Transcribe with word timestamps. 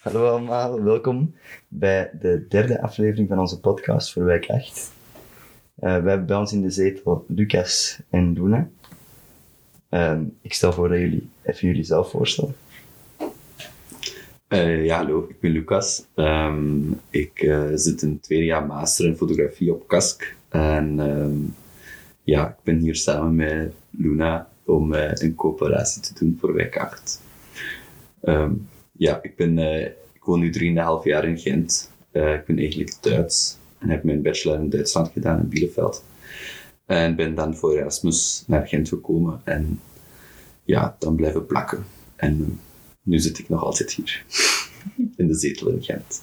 Hallo 0.00 0.28
allemaal, 0.28 0.82
welkom 0.82 1.34
bij 1.68 2.10
de 2.20 2.46
derde 2.48 2.82
aflevering 2.82 3.28
van 3.28 3.38
onze 3.38 3.60
podcast 3.60 4.12
voor 4.12 4.24
Wijk 4.24 4.46
8. 4.48 4.92
Eh, 5.74 6.02
we 6.02 6.08
hebben 6.08 6.26
bij 6.26 6.36
ons 6.36 6.52
in 6.52 6.62
de 6.62 6.70
zetel 6.70 7.24
Lucas 7.28 8.00
en 8.10 8.32
Luna. 8.32 8.68
Ehm, 9.88 10.24
ik 10.40 10.52
stel 10.52 10.72
voor 10.72 10.88
dat 10.88 10.98
jullie 10.98 11.28
even 11.42 11.68
jullie 11.68 11.84
zelf 11.84 12.10
voorstellen. 12.10 12.54
Eh, 14.48 14.84
ja, 14.84 14.96
hallo, 14.96 15.26
ik 15.28 15.40
ben 15.40 15.50
Lucas. 15.50 16.06
Ehm, 16.14 16.92
ik 17.10 17.40
eh, 17.40 17.70
zit 17.74 18.02
in 18.02 18.20
tweede 18.20 18.44
jaar 18.44 18.66
master 18.66 19.06
in 19.06 19.16
fotografie 19.16 19.72
op 19.72 19.88
KASK. 19.88 20.34
En 20.48 21.00
ehm, 21.00 21.36
ja, 22.22 22.48
ik 22.48 22.62
ben 22.62 22.78
hier 22.78 22.96
samen 22.96 23.34
met 23.34 23.72
Luna 23.90 24.51
om 24.64 24.94
eh, 24.94 25.10
een 25.14 25.34
coöperatie 25.34 26.02
te 26.02 26.14
doen 26.14 26.36
voor 26.40 26.54
Wijk 26.54 26.76
8. 26.76 27.20
Ehm, 28.20 28.52
ja, 28.92 29.22
ik, 29.22 29.36
ben, 29.36 29.58
eh, 29.58 29.86
ik 30.12 30.22
woon 30.24 30.40
nu 30.40 30.50
3,5 30.50 31.04
jaar 31.04 31.24
in 31.24 31.38
Gent. 31.38 31.90
Eh, 32.10 32.34
ik 32.34 32.44
ben 32.44 32.58
eigenlijk 32.58 32.94
Duits 33.00 33.58
en 33.78 33.88
heb 33.88 34.02
mijn 34.02 34.22
bachelor 34.22 34.58
in 34.58 34.70
Duitsland 34.70 35.10
gedaan 35.12 35.40
in 35.40 35.48
Bielefeld. 35.48 36.04
En 36.86 37.16
ben 37.16 37.34
dan 37.34 37.56
voor 37.56 37.76
Erasmus 37.76 38.44
naar 38.46 38.66
Gent 38.66 38.88
gekomen 38.88 39.40
en 39.44 39.80
ja, 40.64 40.96
dan 40.98 41.16
blijven 41.16 41.46
plakken. 41.46 41.84
En 42.16 42.60
nu 43.02 43.18
zit 43.18 43.38
ik 43.38 43.48
nog 43.48 43.64
altijd 43.64 43.92
hier, 43.92 44.24
in 45.16 45.26
de 45.26 45.34
zetel 45.34 45.68
in 45.68 45.82
Gent. 45.82 46.22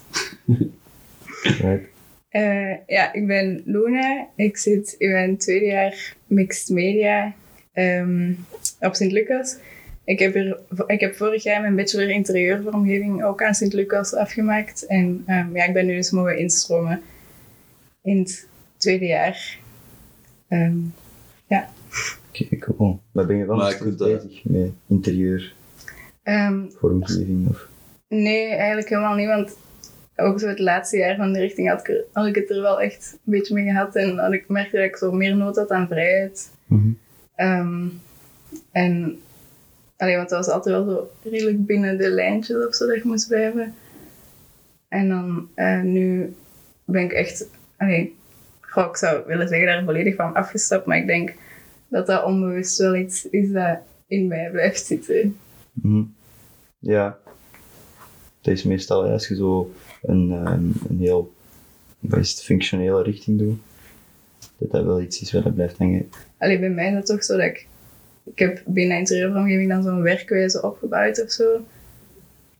Eh, 2.28 2.86
ja, 2.86 3.12
ik 3.12 3.26
ben 3.26 3.62
Luna. 3.64 4.28
Ik 4.36 4.56
zit 4.56 4.94
in 4.98 5.10
mijn 5.10 5.36
tweede 5.36 5.66
jaar 5.66 6.16
mixed 6.26 6.68
media 6.68 7.34
ehm, 7.72 8.32
op 8.80 8.94
Sint-Lucas. 8.94 9.56
Ik 10.04 10.18
heb, 10.18 10.34
er, 10.34 10.58
ik 10.86 11.00
heb 11.00 11.14
vorig 11.14 11.42
jaar 11.42 11.60
mijn 11.60 11.76
bachelor 11.76 12.10
interieurvormgeving 12.10 13.24
ook 13.24 13.42
aan 13.42 13.54
Sint-Lucas 13.54 14.14
afgemaakt. 14.14 14.86
En 14.86 15.22
ehm, 15.26 15.56
ja, 15.56 15.64
ik 15.64 15.72
ben 15.72 15.86
nu 15.86 15.94
dus 15.94 16.10
mogen 16.10 16.38
instromen 16.38 17.02
in 18.02 18.18
het 18.18 18.48
tweede 18.76 19.06
jaar. 19.06 19.58
Ehm, 20.48 20.76
ja. 21.46 21.68
Oké, 22.28 22.56
cool. 22.58 23.00
Maar 23.12 23.26
ben 23.26 23.36
je 23.36 23.46
wel 23.46 23.56
Maar 23.56 23.64
nog 23.64 23.74
ik 23.74 23.80
steeds 23.80 23.96
vind 23.96 24.10
dat- 24.10 24.22
bezig 24.22 24.44
met 24.44 24.70
interieur, 24.88 25.54
Ehm, 26.22 26.60
vormgeving 26.68 27.48
of... 27.48 27.68
Nee, 28.08 28.46
eigenlijk 28.48 28.88
helemaal 28.88 29.14
niet. 29.14 29.26
Want 29.26 29.56
ook 30.16 30.40
zo 30.40 30.48
het 30.48 30.58
laatste 30.58 30.96
jaar 30.96 31.16
van 31.16 31.32
de 31.32 31.38
richting 31.38 31.68
had 31.68 31.80
ik, 31.80 31.88
er- 31.88 32.04
had 32.12 32.26
ik 32.26 32.34
het 32.34 32.50
er 32.50 32.60
wel 32.60 32.80
echt 32.80 33.12
een 33.12 33.32
beetje 33.32 33.54
mee 33.54 33.64
gehad. 33.64 33.96
En 33.96 34.18
had 34.18 34.32
ik 34.32 34.48
merkte 34.48 34.76
dat 34.76 34.84
ik 34.84 34.96
zo 34.96 35.12
meer 35.12 35.36
nood 35.36 35.56
had 35.56 35.70
aan 35.70 35.86
vrijheid. 35.86 36.50
Mhm. 36.66 36.90
Ehm, 37.40 37.88
en 38.72 39.20
allee, 39.96 40.16
want 40.16 40.28
dat 40.28 40.46
was 40.46 40.54
altijd 40.54 40.74
wel 40.74 40.84
zo 40.84 41.28
redelijk 41.28 41.66
binnen 41.66 41.98
de 41.98 42.10
lijntjes 42.10 42.66
of 42.66 42.74
zo 42.74 42.86
dat 42.86 42.96
je 42.96 43.08
moest 43.08 43.28
blijven. 43.28 43.74
En 44.88 45.08
dan 45.08 45.48
eh, 45.54 45.82
nu 45.82 46.34
ben 46.84 47.04
ik 47.04 47.12
echt, 47.12 47.48
allee, 47.76 48.16
goh, 48.60 48.86
ik 48.86 48.96
zou 48.96 49.26
willen 49.26 49.48
zeggen 49.48 49.66
daar 49.66 49.84
volledig 49.84 50.14
van 50.14 50.34
afgestapt, 50.34 50.86
maar 50.86 50.96
ik 50.96 51.06
denk 51.06 51.34
dat 51.88 52.06
dat 52.06 52.24
onbewust 52.24 52.78
wel 52.78 52.96
iets 52.96 53.28
is 53.30 53.50
dat 53.50 53.78
in 54.06 54.26
mij 54.26 54.50
blijft 54.50 54.86
zitten. 54.86 55.36
Mhm. 55.72 56.02
Ja. 56.78 57.18
Het 58.42 58.54
is 58.54 58.62
meestal 58.62 59.04
als 59.04 59.28
je 59.28 59.34
zo 59.34 59.72
een, 60.02 60.30
ehm, 60.30 60.64
een 60.88 60.98
heel 60.98 61.32
het, 62.08 62.42
functionele 62.42 63.02
richting 63.02 63.38
doet, 63.38 63.60
dat 64.58 64.70
dat 64.70 64.84
wel 64.84 65.00
iets 65.00 65.20
is 65.20 65.32
wat 65.32 65.44
er 65.44 65.52
blijft 65.52 65.78
hangen. 65.78 66.08
Allee, 66.38 66.58
bij 66.58 66.70
mij 66.70 66.88
is 66.88 66.94
het 66.94 67.06
toch 67.06 67.24
zo 67.24 67.36
dat 67.36 67.46
ik... 67.46 67.66
Ik 68.24 68.38
heb 68.38 68.62
binnen 68.66 68.98
interieurvormgeving 68.98 69.68
dan 69.68 69.82
zo'n 69.82 70.02
werkwijze 70.02 70.62
opgebouwd 70.62 71.22
of 71.24 71.30
zo. 71.30 71.60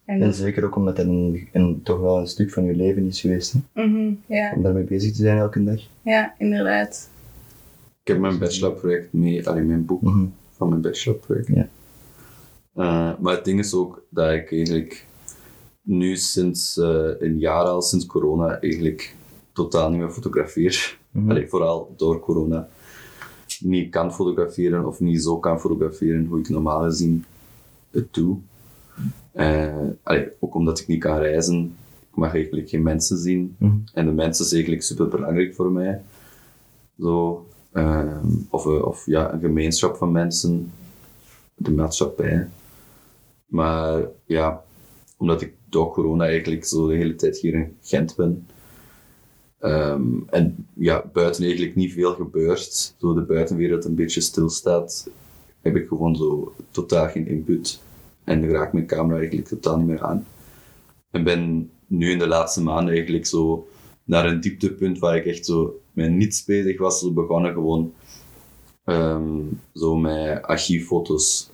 En, 0.04 0.22
En 0.22 0.34
zeker 0.34 0.64
ook 0.64 0.76
omdat 0.76 0.96
dat 0.96 1.06
een, 1.06 1.48
een, 1.52 1.80
toch 1.82 2.00
wel 2.00 2.18
een 2.18 2.26
stuk 2.26 2.50
van 2.50 2.64
je 2.64 2.74
leven 2.74 3.06
is 3.06 3.20
geweest, 3.20 3.52
hè? 3.52 3.82
Mhm, 3.86 4.12
ja, 4.26 4.52
om 4.56 4.62
daarmee 4.62 4.84
bezig 4.84 5.10
te 5.12 5.22
zijn 5.22 5.38
elke 5.38 5.64
dag. 5.64 5.80
ja, 6.02 6.34
inderdaad. 6.38 7.08
Ik 8.02 8.08
heb 8.12 8.18
mijn 8.18 8.38
bachelorproject 8.38 9.12
mee, 9.12 9.48
alleen 9.48 9.66
mijn 9.66 9.84
boek 9.84 10.02
Mhm. 10.02 10.24
van 10.56 10.68
mijn 10.68 10.80
bachelorproject. 10.80 11.48
Ja. 11.48 11.68
Eh, 12.74 13.12
maar 13.20 13.34
het 13.34 13.44
ding 13.44 13.58
is 13.58 13.74
ook 13.74 14.02
dat 14.10 14.32
ik 14.32 14.52
eigenlijk 14.52 15.06
nu 15.82 16.16
sinds 16.16 16.78
eh, 16.78 17.06
een 17.18 17.38
jaar 17.38 17.64
al, 17.64 17.82
sinds 17.82 18.06
corona, 18.06 18.60
eigenlijk 18.60 19.14
totaal 19.52 19.90
niet 19.90 19.98
meer 20.00 20.10
fotografeer. 20.10 20.98
Mhm. 21.10 21.30
Allee, 21.30 21.48
vooral 21.48 21.94
door 21.96 22.20
corona. 22.20 22.68
Niet 23.60 23.90
kan 23.90 24.12
fotograferen 24.12 24.86
of 24.86 25.00
niet 25.00 25.22
zo 25.22 25.38
kan 25.38 25.60
fotograferen 25.60 26.26
hoe 26.26 26.38
ik 26.38 26.48
normaal 26.48 26.82
gezien 26.82 27.24
het 27.90 28.14
doe. 28.14 28.38
Eh, 29.32 29.74
allee, 30.02 30.28
ook 30.40 30.54
omdat 30.54 30.78
ik 30.78 30.86
niet 30.86 31.00
kan 31.00 31.18
reizen. 31.18 31.76
Ik 32.10 32.16
mag 32.16 32.34
eigenlijk 32.34 32.68
geen 32.68 32.82
mensen 32.82 33.18
zien. 33.18 33.56
Mhm. 33.58 33.76
En 33.94 34.06
de 34.06 34.12
mensen 34.12 34.44
is 34.44 34.52
eigenlijk 34.52 34.82
super 34.82 35.08
belangrijk 35.08 35.54
voor 35.54 35.70
mij. 35.72 36.02
Zo, 36.98 37.46
ehm, 37.72 38.26
of, 38.50 38.66
eh, 38.66 38.84
of 38.84 39.06
ja, 39.06 39.32
een 39.32 39.40
gemeenschap 39.40 39.96
van 39.96 40.12
mensen, 40.12 40.72
de 41.54 41.70
maatschappij. 41.70 42.48
Maar 43.46 44.02
ja, 44.24 44.64
omdat 45.16 45.40
ik 45.42 45.54
door 45.68 45.92
corona 45.92 46.24
eigenlijk 46.24 46.64
zo 46.64 46.88
de 46.88 46.94
hele 46.96 47.14
tijd 47.14 47.38
hier 47.38 47.54
in 47.54 47.76
Gent 47.80 48.16
ben. 48.16 48.46
Ehm, 49.60 50.04
en 50.26 50.66
ja, 50.74 51.10
buiten 51.12 51.42
eigenlijk 51.42 51.74
niet 51.74 51.92
veel 51.92 52.14
gebeurt, 52.14 52.94
zo 52.98 53.14
de 53.14 53.22
buitenwereld 53.22 53.84
een 53.84 53.94
beetje 53.94 54.20
stilstaat, 54.20 55.10
heb 55.60 55.76
ik 55.76 55.88
gewoon 55.88 56.16
zo 56.16 56.54
totaal 56.70 57.08
geen 57.08 57.26
input. 57.26 57.80
En 58.24 58.40
dan 58.40 58.50
raakt 58.50 58.72
mijn 58.72 58.86
camera 58.86 59.18
eigenlijk 59.18 59.48
totaal 59.48 59.76
niet 59.76 59.86
meer 59.86 60.02
aan. 60.02 60.26
En 61.10 61.24
ben 61.24 61.70
nu 61.86 62.10
in 62.10 62.18
de 62.18 62.26
laatste 62.26 62.62
maanden 62.62 62.94
eigenlijk 62.94 63.26
zo 63.26 63.68
naar 64.04 64.26
een 64.26 64.40
dieptepunt 64.40 64.98
waar 64.98 65.16
ik 65.16 65.26
echt 65.26 65.46
zo 65.46 65.80
met 65.92 66.10
niets 66.10 66.44
bezig 66.44 66.78
was, 66.78 67.00
zo 67.00 67.12
begonnen 67.12 67.52
gewoon 67.52 67.92
ehm, 68.84 69.40
zo 69.74 69.96
met 69.96 70.42
archieffoto's 70.42 71.50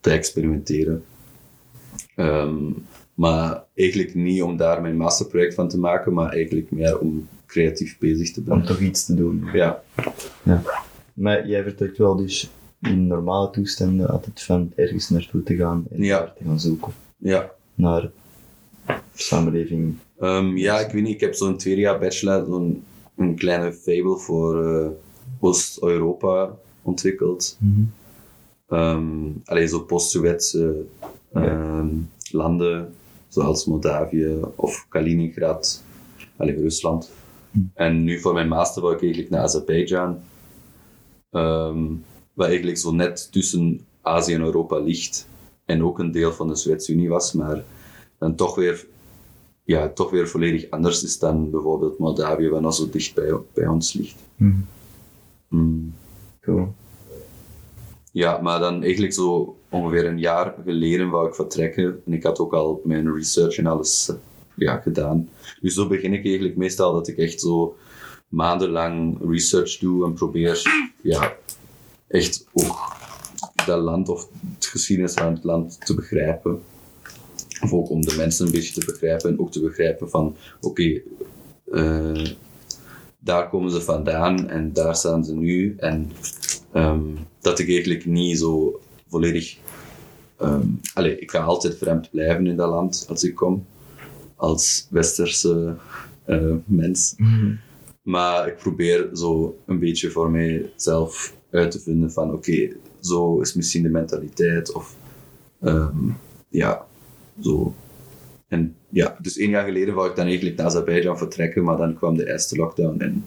te 0.00 0.10
experimenteren. 0.10 1.04
Ehm, 2.14 2.72
maar 3.14 3.64
eigenlijk 3.74 4.14
niet 4.14 4.42
om 4.42 4.56
daar 4.56 4.80
mijn 4.80 4.96
masterproject 4.96 5.54
van 5.54 5.68
te 5.68 5.78
maken, 5.78 6.12
maar 6.12 6.32
eigenlijk 6.32 6.70
meer 6.70 6.98
om 6.98 7.28
creatief 7.50 7.98
bezig 7.98 8.30
te 8.32 8.38
Om 8.38 8.44
blijven. 8.44 8.66
toch 8.66 8.78
iets 8.80 9.04
te 9.04 9.14
doen. 9.14 9.44
Ja, 9.52 9.82
Maar 11.14 11.48
jij 11.48 11.62
vertrekt 11.62 11.98
wel 11.98 12.16
dus 12.16 12.50
in 12.80 13.06
normale 13.06 13.50
toestanden 13.50 14.08
altijd 14.08 14.42
van 14.42 14.72
ergens 14.76 15.08
naartoe 15.08 15.42
te 15.42 15.56
gaan 15.56 15.84
en 15.90 16.02
Ja. 16.02 16.18
daar 16.18 16.34
te 16.34 16.44
gaan 16.44 16.60
zoeken 16.60 16.92
ja. 17.16 17.50
naar 17.74 18.10
samenleving. 19.14 19.94
Ehm, 20.18 20.56
ja, 20.56 20.78
ik 20.80 20.92
weet 20.92 21.02
niet, 21.02 21.14
ik 21.14 21.20
heb 21.20 21.34
zo'n 21.34 21.56
tweede 21.56 21.80
jaar 21.80 21.98
bachelor 21.98 22.44
zo'n 22.46 22.82
een 23.16 23.34
kleine 23.36 23.72
fable 23.72 24.16
voor 24.18 24.66
eh, 24.66 24.88
Oost-Europa 25.40 26.56
ontwikkeld. 26.82 27.58
Ehm 28.68 29.08
allee, 29.44 29.66
zo 29.66 29.80
post-Sowjetse 29.80 30.84
ehm, 31.32 31.88
landen, 32.30 32.94
zoals 33.28 33.64
Moldavië 33.64 34.36
of 34.56 34.86
Kaliningrad, 34.88 35.82
allee, 36.36 36.54
Rusland. 36.60 37.10
En 37.74 38.04
nu 38.04 38.20
voor 38.20 38.32
mijn 38.32 38.48
master 38.48 38.82
wou 38.82 38.94
ik 38.94 39.02
eigenlijk 39.02 39.30
naar 39.30 39.42
Azerbeidzjan, 39.42 40.18
ehm, 41.30 41.86
wat 42.32 42.46
eigenlijk 42.46 42.78
zo 42.78 42.92
net 42.92 43.32
tussen 43.32 43.80
Azië 44.02 44.34
en 44.34 44.40
Europa 44.40 44.78
ligt. 44.78 45.28
En 45.64 45.84
ook 45.84 45.98
een 45.98 46.12
deel 46.12 46.32
van 46.32 46.48
de 46.48 46.56
Sovjet-Unie 46.56 47.08
was, 47.08 47.32
maar 47.32 47.64
dan 48.18 48.34
toch 48.34 48.54
weer, 48.54 48.86
ja, 49.64 49.88
toch 49.88 50.10
weer 50.10 50.28
volledig 50.28 50.70
anders 50.70 51.02
is 51.02 51.18
dan 51.18 51.50
bijvoorbeeld 51.50 51.98
Moldavië, 51.98 52.48
wat 52.48 52.60
nog 52.60 52.74
zo 52.74 52.88
dicht 52.90 53.14
bij, 53.14 53.32
bij 53.54 53.66
ons 53.66 53.92
ligt. 53.92 54.16
Mm. 54.36 54.66
Cool. 56.40 56.74
Ja, 58.12 58.40
maar 58.40 58.60
dan 58.60 58.82
eigenlijk 58.82 59.12
zo 59.12 59.56
ongeveer 59.68 60.06
een 60.06 60.18
jaar 60.18 60.54
geleden 60.64 61.10
wou 61.10 61.28
ik 61.28 61.34
vertrekken. 61.34 62.02
En 62.06 62.12
ik 62.12 62.22
had 62.22 62.38
ook 62.38 62.52
al 62.52 62.80
mijn 62.84 63.14
research 63.14 63.58
en 63.58 63.66
alles 63.66 64.08
eh, 64.08 64.16
ja, 64.60 64.76
gedaan. 64.76 65.28
Dus 65.60 65.74
zo 65.74 65.86
begin 65.86 66.12
ik 66.12 66.24
eigenlijk 66.24 66.56
meestal 66.56 66.92
dat 66.92 67.08
ik 67.08 67.16
echt 67.16 67.40
zo 67.40 67.76
maandenlang 68.28 69.18
research 69.30 69.78
doe 69.78 70.04
en 70.04 70.12
probeer 70.12 70.62
ja, 71.00 71.36
echt 72.08 72.46
ook 72.52 72.98
dat 73.66 73.80
land 73.80 74.08
of 74.08 74.28
de 74.58 74.66
geschiedenis 74.66 75.12
van 75.12 75.32
het 75.34 75.44
land 75.44 75.86
te 75.86 75.94
begrijpen. 75.94 76.62
Of 77.62 77.72
ook 77.72 77.90
om 77.90 78.00
de 78.00 78.16
mensen 78.16 78.46
een 78.46 78.52
beetje 78.52 78.80
te 78.80 78.86
begrijpen 78.86 79.30
en 79.30 79.40
ook 79.40 79.52
te 79.52 79.60
begrijpen 79.60 80.10
van 80.10 80.36
oké, 80.60 81.00
eh, 81.72 82.26
daar 83.18 83.48
komen 83.48 83.70
ze 83.70 83.80
vandaan 83.80 84.48
en 84.48 84.72
daar 84.72 84.96
staan 84.96 85.24
ze 85.24 85.34
nu. 85.34 85.74
En 85.78 86.12
ehm, 86.72 87.04
dat 87.40 87.58
ik 87.58 87.68
eigenlijk 87.68 88.04
niet 88.06 88.38
zo 88.38 88.80
volledig. 89.08 89.56
allee, 90.94 91.18
ik 91.18 91.30
ga 91.30 91.38
altijd 91.38 91.76
vreemd 91.76 92.10
blijven 92.10 92.46
in 92.46 92.56
dat 92.56 92.68
land 92.68 93.06
als 93.08 93.24
ik 93.24 93.34
kom, 93.34 93.66
als 94.40 94.86
westerse 94.90 95.76
eh, 96.24 96.54
mens. 96.64 97.14
Maar 98.02 98.48
ik 98.48 98.56
probeer 98.56 99.08
zo 99.12 99.58
een 99.66 99.78
beetje 99.78 100.10
voor 100.10 100.30
mijzelf 100.30 101.34
uit 101.50 101.70
te 101.70 101.80
vinden 101.80 102.12
van 102.12 102.32
oké, 102.32 102.68
zo 103.00 103.40
is 103.40 103.54
misschien 103.54 103.82
de 103.82 103.88
mentaliteit 103.88 104.72
of 104.72 104.96
Ehm, 105.60 106.10
ja, 106.48 106.86
zo. 107.40 107.74
En 108.48 108.76
ja, 108.88 109.16
dus 109.20 109.36
één 109.36 109.50
jaar 109.50 109.64
geleden 109.64 109.94
wou 109.94 110.10
ik 110.10 110.16
dan 110.16 110.26
eigenlijk 110.26 110.56
naar 110.56 110.66
Azerbeidzjan 110.66 111.18
vertrekken, 111.18 111.64
maar 111.64 111.76
dan 111.76 111.94
kwam 111.94 112.16
de 112.16 112.28
eerste 112.28 112.56
lockdown 112.56 113.00
en 113.00 113.24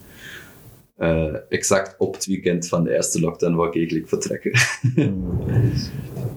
eh, 0.96 1.36
exact 1.50 1.96
op 1.98 2.14
het 2.14 2.26
weekend 2.26 2.68
van 2.68 2.84
de 2.84 2.96
eerste 2.96 3.20
lockdown 3.20 3.56
wou 3.56 3.68
ik 3.68 3.76
eigenlijk 3.76 4.08
vertrekken. 4.08 4.52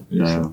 Ja. 0.08 0.50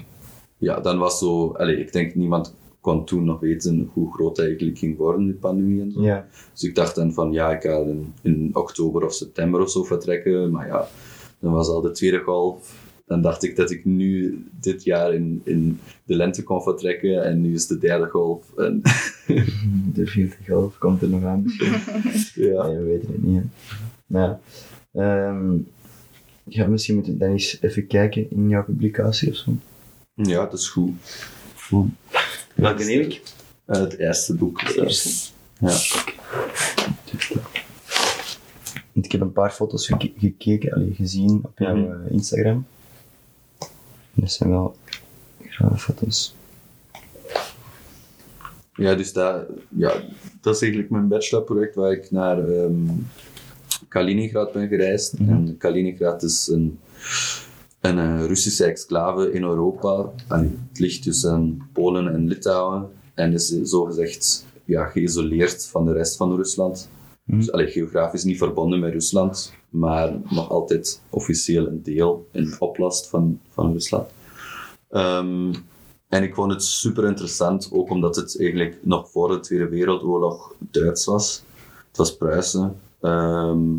ja, 0.57 0.79
dan 0.79 0.97
was 0.97 1.19
zo, 1.19 1.51
allee, 1.51 1.77
ik 1.77 1.91
denk 1.91 2.15
niemand 2.15 2.55
kon 2.83 3.05
toen 3.05 3.23
nog 3.23 3.39
weten 3.39 3.89
hoe 3.93 4.13
groot 4.13 4.35
dat 4.35 4.45
eigenlijk 4.45 4.77
ging 4.77 4.97
worden, 4.97 5.27
de 5.27 5.33
pandemie 5.33 5.81
en 5.81 5.91
zo. 5.91 6.01
Ja. 6.01 6.27
Dus 6.51 6.63
ik 6.63 6.75
dacht 6.75 6.95
dan 6.95 7.13
van 7.13 7.31
ja, 7.31 7.51
ik 7.51 7.61
ga 7.61 7.77
in, 7.77 8.13
in 8.21 8.49
oktober 8.53 9.05
of 9.05 9.13
september 9.13 9.61
of 9.61 9.69
zo 9.69 9.83
vertrekken, 9.83 10.51
maar 10.51 10.67
ja, 10.67 10.87
dan 11.39 11.53
was 11.53 11.67
al 11.67 11.81
de 11.81 11.91
tweede 11.91 12.19
golf. 12.19 12.81
Dan 13.05 13.21
dacht 13.21 13.43
ik 13.43 13.55
dat 13.55 13.71
ik 13.71 13.85
nu 13.85 14.43
dit 14.59 14.83
jaar 14.83 15.13
in, 15.13 15.41
in 15.43 15.79
de 16.05 16.15
lente 16.15 16.43
kon 16.43 16.61
vertrekken 16.61 17.23
en 17.23 17.41
nu 17.41 17.53
is 17.53 17.67
de 17.67 17.77
derde 17.77 18.07
golf. 18.07 18.57
En, 18.57 18.81
De 19.93 20.07
vierde 20.07 20.35
golf 20.47 20.77
komt 20.77 21.01
er 21.01 21.09
nog 21.09 21.23
aan. 21.23 21.43
ja. 22.35 22.67
Nee, 22.67 22.77
we 22.77 22.83
weten 22.83 23.11
het 23.11 23.23
niet. 23.23 23.41
Hè. 23.41 23.47
Maar 24.05 24.39
ja, 24.91 25.27
ehm, 25.27 25.57
ja, 26.43 26.67
misschien 26.67 26.95
moeten 26.95 27.13
we 27.13 27.19
dan 27.19 27.29
eens 27.29 27.57
even 27.61 27.87
kijken 27.87 28.31
in 28.31 28.49
jouw 28.49 28.63
publicatie 28.63 29.29
of 29.29 29.35
zo. 29.35 29.51
ja, 30.13 30.45
dat 30.45 30.59
is 30.59 30.69
goed. 30.69 30.91
Welke 32.55 32.83
neem 32.83 33.01
ik? 33.01 33.21
Eh, 33.65 33.79
het 33.79 33.97
eerste 33.97 34.35
boek. 34.35 34.61
Het 34.61 34.75
eerste. 34.75 35.09
Ja. 35.59 35.77
Want 38.91 39.05
ik 39.05 39.11
heb 39.11 39.21
een 39.21 39.31
paar 39.31 39.51
foto's 39.51 39.87
geke- 39.87 40.11
gekeken, 40.17 40.73
allee, 40.73 40.93
gezien 40.95 41.39
op 41.43 41.51
jouw 41.57 41.75
Mhm. 41.75 41.91
eh, 42.05 42.11
Instagram. 42.11 42.65
Dat 44.13 44.31
zijn 44.31 44.49
wel 44.49 44.75
grave 45.47 45.77
foto's. 45.77 46.35
Ja, 48.75 48.95
dus 48.95 49.13
dat, 49.13 49.45
ja, 49.69 49.93
dat 50.41 50.55
is 50.55 50.61
eigenlijk 50.61 50.91
mijn 50.91 51.07
bachelorproject 51.07 51.75
waar 51.75 51.91
ik 51.91 52.11
naar 52.11 52.49
ehm, 52.49 52.73
Kaliningrad 53.87 54.53
ben 54.53 54.67
gereisd. 54.67 55.19
Mhm. 55.19 55.31
En 55.31 55.57
Kaliningrad 55.57 56.23
is 56.23 56.47
een, 56.47 56.79
een 57.83 57.99
eh, 57.99 58.25
Russische 58.25 58.65
exclave 58.65 59.31
in 59.31 59.43
Europa. 59.43 60.11
Allee, 60.27 60.57
het 60.69 60.79
ligt 60.79 61.03
tussen 61.03 61.61
Polen 61.73 62.13
en 62.13 62.27
Litouwen 62.27 62.89
en 63.13 63.33
is 63.33 63.47
zogezegd 63.47 64.45
ja, 64.65 64.85
geïsoleerd 64.85 65.67
van 65.67 65.85
de 65.85 65.93
rest 65.93 66.17
van 66.17 66.35
Rusland. 66.35 66.89
Mhm. 67.23 67.37
Dus 67.37 67.51
allee, 67.51 67.67
geografisch 67.67 68.23
niet 68.23 68.37
verbonden 68.37 68.79
met 68.79 68.93
Rusland, 68.93 69.53
maar 69.69 70.13
nog 70.29 70.49
altijd 70.49 71.01
officieel 71.09 71.67
een 71.67 71.83
deel, 71.83 72.27
een 72.31 72.55
oplast 72.59 73.07
van, 73.07 73.39
van 73.49 73.71
Rusland. 73.71 74.09
Ehm, 74.89 75.53
en 76.09 76.23
ik 76.23 76.35
vond 76.35 76.51
het 76.51 76.63
super 76.63 77.05
interessant, 77.05 77.69
ook 77.71 77.89
omdat 77.89 78.15
het 78.15 78.39
eigenlijk 78.39 78.77
nog 78.81 79.09
voor 79.09 79.27
de 79.27 79.39
Tweede 79.39 79.69
Wereldoorlog 79.69 80.55
Duits 80.59 81.05
was. 81.05 81.43
Het 81.87 81.97
was 81.97 82.17
Pruisen. 82.17 82.75
Ehm, 83.01 83.69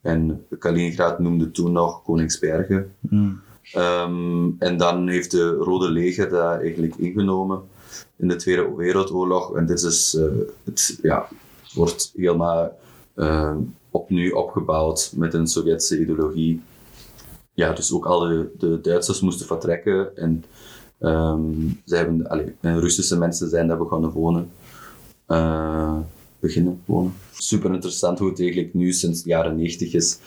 en 0.00 0.46
Kaliningrad 0.58 1.18
noemde 1.18 1.50
toen 1.50 1.72
nog 1.72 2.02
Koningsbergen. 2.02 2.94
Mm. 3.00 3.40
Ehm, 3.72 4.50
en 4.58 4.76
dan 4.76 5.08
heeft 5.08 5.30
de 5.30 5.50
Rode 5.50 5.90
Leger 5.90 6.28
dat 6.28 6.60
eigenlijk 6.60 6.96
ingenomen 6.96 7.62
in 8.16 8.28
de 8.28 8.36
Tweede 8.36 8.74
Wereldoorlog. 8.76 9.56
En 9.56 9.66
dit 9.66 9.82
is, 9.82 10.14
eh, 10.14 10.24
het, 10.64 10.98
ja, 11.02 11.28
wordt 11.74 12.12
helemaal 12.16 12.78
ehm, 13.14 13.58
opnieuw 13.90 14.34
opgebouwd 14.36 15.12
met 15.16 15.34
een 15.34 15.46
Sovjetse 15.46 16.00
ideologie. 16.00 16.62
Ja, 17.54 17.72
dus 17.72 17.92
ook 17.92 18.06
al 18.06 18.20
de, 18.58 18.78
Duitsers 18.82 19.20
moesten 19.20 19.46
vertrekken 19.46 20.16
en 20.16 20.44
ehm 20.98 21.42
zij 21.84 21.98
hebben, 21.98 22.28
allee, 22.28 22.54
Russische 22.60 23.18
mensen 23.18 23.48
zijn 23.48 23.66
daar 23.68 23.78
begonnen 23.78 24.10
wonen. 24.10 24.50
eh, 25.26 25.98
beginnen 26.40 26.80
wonen. 26.84 27.14
Super 27.32 27.72
interessant 27.72 28.18
hoe 28.18 28.28
het 28.28 28.40
eigenlijk 28.40 28.74
nu 28.74 28.92
sinds 28.92 29.22
de 29.22 29.28
jaren 29.28 29.56
90 29.56 29.92
is 29.94 30.18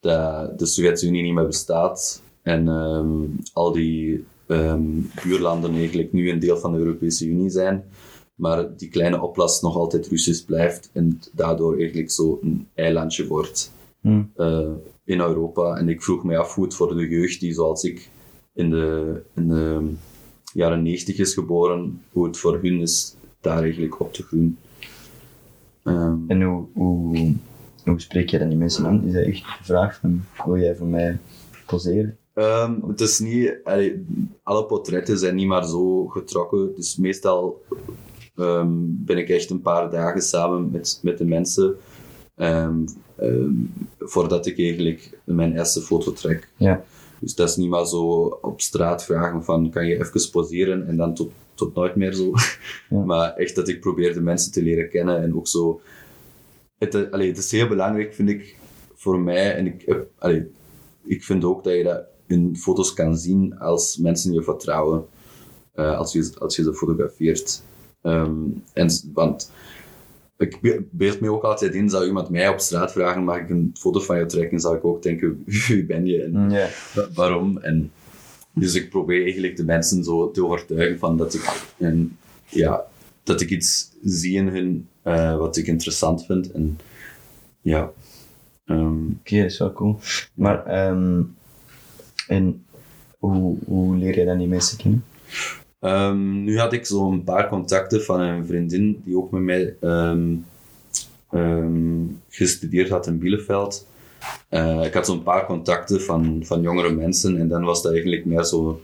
dat 0.00 0.58
de 0.58 0.66
Sovjet-Unie 0.66 1.22
niet 1.22 1.34
meer 1.34 1.46
bestaat 1.46 2.22
en 2.46 2.68
ehm, 2.68 3.20
al 3.52 3.72
die 3.72 4.24
ehm, 4.46 4.82
buurlanden 5.24 5.74
eigenlijk 5.74 6.12
nu 6.12 6.30
een 6.30 6.38
deel 6.38 6.56
van 6.58 6.72
de 6.72 6.78
Europese 6.78 7.26
Unie 7.26 7.50
zijn, 7.50 7.84
maar 8.34 8.76
die 8.76 8.88
kleine 8.88 9.20
oplast 9.22 9.62
nog 9.62 9.76
altijd 9.76 10.06
Russisch 10.08 10.44
blijft 10.44 10.90
en 10.92 11.20
daardoor 11.32 11.76
eigenlijk 11.78 12.10
zo 12.10 12.38
een 12.42 12.66
eilandje 12.74 13.26
wordt 13.26 13.74
Mm. 14.00 14.30
eh, 14.36 14.68
in 15.04 15.20
Europa. 15.20 15.76
En 15.76 15.88
ik 15.88 16.02
vroeg 16.02 16.24
me 16.24 16.36
af 16.38 16.54
hoe 16.54 16.64
het 16.64 16.74
voor 16.74 16.96
de 16.96 17.08
jeugd 17.08 17.40
die 17.40 17.52
zoals 17.54 17.84
ik 17.84 18.08
in 18.54 18.70
de, 18.70 19.22
in 19.34 19.48
de 19.48 19.90
jaren 20.52 20.82
90 20.82 21.18
is 21.18 21.34
geboren, 21.34 22.00
hoe 22.12 22.26
het 22.26 22.36
voor 22.36 22.58
hun 22.62 22.80
is 22.80 23.14
daar 23.40 23.62
eigenlijk 23.62 24.00
op 24.00 24.12
te 24.12 24.22
groeien. 24.22 24.58
Ehm, 25.82 26.16
En 26.26 26.42
hoe, 26.42 26.64
hoe, 26.72 27.32
hoe 27.84 28.00
spreek 28.00 28.30
je 28.30 28.38
dan 28.38 28.48
die 28.48 28.58
mensen 28.58 28.86
aan? 28.86 29.04
Is 29.06 29.12
dat 29.12 29.24
echt 29.24 29.40
de 29.58 29.64
vraag 29.64 29.98
van, 30.00 30.24
wil 30.44 30.58
jij 30.58 30.76
voor 30.76 30.86
mij 30.86 31.18
poseren? 31.66 32.16
Ehm, 32.36 32.80
het 32.88 33.00
is 33.00 33.18
niet, 33.18 33.58
allee, 33.64 34.04
alle 34.42 34.64
portretten 34.66 35.18
zijn 35.18 35.34
niet 35.34 35.46
maar 35.46 35.66
zo 35.66 36.06
getrokken. 36.06 36.74
Dus 36.74 36.96
meestal 36.96 37.62
ehm, 38.34 38.68
ben 38.80 39.18
ik 39.18 39.28
echt 39.28 39.50
een 39.50 39.60
paar 39.60 39.90
dagen 39.90 40.22
samen 40.22 40.70
met, 40.70 41.00
met 41.02 41.18
de 41.18 41.24
mensen. 41.24 41.76
ehm, 42.36 42.84
voordat 43.98 44.46
ik 44.46 44.58
eigenlijk 44.58 45.18
mijn 45.24 45.56
eerste 45.56 45.80
foto 45.80 46.12
trek. 46.12 46.48
Ja. 46.56 46.84
Dus 47.20 47.34
dat 47.34 47.48
is 47.48 47.56
niet 47.56 47.68
maar 47.68 47.86
zo 47.86 48.02
op 48.42 48.60
straat 48.60 49.04
vragen 49.04 49.44
van 49.44 49.70
kan 49.70 49.86
je 49.86 49.98
even 49.98 50.30
poseren 50.30 50.86
en 50.86 50.96
dan 50.96 51.14
tot, 51.14 51.30
tot 51.54 51.74
nooit 51.74 51.96
meer 51.96 52.12
zo. 52.12 52.32
Ja. 52.90 53.04
Maar 53.04 53.32
echt 53.34 53.54
dat 53.54 53.68
ik 53.68 53.80
probeer 53.80 54.14
de 54.14 54.20
mensen 54.20 54.52
te 54.52 54.62
leren 54.62 54.90
kennen 54.90 55.22
en 55.22 55.36
ook 55.36 55.48
zo. 55.48 55.80
Het, 56.78 57.10
allee, 57.10 57.28
het 57.28 57.38
is 57.38 57.50
heel 57.50 57.68
belangrijk, 57.68 58.14
vind 58.14 58.28
ik, 58.28 58.56
voor 58.94 59.20
mij. 59.20 59.54
En 59.54 59.66
ik, 59.66 59.96
allee, 60.18 60.50
ik 61.04 61.24
vind 61.24 61.44
ook 61.44 61.64
dat 61.64 61.74
je 61.74 61.82
dat 61.82 62.14
in 62.26 62.56
foto's 62.56 62.92
kan 62.92 63.16
zien 63.18 63.58
als 63.58 63.96
mensen 63.96 64.32
je 64.32 64.42
vertrouwen. 64.42 65.04
eh, 65.74 65.98
als, 65.98 66.12
je, 66.12 66.32
als 66.38 66.56
je 66.56 66.62
ze 66.62 66.74
fotografeert. 66.74 67.62
Ehm, 68.02 68.34
en, 68.72 68.90
want 69.12 69.50
ik 70.36 70.60
be- 70.60 70.84
beeld 70.90 71.20
me 71.20 71.30
ook 71.32 71.42
altijd 71.42 71.74
in, 71.74 71.90
zou 71.90 72.06
iemand 72.06 72.28
mij 72.30 72.48
op 72.48 72.58
straat 72.60 72.92
vragen, 72.92 73.24
mag 73.24 73.38
ik 73.38 73.50
een 73.50 73.70
foto 73.78 74.00
van 74.00 74.18
je 74.18 74.26
trekken? 74.26 74.60
Zou 74.60 74.76
ik 74.76 74.84
ook 74.84 75.02
denken, 75.02 75.42
wie 75.68 75.84
ben 75.84 76.06
je 76.06 76.22
en 76.22 76.48
wa- 76.94 77.08
waarom? 77.14 77.58
En, 77.58 77.90
dus 78.54 78.74
ik 78.74 78.90
probeer 78.90 79.22
eigenlijk 79.22 79.56
de 79.56 79.64
mensen 79.64 80.04
zo 80.04 80.30
te 80.30 80.44
overtuigen 80.44 80.98
van 80.98 81.16
dat 81.16 81.34
ik, 81.34 81.72
en, 81.78 82.16
ja, 82.48 82.84
dat 83.22 83.40
ik 83.40 83.50
iets 83.50 83.90
zie 84.02 84.36
in 84.36 84.48
hun 84.48 84.88
eh, 85.02 85.36
wat 85.38 85.56
ik 85.56 85.66
interessant 85.66 86.24
vind. 86.26 86.52
En, 86.52 86.78
ja. 87.60 87.90
Ehm, 88.64 89.06
Oké, 89.20 89.36
dat 89.36 89.50
is 89.50 89.58
wel 89.58 89.72
cool. 89.72 89.98
Maar, 90.34 90.66
ehm, 90.66 91.22
en 92.28 92.64
hoe, 93.18 93.56
hoe 93.64 93.96
leer 93.96 94.18
je 94.18 94.24
dan 94.24 94.38
die 94.38 94.48
mensen 94.48 94.78
kennen? 94.78 95.04
Ehm, 95.80 96.44
nu 96.44 96.58
had 96.58 96.72
ik 96.72 96.86
zo 96.86 97.10
een 97.10 97.24
paar 97.24 97.48
contacten 97.48 98.02
van 98.02 98.20
een 98.20 98.46
vriendin 98.46 99.02
die 99.04 99.16
ook 99.16 99.30
met 99.30 99.42
mij 99.42 99.76
ehm, 99.80 100.34
ehm, 101.30 102.04
gestudeerd 102.28 102.88
had 102.88 103.06
in 103.06 103.18
Bielefeld. 103.18 103.86
Eh, 104.48 104.84
ik 104.84 104.94
had 104.94 105.06
zo'n 105.06 105.22
paar 105.22 105.46
contacten 105.46 106.02
van, 106.02 106.40
van 106.44 106.60
jongere 106.60 106.90
mensen 106.90 107.36
en 107.36 107.48
dan 107.48 107.64
was 107.64 107.82
dat 107.82 107.92
eigenlijk 107.92 108.24
meer 108.24 108.44
zo. 108.44 108.80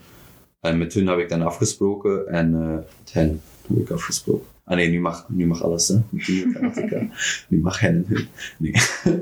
En 0.61 0.79
met 0.79 0.93
hun 0.93 1.07
heb 1.07 1.19
ik 1.19 1.29
dan 1.29 1.43
afgesproken 1.43 2.29
en 2.29 2.55
eh, 2.55 2.75
met 2.75 3.13
hen 3.13 3.41
heb 3.69 3.77
ik 3.77 3.91
afgesproken. 3.91 4.47
Ah 4.65 4.77
nee, 4.77 4.89
nu 4.89 5.01
mag, 5.01 5.27
nu 5.29 5.47
mag 5.47 5.63
alles, 5.63 5.89
hè? 5.89 5.95
Met 6.09 6.25
die 6.25 6.51
grammatica. 6.51 7.09
nu 7.49 7.61
mag 7.61 7.81
hen 7.81 7.95
en 7.95 8.05
hun. 8.09 8.29
Nee. 8.59 8.75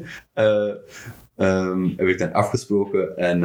Eh, 1.35 1.77
heb 1.97 2.07
ik 2.07 2.19
dan 2.19 2.33
afgesproken 2.33 3.17
en. 3.17 3.43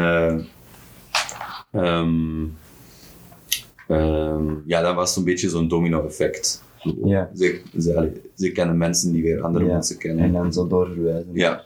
Ehm, 3.88 4.54
ja, 4.66 4.82
dat 4.82 4.96
was 4.96 5.16
een 5.16 5.24
beetje 5.24 5.50
zo'n 5.50 5.68
domino-effect. 5.68 6.64
Ja. 7.04 7.30
Ze, 7.36 7.62
ze, 7.80 7.96
allee, 7.98 8.12
ze 8.36 8.52
kennen 8.52 8.78
mensen 8.78 9.12
die 9.12 9.24
weer 9.24 9.42
andere 9.42 9.66
Ja. 9.66 9.72
mensen 9.74 9.98
kennen. 9.98 10.26
En 10.26 10.32
dan 10.32 10.54
zo 10.54 10.68
doorverwijzen. 10.68 11.30
Ja. 11.34 11.64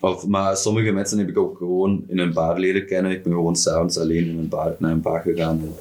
Of, 0.00 0.26
maar 0.26 0.56
sommige 0.56 0.92
mensen 0.92 1.18
heb 1.18 1.28
ik 1.28 1.38
ook 1.38 1.56
gewoon 1.56 2.04
in 2.06 2.18
een 2.18 2.32
bar 2.32 2.58
leren 2.58 2.86
kennen. 2.86 3.12
Ik 3.12 3.22
ben 3.22 3.32
gewoon 3.32 3.56
s'avonds 3.56 3.98
alleen 3.98 4.28
in 4.28 4.38
een 4.38 4.48
bar, 4.48 4.74
naar 4.78 4.90
een 4.90 5.00
bar 5.00 5.20
gegaan. 5.20 5.60
En 5.60 5.72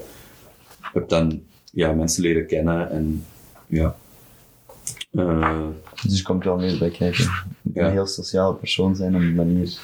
heb 0.82 1.10
dan 1.10 1.42
ja, 1.72 1.92
mensen 1.94 2.22
leren 2.24 2.46
kennen. 2.48 2.90
En 2.92 3.24
ja. 3.68 3.96
Eh, 5.12 5.60
Dus 6.08 6.22
komt 6.22 6.44
wel 6.44 6.58
meer 6.58 6.78
bij 6.80 6.90
kijken. 6.90 7.30
Ja. 7.74 7.86
een 7.86 7.92
heel 7.92 8.08
sociaal 8.08 8.54
persoon 8.54 8.96
zijn 8.96 9.16
op 9.16 9.22
die 9.22 9.34
manier. 9.34 9.78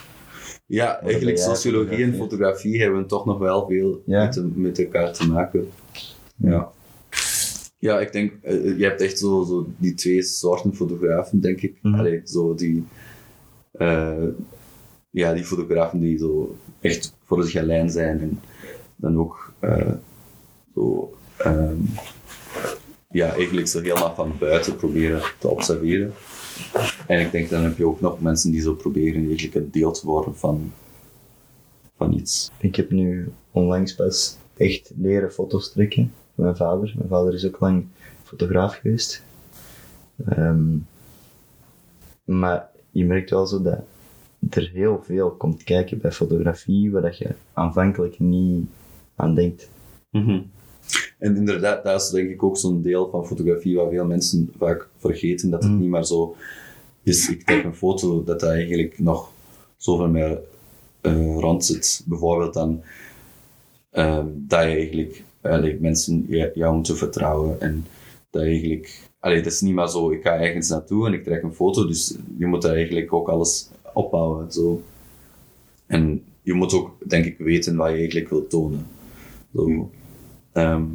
Ja, 0.67 1.01
eigenlijk 1.01 1.37
sociologie 1.37 2.03
en 2.03 2.15
fotografie 2.15 2.81
hebben 2.81 3.07
toch 3.07 3.25
nog 3.25 3.37
wel 3.37 3.67
veel 3.67 4.01
Ja. 4.05 4.23
met, 4.23 4.33
de- 4.33 4.51
met 4.55 4.79
elkaar 4.79 5.13
te 5.13 5.27
maken. 5.27 5.69
Ja. 6.35 6.69
Ja, 7.79 7.99
ik 7.99 8.11
denk, 8.11 8.33
eh, 8.41 8.77
je 8.77 8.83
hebt 8.83 9.01
echt 9.01 9.19
zo, 9.19 9.43
zo 9.43 9.67
die 9.77 9.93
twee 9.93 10.21
soorten 10.23 10.75
fotografen, 10.75 11.41
denk 11.41 11.61
ik. 11.61 11.75
Allee, 11.81 12.21
zo 12.25 12.55
die, 12.55 12.83
eh, 13.71 14.23
ja, 15.09 15.33
die 15.33 15.43
fotografen 15.43 15.99
die 15.99 16.17
zo 16.17 16.55
echt 16.79 17.15
voor 17.25 17.39
het 17.39 17.49
galijn 17.49 17.89
zijn 17.89 18.19
en 18.21 18.39
dan 18.95 19.17
ook 19.19 19.53
eh, 19.59 19.91
zo, 20.75 21.13
ehm, 21.37 21.75
ja, 23.09 23.33
eigenlijk 23.33 23.67
zo 23.67 23.81
helemaal 23.81 24.15
van 24.15 24.31
buiten 24.39 24.75
proberen 24.75 25.21
te 25.39 25.47
observeren. 25.47 26.13
En 27.07 27.19
ik 27.19 27.31
denk 27.31 27.49
dan 27.49 27.63
heb 27.63 27.77
je 27.77 27.85
ook 27.87 28.01
nog 28.01 28.21
mensen 28.21 28.51
die 28.51 28.61
zo 28.61 28.73
proberen 28.73 29.25
eigenlijk 29.25 29.55
een 29.55 29.71
deel 29.71 29.91
te 29.91 30.05
worden 30.05 30.35
van, 30.35 30.71
van 31.97 32.13
iets. 32.13 32.51
Ik 32.59 32.75
heb 32.75 32.91
nu 32.91 33.31
onlangs 33.51 33.95
pas 33.95 34.37
echt 34.57 34.91
leren 34.97 35.31
foto's 35.31 35.71
trekken 35.71 36.11
van 36.35 36.43
mijn 36.43 36.55
vader. 36.55 36.93
Mijn 36.97 37.09
vader 37.09 37.33
is 37.33 37.45
ook 37.45 37.59
lang 37.59 37.85
fotograaf 38.23 38.75
geweest. 38.75 39.23
Ehm, 40.25 40.77
maar 42.23 42.69
je 42.91 43.05
merkt 43.05 43.29
wel 43.29 43.47
zo 43.47 43.61
dat 43.61 43.79
er 44.49 44.69
heel 44.73 45.01
veel 45.03 45.29
komt 45.31 45.63
kijken 45.63 45.97
bij 45.99 46.11
fotografie 46.11 46.91
waar 46.91 47.01
dat 47.01 47.17
je 47.17 47.29
aanvankelijk 47.53 48.19
niet 48.19 48.67
aan 49.15 49.35
denkt. 49.35 49.69
En 51.19 51.35
inderdaad, 51.35 51.83
dat 51.83 52.01
is 52.01 52.09
denk 52.09 52.29
ik 52.29 52.43
ook 52.43 52.57
zo'n 52.57 52.81
deel 52.81 53.09
van 53.09 53.27
fotografie 53.27 53.75
waar 53.75 53.89
veel 53.89 54.05
mensen 54.05 54.51
vaak 54.57 54.87
vergeten 54.97 55.49
dat 55.49 55.63
het 55.63 55.71
Mm. 55.71 55.79
niet 55.79 55.89
maar 55.89 56.05
zo 56.05 56.35
is. 57.07 57.29
Ik 57.29 57.43
trek 57.43 57.63
een 57.63 57.75
foto 57.75 58.23
dat 58.23 58.39
dat 58.39 58.49
eigenlijk 58.49 58.99
nog 58.99 59.31
zoveel 59.77 60.09
meer 60.09 60.39
eh 61.01 61.37
rond 61.39 61.65
zit. 61.65 62.03
Bijvoorbeeld 62.05 62.53
dan 62.53 62.81
ehm, 63.91 64.25
dat 64.33 64.63
je 64.63 64.67
eigenlijk 64.67 65.23
allee, 65.41 65.77
mensen 65.79 66.25
jou 66.53 66.75
moeten 66.75 66.97
vertrouwen 66.97 67.61
en 67.61 67.85
dat 68.29 68.41
eigenlijk. 68.41 69.05
Allee, 69.19 69.37
het 69.37 69.45
is 69.45 69.61
niet 69.61 69.73
maar 69.73 69.89
zo, 69.89 70.11
ik 70.11 70.21
ga 70.21 70.39
ergens 70.39 70.69
naartoe 70.69 71.07
en 71.07 71.13
ik 71.13 71.23
trek 71.23 71.43
een 71.43 71.53
foto, 71.53 71.87
dus 71.87 72.15
je 72.37 72.45
moet 72.45 72.61
daar 72.61 72.75
eigenlijk 72.75 73.13
ook 73.13 73.29
alles 73.29 73.69
opbouwen. 73.93 74.51
Zo. 74.51 74.81
En 75.85 76.23
je 76.41 76.53
moet 76.53 76.73
ook, 76.73 77.09
denk 77.09 77.25
ik, 77.25 77.37
weten 77.37 77.75
wat 77.75 77.89
je 77.89 77.95
eigenlijk 77.95 78.29
wilt 78.29 78.49
tonen. 78.49 78.87
Zo. 79.55 79.91
Ehm, 80.51 80.85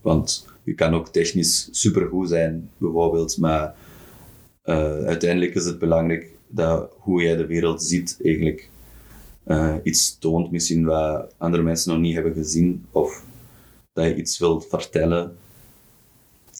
want 0.00 0.46
je 0.62 0.74
kan 0.74 0.94
ook 0.94 1.08
technisch 1.08 1.68
supergoed 1.70 2.28
zijn, 2.28 2.70
bijvoorbeeld, 2.78 3.38
maar 3.38 3.74
eh, 4.62 5.04
uiteindelijk 5.04 5.54
is 5.54 5.64
het 5.64 5.78
belangrijk 5.78 6.30
dat 6.48 6.92
hoe 6.98 7.22
jij 7.22 7.36
de 7.36 7.46
wereld 7.46 7.82
ziet 7.82 8.18
eigenlijk 8.22 8.70
eh, 9.44 9.74
iets 9.82 10.18
toont, 10.18 10.50
misschien 10.50 10.84
wat 10.84 11.34
andere 11.36 11.62
mensen 11.62 11.92
nog 11.92 12.00
niet 12.00 12.14
hebben 12.14 12.34
gezien, 12.34 12.84
of 12.90 13.24
dat 13.92 14.04
je 14.04 14.16
iets 14.16 14.38
wilt 14.38 14.66
vertellen 14.68 15.36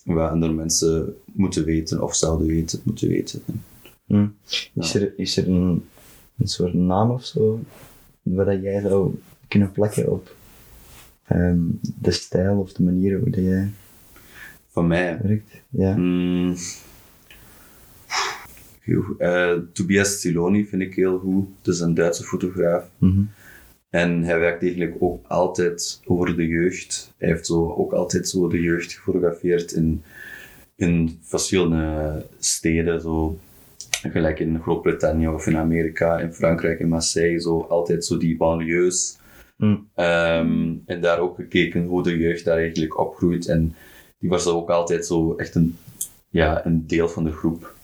wat 0.05 0.31
andere 0.31 0.53
mensen 0.53 1.17
moeten 1.25 1.65
weten 1.65 2.03
of 2.03 2.15
zouden 2.15 2.47
weten, 2.47 2.81
moeten 2.85 3.09
weten. 3.09 3.43
Hm. 4.07 4.27
Is, 4.75 4.95
er, 4.95 5.13
is 5.17 5.37
er 5.37 5.49
een, 5.49 5.85
een 6.39 6.49
soort 6.49 6.75
naam 6.75 7.11
of 7.11 7.25
zo 7.25 7.61
waar 8.23 8.45
dat 8.45 8.63
jij 8.63 8.81
zou 8.81 9.15
kunnen 9.49 9.73
plakken 9.73 10.13
op 10.13 10.35
ehm, 11.25 11.61
de 11.81 12.11
stijl 12.11 12.59
of 12.59 12.73
de 12.73 12.83
manier 12.83 13.19
hoe 13.19 13.31
dat 13.31 13.45
jij 13.45 13.71
Van 14.67 14.87
mij, 14.87 15.19
werkt? 15.23 15.63
Ja. 15.69 15.97
Mm. 15.97 16.55
Eh, 19.19 19.53
Tobias 19.73 20.21
Siloni 20.21 20.67
vind 20.67 20.83
ik 20.83 20.95
heel 20.95 21.19
goed. 21.19 21.47
Het 21.59 21.75
is 21.75 21.81
een 21.81 21.95
Duitse 21.95 22.25
fotograaf. 22.25 22.85
Mhm. 22.99 23.23
En 23.91 24.23
hij 24.23 24.39
werkt 24.39 24.63
eigenlijk 24.63 24.97
ook 24.99 25.27
altijd 25.27 26.01
over 26.05 26.37
de 26.37 26.47
jeugd. 26.47 27.15
Hij 27.19 27.29
heeft 27.29 27.47
zo, 27.47 27.73
ook 27.73 27.93
altijd 27.93 28.29
zo 28.29 28.49
de 28.49 28.61
jeugd 28.61 28.93
gefotografeerd 28.93 29.73
in, 29.73 30.03
in 30.77 31.19
verschillende 31.23 32.27
steden. 32.39 33.01
Zo, 33.01 33.39
gelijk 34.03 34.41
in 34.41 34.61
Groot-Brittannië 34.61 35.29
of 35.29 35.47
in 35.47 35.57
Amerika, 35.57 36.19
in 36.19 36.33
Frankrijk, 36.33 36.81
in 36.81 36.89
Marseille. 36.89 37.41
Zo, 37.41 37.61
altijd 37.61 38.05
zo 38.05 38.17
die 38.17 38.37
banlieues. 38.37 39.19
Hm. 39.57 39.77
Ehm, 39.95 40.75
en 40.87 41.01
daar 41.01 41.19
ook 41.19 41.37
gekeken 41.37 41.85
hoe 41.85 42.03
de 42.03 42.19
jeugd 42.19 42.45
daar 42.45 42.59
eigenlijk 42.59 42.99
opgroeit. 42.99 43.47
En 43.47 43.75
die 44.19 44.31
was 44.31 44.47
ook 44.47 44.71
altijd 44.71 45.07
zo 45.07 45.35
echt 45.37 45.55
een, 45.55 45.77
ja, 46.29 46.67
een 46.67 46.87
deel 46.87 47.09
van 47.09 47.25
de 47.25 47.33
groep. 47.33 47.75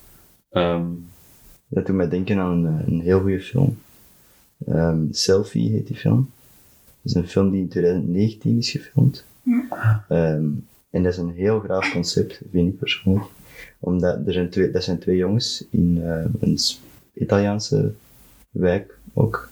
Ehm, 0.56 0.86
Dat 1.68 1.86
doet 1.86 1.96
mij 1.96 2.08
denken 2.08 2.38
aan 2.38 2.64
een, 2.64 2.82
een 2.86 3.00
heel 3.00 3.20
goede 3.20 3.40
film. 3.40 3.78
Ehm, 4.66 5.04
Selfie 5.10 5.70
heet 5.70 5.86
die 5.86 5.96
film. 5.96 6.30
Dat 7.02 7.14
is 7.14 7.14
een 7.14 7.28
film 7.28 7.50
die 7.50 7.60
in 7.60 7.68
2019 7.68 8.58
is 8.58 8.70
gefilmd. 8.70 9.24
Ehm, 10.08 10.44
en 10.90 11.02
dat 11.02 11.12
is 11.12 11.18
een 11.18 11.32
heel 11.32 11.60
graaf 11.60 11.92
concept, 11.92 12.40
vind 12.50 12.72
ik 12.72 12.78
persoonlijk. 12.78 13.26
Omdat 13.78 14.26
er 14.26 14.32
zijn 14.32 14.50
twee, 14.50 14.70
dat 14.70 14.84
zijn 14.84 14.98
twee 14.98 15.16
jongens 15.16 15.64
in 15.70 16.02
eh, 16.02 16.24
een 16.40 16.58
Italiaanse 17.14 17.92
wijk 18.50 18.98
ook, 19.14 19.48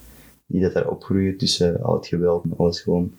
die 0.47 0.61
dat 0.61 0.73
daar 0.73 0.89
opgroeien 0.89 1.37
tussen 1.37 1.83
al 1.83 1.95
het 1.95 2.07
geweld 2.07 2.45
en 2.45 2.55
alles 2.57 2.81
gewoon 2.81 3.13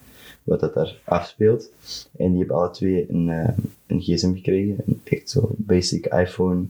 wat 0.43 0.59
dat 0.59 0.73
daar 0.73 0.99
afspeelt. 1.03 1.71
En 2.17 2.29
die 2.29 2.37
hebben 2.37 2.57
alle 2.57 2.71
twee 2.71 3.09
een, 3.09 3.29
eh, 3.29 3.57
een 3.87 4.01
gsm 4.01 4.33
gekregen, 4.33 4.75
een 4.85 5.01
echt 5.03 5.29
zo 5.29 5.49
basic 5.57 6.05
iPhone, 6.05 6.65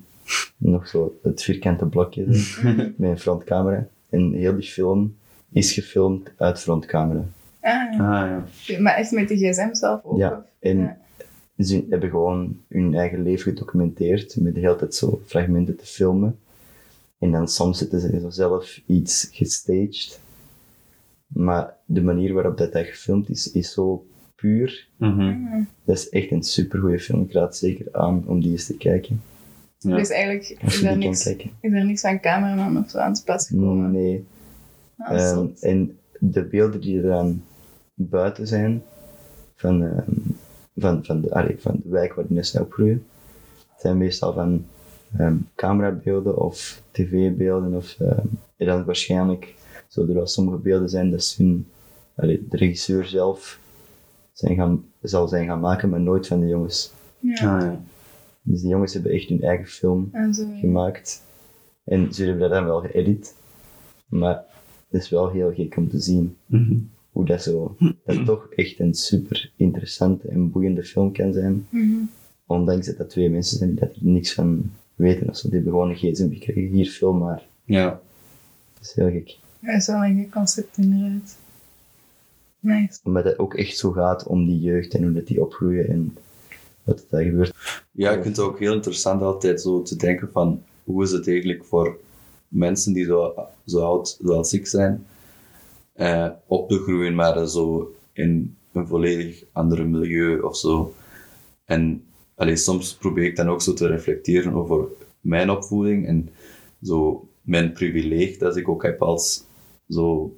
nog 0.57 0.87
zo 0.87 1.19
het 1.23 1.43
vierkante 1.43 1.85
blokje 1.85 2.37
zo, 2.37 2.61
met 2.97 3.09
een 3.09 3.19
frontcamera. 3.19 3.87
En 4.09 4.33
heel 4.33 4.55
die 4.55 4.67
film 4.69 5.15
is 5.51 5.73
gefilmd 5.73 6.31
uit 6.37 6.59
frontcamera. 6.59 7.25
Ah, 7.61 7.99
ah, 7.99 8.41
ja. 8.65 8.79
maar 8.79 8.95
echt 8.95 9.11
met 9.11 9.27
de 9.27 9.35
gsm 9.37 9.73
zelf 9.73 10.03
ook? 10.03 10.17
Ja, 10.17 10.45
en 10.59 10.77
Ja. 10.77 10.97
ze 11.57 11.85
hebben 11.89 12.09
gewoon 12.09 12.57
hun 12.67 12.95
eigen 12.95 13.23
leven 13.23 13.51
gedocumenteerd 13.51 14.35
met 14.39 14.53
de 14.53 14.59
hele 14.59 14.75
tijd 14.75 14.95
zo 14.95 15.21
fragmenten 15.25 15.75
te 15.77 15.85
filmen. 15.85 16.39
En 17.19 17.31
dan 17.31 17.47
soms 17.47 17.77
zitten 17.77 17.99
ze 17.99 18.19
zo 18.19 18.29
zelf 18.29 18.81
iets 18.85 19.29
gestaged. 19.31 20.19
Maar 21.27 21.73
de 21.85 22.01
manier 22.01 22.33
waarop 22.33 22.57
dat, 22.57 22.73
dat 22.73 22.85
gefilmd 22.85 23.29
is, 23.29 23.51
is 23.51 23.73
zo 23.73 24.05
puur. 24.35 24.87
Mhm. 24.97 25.63
Dat 25.83 25.97
is 25.97 26.09
echt 26.09 26.31
een 26.31 26.43
supergoeie 26.43 26.99
film. 26.99 27.21
Ik 27.21 27.31
raad 27.31 27.57
zeker 27.57 27.85
aan 27.91 28.23
om 28.27 28.41
die 28.41 28.51
eens 28.51 28.65
te 28.65 28.77
kijken. 28.77 29.21
Ja. 29.89 29.95
Dus 29.95 30.09
eigenlijk 30.09 30.49
is 30.61 30.83
er, 30.83 30.97
niks, 30.97 31.25
is 31.25 31.37
er 31.61 31.85
niks 31.85 32.01
van 32.01 32.19
cameraman 32.19 32.83
of 32.83 32.89
zo 32.89 32.97
aan 32.97 33.13
te 33.13 33.23
pas 33.23 33.47
gekomen. 33.47 33.91
Nee. 33.91 34.25
Ah, 34.97 35.19
Ehm, 35.31 35.45
en 35.59 35.97
de 36.19 36.43
beelden 36.43 36.81
die 36.81 36.97
er 37.01 37.07
dan 37.09 37.41
buiten 37.93 38.47
zijn, 38.47 38.83
van, 39.55 39.83
ehm, 39.83 40.11
van, 40.75 41.05
van, 41.05 41.21
de, 41.21 41.31
allee, 41.33 41.55
van 41.59 41.79
de 41.83 41.89
wijk 41.89 42.13
waar 42.13 42.25
die 42.27 42.43
zij 42.43 42.61
opgroeien, 42.61 43.05
zijn 43.77 43.97
meestal 43.97 44.33
van 44.33 44.65
ehm, 45.17 45.35
camerabeelden 45.55 46.37
of 46.41 46.81
tv-beelden. 46.91 47.73
Of, 47.73 47.95
en 48.57 48.65
dan 48.65 48.85
waarschijnlijk 48.85 49.53
zullen 49.87 50.09
er 50.09 50.15
wel 50.15 50.27
sommige 50.27 50.57
beelden 50.57 50.89
zijn 50.89 51.11
dat 51.11 51.23
ze 51.23 51.43
hun, 51.43 51.67
allee, 52.15 52.45
de 52.49 52.57
regisseur 52.57 53.05
zelf 53.05 53.59
zijn 54.33 54.55
gaan, 54.55 54.85
zal 55.01 55.27
zijn 55.27 55.45
gaan 55.47 55.59
maken, 55.59 55.89
maar 55.89 56.01
nooit 56.01 56.27
van 56.27 56.39
de 56.39 56.47
jongens. 56.47 56.91
ja. 57.19 57.33
Ah, 57.55 57.61
ja. 57.61 57.79
Dus 58.47 58.61
die 58.61 58.69
jongens 58.69 58.93
hebben 58.93 59.11
echt 59.11 59.29
hun 59.29 59.41
eigen 59.41 59.67
film 59.67 60.09
gemaakt. 60.59 61.23
En 61.83 62.13
ze 62.13 62.23
hebben 62.23 62.41
dat 62.41 62.51
dan 62.51 62.65
wel 62.65 62.79
geëdit. 62.81 63.35
Maar 64.09 64.43
het 64.89 65.01
is 65.01 65.09
wel 65.09 65.29
heel 65.31 65.53
gek 65.53 65.77
om 65.77 65.89
te 65.89 65.99
zien 65.99 66.35
Mhm. 66.45 66.75
hoe 67.11 67.25
dat 67.25 67.41
zo, 67.43 67.75
dat 67.79 68.15
het 68.15 68.25
toch 68.25 68.47
echt 68.55 68.79
een 68.79 68.93
super 68.93 69.51
interessante 69.55 70.27
en 70.27 70.51
boeiende 70.51 70.83
film 70.83 71.11
kan 71.11 71.33
zijn. 71.33 71.67
Mhm. 71.69 71.95
Ondanks 72.45 72.85
dat 72.85 72.97
dat 72.97 73.09
twee 73.09 73.29
mensen 73.29 73.57
zijn 73.57 73.69
die 73.69 73.79
dat 73.79 73.89
er 73.95 73.99
niks 74.01 74.33
van 74.33 74.71
weten. 74.95 75.29
Of. 75.29 75.41
Die 75.41 75.51
hebben 75.51 75.71
gewoon 75.71 75.89
een 75.89 75.95
gsm 75.95 76.29
gekregen, 76.31 76.71
hier 76.75 76.85
film 76.89 77.17
maar. 77.17 77.45
ja. 77.63 78.01
Dat 78.73 78.83
is 78.83 78.93
heel 78.93 79.11
gek. 79.11 79.37
Dat 79.59 79.75
is 79.75 79.87
wel 79.87 80.03
een 80.03 80.21
goed 80.23 80.31
concept 80.31 80.77
inderdaad. 80.77 81.37
Nice. 82.59 82.99
Omdat 83.03 83.23
het 83.23 83.39
ook 83.39 83.53
echt 83.53 83.77
zo 83.77 83.91
gaat 83.91 84.23
om 84.27 84.45
die 84.45 84.59
jeugd 84.59 84.93
en 84.93 85.03
hoe 85.03 85.13
dat 85.13 85.27
die 85.27 85.41
opgroeien 85.41 85.87
en 85.89 86.17
wat 86.85 87.05
gebeurt. 87.09 87.53
Ja, 87.91 88.11
ik 88.11 88.23
vind 88.23 88.37
het 88.37 88.45
ook 88.45 88.59
heel 88.59 88.73
interessant 88.73 89.21
altijd 89.21 89.61
zo 89.61 89.81
te 89.81 89.95
denken 89.95 90.31
van 90.31 90.63
hoe 90.83 91.03
is 91.03 91.11
het 91.11 91.27
eigenlijk 91.27 91.65
voor 91.65 91.97
mensen 92.47 92.93
die 92.93 93.05
zo, 93.05 93.33
zo 93.65 93.79
oud 93.79 94.17
zoals 94.21 94.53
ik 94.53 94.67
zijn, 94.67 95.05
eh, 95.93 96.29
op 96.47 96.69
te 96.69 96.77
groeien, 96.77 97.15
maar 97.15 97.47
zo 97.47 97.95
in 98.13 98.55
een 98.71 98.87
volledig 98.87 99.43
ander 99.51 99.87
milieu 99.87 100.39
of 100.39 100.57
zo. 100.57 100.93
En 101.65 102.03
allee, 102.35 102.55
soms 102.55 102.93
probeer 102.93 103.23
ik 103.23 103.35
dan 103.35 103.49
ook 103.49 103.61
zo 103.61 103.73
te 103.73 103.87
reflecteren 103.87 104.53
over 104.53 104.87
mijn 105.21 105.49
opvoeding 105.49 106.07
en 106.07 106.29
zo 106.83 107.27
mijn 107.41 107.71
privilege 107.71 108.37
dat 108.37 108.57
ik 108.57 108.69
ook 108.69 108.83
heb 108.83 109.01
als, 109.01 109.43
zo, 109.89 110.35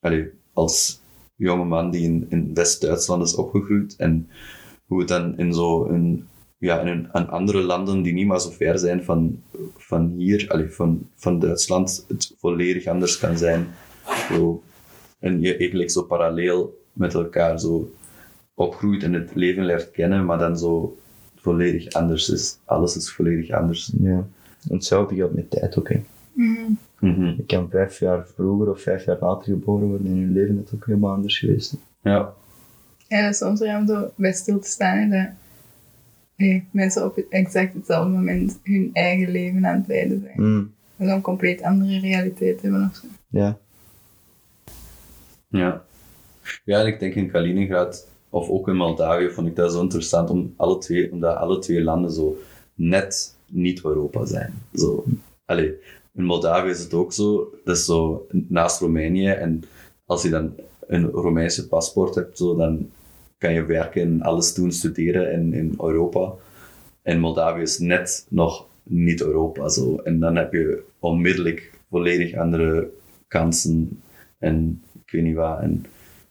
allee, 0.00 0.30
als 0.52 1.00
jonge 1.36 1.64
man 1.64 1.90
die 1.90 2.02
in, 2.02 2.26
in 2.28 2.54
West-Duitsland 2.54 3.22
is 3.22 3.34
opgegroeid 3.34 3.96
en 3.96 4.28
hoe 4.86 4.98
het 4.98 5.08
dan 5.08 5.38
in 5.38 5.54
zo 5.54 5.84
een, 5.86 6.26
ja, 6.58 6.80
in 6.80 6.86
een, 6.86 7.08
aan 7.12 7.28
andere 7.28 7.62
landen 7.62 8.02
die 8.02 8.12
niet 8.12 8.26
maar 8.26 8.40
zo 8.40 8.50
ver 8.50 8.78
zijn 8.78 9.04
van, 9.04 9.42
van 9.76 10.14
hier, 10.16 10.44
allee, 10.48 10.68
van, 10.70 11.08
van 11.14 11.38
Duitsland, 11.38 12.04
het 12.08 12.34
volledig 12.38 12.86
anders 12.86 13.18
kan 13.18 13.38
zijn. 13.38 13.66
Zo, 14.32 14.62
en 15.18 15.40
je 15.40 15.56
eigenlijk 15.56 15.90
zo 15.90 16.02
parallel 16.02 16.78
met 16.92 17.14
elkaar 17.14 17.60
zo 17.60 17.90
opgroeit 18.54 19.02
en 19.02 19.12
het 19.12 19.34
leven 19.34 19.64
leert 19.64 19.90
kennen, 19.90 20.24
maar 20.24 20.38
dan 20.38 20.58
zo 20.58 20.96
volledig 21.36 21.92
anders 21.92 22.28
is. 22.28 22.58
Alles 22.64 22.96
is 22.96 23.12
volledig 23.12 23.50
anders. 23.50 23.92
Ja. 24.00 24.26
En 24.68 24.74
hetzelfde 24.74 25.14
geldt 25.14 25.34
met 25.34 25.50
tijd 25.50 25.78
ook. 25.78 25.88
Hè. 25.88 26.02
Mhm. 26.32 26.72
Mhm. 27.00 27.24
Je 27.24 27.44
kan 27.46 27.70
vijf 27.70 27.98
jaar 27.98 28.26
vroeger 28.34 28.70
of 28.70 28.80
vijf 28.80 29.04
jaar 29.04 29.18
later 29.20 29.52
geboren 29.52 29.88
worden 29.88 30.06
en 30.06 30.16
je 30.16 30.26
leven 30.26 30.62
is 30.64 30.74
ook 30.74 30.86
helemaal 30.86 31.14
anders 31.14 31.38
geweest. 31.38 31.76
hè. 32.02 32.10
Ja. 32.10 32.34
Ja, 33.08 33.22
dat 33.22 33.32
is 33.32 33.38
soms 33.38 33.60
om 33.60 34.10
bij 34.16 34.32
stil 34.32 34.60
te 34.60 34.68
staan. 34.68 35.10
dat 35.10 35.28
hey, 36.36 36.66
mensen 36.70 37.04
op 37.04 37.16
het 37.16 37.26
exact 37.28 37.74
hetzelfde 37.74 38.10
moment 38.10 38.58
hun 38.62 38.90
eigen 38.92 39.30
leven 39.30 39.66
aan 39.66 39.78
het 39.78 39.86
leiden 39.86 40.20
zijn. 40.20 40.48
Mm, 40.48 40.72
is 40.96 41.08
een 41.08 41.20
compleet 41.20 41.62
andere 41.62 42.00
realiteit 42.00 42.62
hebben 42.62 42.88
of 42.90 42.96
zo. 42.96 43.06
ja. 43.28 43.58
Ja. 45.48 45.84
Ja, 46.64 46.80
en 46.80 46.86
ik 46.86 47.00
denk 47.00 47.14
in 47.14 47.30
Kaliningrad 47.30 48.08
of 48.30 48.48
ook 48.48 48.68
in 48.68 48.76
Moldavië 48.76 49.30
vond 49.30 49.46
ik 49.46 49.56
dat 49.56 49.72
zo 49.72 49.80
interessant 49.80 50.30
om 50.30 50.54
alle 50.56 50.78
twee, 50.78 51.12
omdat 51.12 51.36
alle 51.36 51.58
twee 51.58 51.82
landen 51.82 52.12
zo 52.12 52.36
net 52.74 53.36
niet 53.46 53.84
Europa 53.84 54.24
zijn. 54.24 54.54
Zo, 54.74 55.04
allee, 55.44 55.74
in 56.14 56.24
Moldavië 56.24 56.70
is 56.70 56.80
het 56.80 56.94
ook 56.94 57.12
zo, 57.12 57.54
dat 57.64 57.76
is 57.76 57.84
zo 57.84 58.26
naast 58.30 58.80
Roemenië 58.80 59.28
en 59.28 59.62
als 60.06 60.22
je 60.22 60.28
dan 60.28 60.54
een 60.86 61.10
Romeinse 61.10 61.68
paspoort 61.68 62.14
hebt, 62.14 62.38
zo, 62.38 62.56
dan 62.56 62.90
kan 63.38 63.52
je 63.52 63.64
werken 63.64 64.02
en 64.02 64.22
alles 64.22 64.54
doen, 64.54 64.72
studeren 64.72 65.32
in, 65.32 65.52
in 65.52 65.74
Europa. 65.80 66.32
En 67.02 67.18
Moldavië 67.20 67.62
is 67.62 67.78
net 67.78 68.26
nog 68.30 68.66
niet 68.82 69.20
Europa. 69.20 69.68
Zo. 69.68 69.96
En 69.96 70.18
dan 70.20 70.36
heb 70.36 70.52
je 70.52 70.82
onmiddellijk 70.98 71.72
volledig 71.90 72.34
andere 72.34 72.88
kansen 73.28 74.00
en 74.38 74.82
ik 75.04 75.10
weet 75.10 75.22
niet 75.22 75.34
wat. 75.34 75.60
En, 75.60 75.84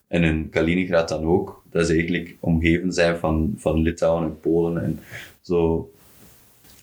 en 0.08 0.24
in 0.24 0.50
Kaliningrad 0.50 1.10
dan 1.10 1.24
ook. 1.26 1.64
Dat 1.70 1.84
is 1.84 1.90
eigenlijk 1.90 2.38
omgeven 2.40 2.92
zijn 2.92 3.18
van, 3.18 3.54
van 3.58 3.82
Litouwen 3.82 4.24
en 4.24 4.40
Polen 4.40 4.84
en 4.84 5.00
zo. 5.42 5.92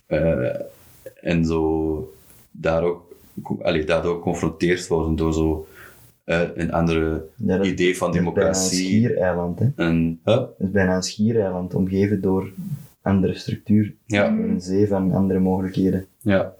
eh, 0.07 0.55
en 1.21 1.45
zo 1.45 2.13
daar 2.51 2.83
ook, 2.83 3.15
allee, 3.61 3.83
daardoor 3.83 4.15
geconfronteerd 4.15 4.87
worden 4.87 5.15
door 5.15 5.33
zo 5.33 5.67
eh, 6.23 6.41
een 6.55 6.71
andere 6.71 7.25
Ja, 7.35 7.57
dat- 7.57 7.65
idee 7.65 7.97
van 7.97 8.07
dat 8.11 8.15
is 8.15 8.23
bijna 8.23 8.29
een 8.39 8.43
democratie. 8.43 8.77
schiereiland, 8.85 9.59
hè. 9.59 9.67
En, 9.75 10.19
huh? 10.23 10.35
Dat 10.35 10.53
is 10.57 10.71
bijna 10.71 10.95
een 10.95 11.03
schiereiland, 11.03 11.73
omgeven 11.73 12.21
door 12.21 12.51
andere 13.01 13.35
structuur. 13.35 13.93
Ja. 14.05 14.29
Door 14.29 14.45
een 14.45 14.61
zee 14.61 14.87
van 14.87 15.11
andere 15.13 15.39
mogelijkheden. 15.39 16.05
Ja. 16.19 16.53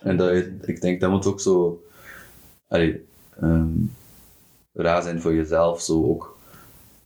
En 0.00 0.16
dat, 0.16 0.44
ik 0.66 0.80
denk 0.80 1.00
dat 1.00 1.10
moet 1.10 1.26
ook 1.26 1.40
zo 1.40 1.82
allee, 2.68 3.04
ehm, 3.40 3.68
raar 4.72 5.02
zijn 5.02 5.20
voor 5.20 5.34
jezelf, 5.34 5.80
zo 5.82 6.04
ook. 6.04 6.36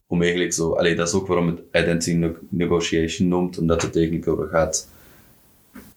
Om 0.07 0.21
eigenlijk 0.23 0.53
zo, 0.53 0.73
allee, 0.73 0.95
dat 0.95 1.09
is 1.09 1.15
ook 1.15 1.27
waarom 1.27 1.47
het 1.47 1.61
identity 1.73 2.13
ne- 2.13 2.37
negotiation 2.49 3.29
noemt, 3.29 3.59
omdat 3.59 3.83
het 3.83 3.97
eigenlijk 3.97 4.29
over 4.29 4.49
gaat 4.49 4.89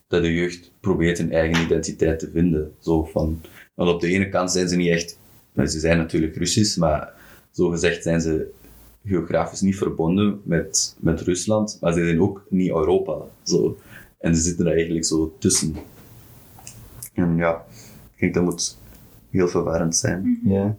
dat 0.08 0.22
de 0.22 0.34
jeugd 0.34 0.70
probeert 0.80 1.18
een 1.18 1.32
eigen 1.32 1.64
identiteit 1.64 2.18
te 2.18 2.30
vinden. 2.30 2.72
Zo 2.78 3.04
van, 3.04 3.40
want 3.76 3.90
op 3.90 4.00
de 4.00 4.08
ene 4.08 4.28
kant 4.28 4.52
zijn 4.52 4.68
ze 4.68 4.76
niet 4.76 4.90
echt, 4.90 5.18
nou, 5.52 5.68
ze 5.68 5.78
zijn 5.78 5.96
natuurlijk 5.96 6.36
Russisch, 6.36 6.76
maar 6.76 7.12
zo 7.50 7.68
gezegd 7.68 8.02
zijn 8.02 8.20
ze 8.20 8.50
geografisch 9.04 9.60
niet 9.60 9.76
verbonden 9.76 10.40
met, 10.44 10.96
met 10.98 11.20
Rusland, 11.20 11.78
maar 11.80 11.92
ze 11.92 12.04
zijn 12.04 12.20
ook 12.20 12.46
niet 12.48 12.70
Europa. 12.70 13.18
Zo. 13.42 13.78
En 14.18 14.36
ze 14.36 14.42
zitten 14.42 14.66
er 14.66 14.72
eigenlijk 14.72 15.04
zo 15.04 15.36
tussen. 15.38 15.74
En 17.12 17.36
ja, 17.36 17.64
ik 18.14 18.20
denk 18.20 18.34
dat 18.34 18.44
moet 18.44 18.78
heel 19.30 19.48
verwarrend 19.48 19.96
zijn. 19.96 20.40
Ja. 20.44 20.76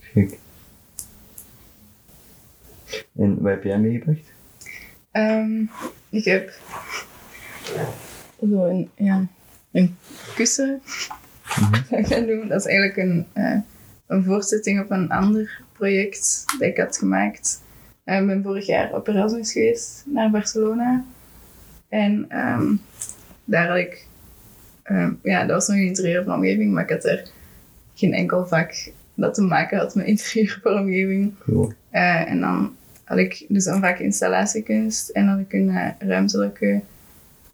Gek. 0.00 0.38
En 3.16 3.42
wat 3.42 3.50
heb 3.50 3.64
jij 3.64 3.78
meegebracht? 3.78 4.32
Ehm, 5.10 5.64
ik 6.08 6.24
heb 6.24 6.52
zo 8.40 8.64
een, 8.64 8.90
ja, 8.94 9.28
een 9.72 9.96
kussen. 10.34 10.82
zou 12.08 12.22
ik 12.22 12.48
dat 12.48 12.60
is 12.60 12.66
eigenlijk 12.66 12.96
een, 12.96 13.26
eh, 13.32 13.58
een 14.06 14.24
voortzetting 14.24 14.80
op 14.80 14.90
een 14.90 15.08
ander 15.08 15.60
project 15.72 16.44
dat 16.58 16.68
ik 16.68 16.76
had 16.76 16.98
gemaakt. 16.98 17.62
Eh, 18.04 18.20
Ik 18.20 18.26
ben 18.26 18.42
vorig 18.42 18.66
jaar 18.66 18.94
op 18.94 19.08
Erasmus 19.08 19.52
geweest 19.52 20.04
naar 20.06 20.30
Barcelona. 20.30 21.04
En 21.88 22.24
ehm, 22.28 22.74
daar 23.44 23.68
had 23.68 23.76
ik... 23.76 24.06
ehm, 24.82 25.12
ja, 25.22 25.40
dat 25.40 25.50
was 25.50 25.68
nog 25.68 25.76
een 25.76 25.86
interieurvormgeving, 25.86 26.72
maar 26.72 26.82
ik 26.82 26.90
had 26.90 27.04
er 27.04 27.30
geen 27.94 28.12
enkel 28.12 28.46
vak 28.46 28.90
dat 29.14 29.34
te 29.34 29.42
maken 29.42 29.78
had 29.78 29.94
met 29.94 30.06
interieurvormgeving. 30.06 31.32
Cool. 31.38 31.72
Eh, 31.90 32.30
en 32.30 32.40
dan 32.40 32.76
had 33.04 33.18
ik 33.18 33.44
dus 33.48 33.64
een 33.64 33.80
vak 33.80 33.98
installatiekunst 33.98 35.08
en 35.08 35.26
had 35.26 35.38
ik 35.38 35.52
een 35.52 35.94
ruimtelijke 35.98 36.80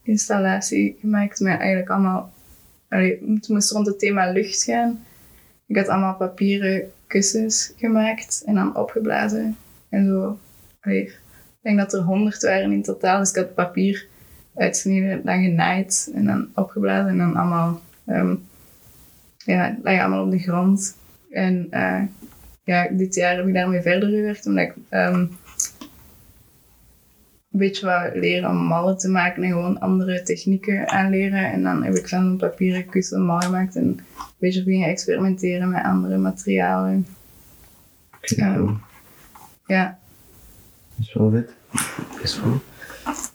installatie 0.05 0.97
gemaakt 1.01 1.41
met 1.41 1.59
eigenlijk 1.59 1.91
allemaal... 1.91 2.33
Allee, 2.89 3.35
het 3.35 3.49
moest 3.49 3.71
rond 3.71 3.87
het 3.87 3.99
thema 3.99 4.33
lucht 4.33 4.63
gaan. 4.63 5.05
Ik 5.67 5.77
had 5.77 5.89
allemaal 5.89 6.17
papieren 6.17 6.91
kussens 7.07 7.73
gemaakt 7.77 8.43
en 8.47 8.55
dan 8.55 8.77
opgeblazen. 8.77 9.57
En 9.89 10.07
zo... 10.07 10.39
Allee, 10.81 11.03
ik 11.03 11.21
denk 11.63 11.79
dat 11.79 11.93
er 11.93 12.01
honderd 12.01 12.43
waren 12.43 12.73
in 12.73 12.83
totaal, 12.83 13.19
dus 13.19 13.31
ik 13.31 13.37
had 13.37 13.55
papier 13.55 14.07
uitsneden, 14.55 15.25
dan 15.25 15.43
genaaid 15.43 16.11
en 16.15 16.25
dan 16.25 16.49
opgeblazen 16.55 17.09
en 17.09 17.19
dan 17.19 17.37
allemaal... 17.37 17.81
ehm 18.07 18.35
ja, 19.45 19.77
lagen 19.83 20.01
allemaal 20.01 20.25
op 20.25 20.31
de 20.31 20.39
grond. 20.39 20.97
En 21.31 21.67
eh, 21.71 22.03
ja, 22.65 22.89
dit 22.91 23.15
jaar 23.15 23.37
heb 23.37 23.47
ik 23.47 23.55
daarmee 23.55 23.81
verder 23.81 24.09
gewerkt, 24.09 24.47
omdat 24.47 24.65
ik 24.65 24.75
ehm, 24.89 25.27
een 27.55 27.61
beetje 27.61 27.87
wou 27.87 28.19
leren 28.21 28.51
om 28.51 28.57
mallen 28.57 28.99
te 28.99 29.09
maken 29.09 29.43
en 29.43 29.49
gewoon 29.49 29.81
andere 29.81 30.23
technieken 30.23 30.89
aanleren. 30.89 31.53
En 31.53 31.63
dan 31.63 31.83
heb 31.83 31.95
ik 31.95 32.09
van 32.09 32.25
een 32.27 32.37
papieren 32.37 32.87
kussen 32.87 33.25
mal 33.25 33.41
gemaakt 33.41 33.77
en 33.77 33.85
een 33.85 34.01
beetje 34.39 34.65
beginnen 34.65 34.89
experimenteren 34.89 35.71
met 35.71 35.85
andere 35.85 36.17
materialen. 36.17 37.07
Ja. 38.21 38.55
Cool. 38.55 38.77
Ja, 39.67 39.99
Dat 40.97 41.07
is 41.07 41.15
wel 41.15 41.31
vet. 41.31 41.55
Dat 42.13 42.23
is 42.23 42.35
goed. 42.35 42.61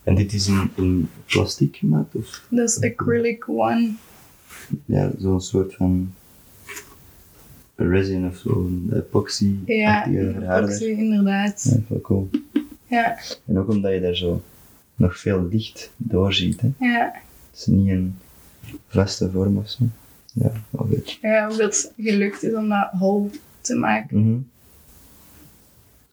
En 0.03 0.15
dit 0.15 0.33
is 0.33 0.47
in, 0.47 0.71
in 0.75 1.09
plastic 1.25 1.75
gemaakt? 1.75 2.15
Of 2.15 2.45
dat 2.49 2.69
is 2.69 2.81
acrylic 2.81 3.49
one. 3.49 3.91
ja, 4.85 5.11
zo'n 5.17 5.41
soort 5.41 5.73
van 5.75 6.13
resin 7.75 8.27
of 8.27 8.37
zo, 8.37 8.49
een 8.49 8.89
epoxy 8.93 9.55
Ja, 9.65 10.05
epoxy, 10.07 10.85
inderdaad. 10.85 11.63
Ja, 11.63 11.71
dat 11.71 11.79
is 11.79 11.87
wel 11.87 12.01
cool. 12.01 12.29
Ja, 12.89 13.17
En 13.45 13.57
ook 13.57 13.69
omdat 13.69 13.93
je 13.93 14.01
daar 14.01 14.15
zo 14.15 14.43
nog 14.95 15.19
veel 15.19 15.47
licht 15.51 15.91
doorziet. 15.97 16.61
Hè? 16.61 16.69
ja. 16.79 17.13
Het 17.51 17.59
is 17.59 17.65
niet 17.65 17.89
een 17.89 18.15
vaste 18.87 19.31
vorm 19.31 19.57
of 19.57 19.69
zo. 19.69 19.83
Ja, 20.33 20.51
vet. 20.71 21.17
ja 21.21 21.47
hoe 21.47 21.57
dat 21.57 21.93
gelukt 21.97 22.43
is 22.43 22.53
om 22.53 22.69
dat 22.69 22.89
hol 22.91 23.29
te 23.61 23.75
maken. 23.75 24.19
Mhm. 24.21 24.37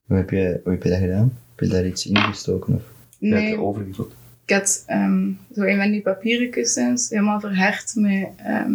Hoe, 0.07 0.17
heb 0.17 0.31
je, 0.31 0.61
hoe 0.62 0.73
heb 0.73 0.83
je 0.83 0.89
dat 0.89 0.99
gedaan? 0.99 1.39
Heb 1.55 1.69
je 1.69 1.75
daar 1.75 1.87
iets 1.87 2.07
in 2.07 2.17
gestoken 2.17 2.75
of 2.75 2.81
heb 2.81 2.91
je 3.19 3.29
Nee, 3.29 3.51
het 3.51 3.59
overgevuld? 3.59 4.15
Ik 4.45 4.55
had 4.55 4.83
ehm, 4.87 5.31
zo 5.55 5.62
een 5.62 5.79
van 5.79 5.91
die 5.91 6.03
papieren 6.03 6.51
kussens 6.51 7.09
helemaal 7.09 7.41
verhard 7.41 7.93
met, 7.95 8.29
ehm 8.37 8.73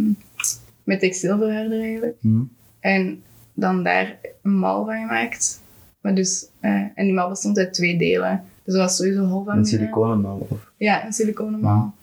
met 0.83 0.99
textielverharder 0.99 1.81
eigenlijk. 1.81 2.15
Mhm. 2.19 2.43
En 2.79 3.23
dan 3.53 3.83
daar 3.83 4.17
een 4.41 4.57
mal 4.57 4.85
van 4.85 4.95
gemaakt. 4.95 5.60
Maar 6.01 6.15
dus, 6.15 6.47
eh, 6.59 6.71
en 6.71 7.05
die 7.05 7.13
mal 7.13 7.29
bestond 7.29 7.57
uit 7.57 7.73
twee 7.73 7.97
delen. 7.97 8.43
Dus 8.63 8.73
dat 8.73 8.83
was 8.83 8.95
sowieso 8.95 9.23
hol 9.25 9.43
van 9.43 9.57
Een 9.57 9.61
binnen. 9.61 9.65
siliconenmal 9.79 10.47
of? 10.49 10.71
Ja, 10.77 11.05
een 11.05 11.13
siliconen 11.13 11.59
mal. 11.59 11.93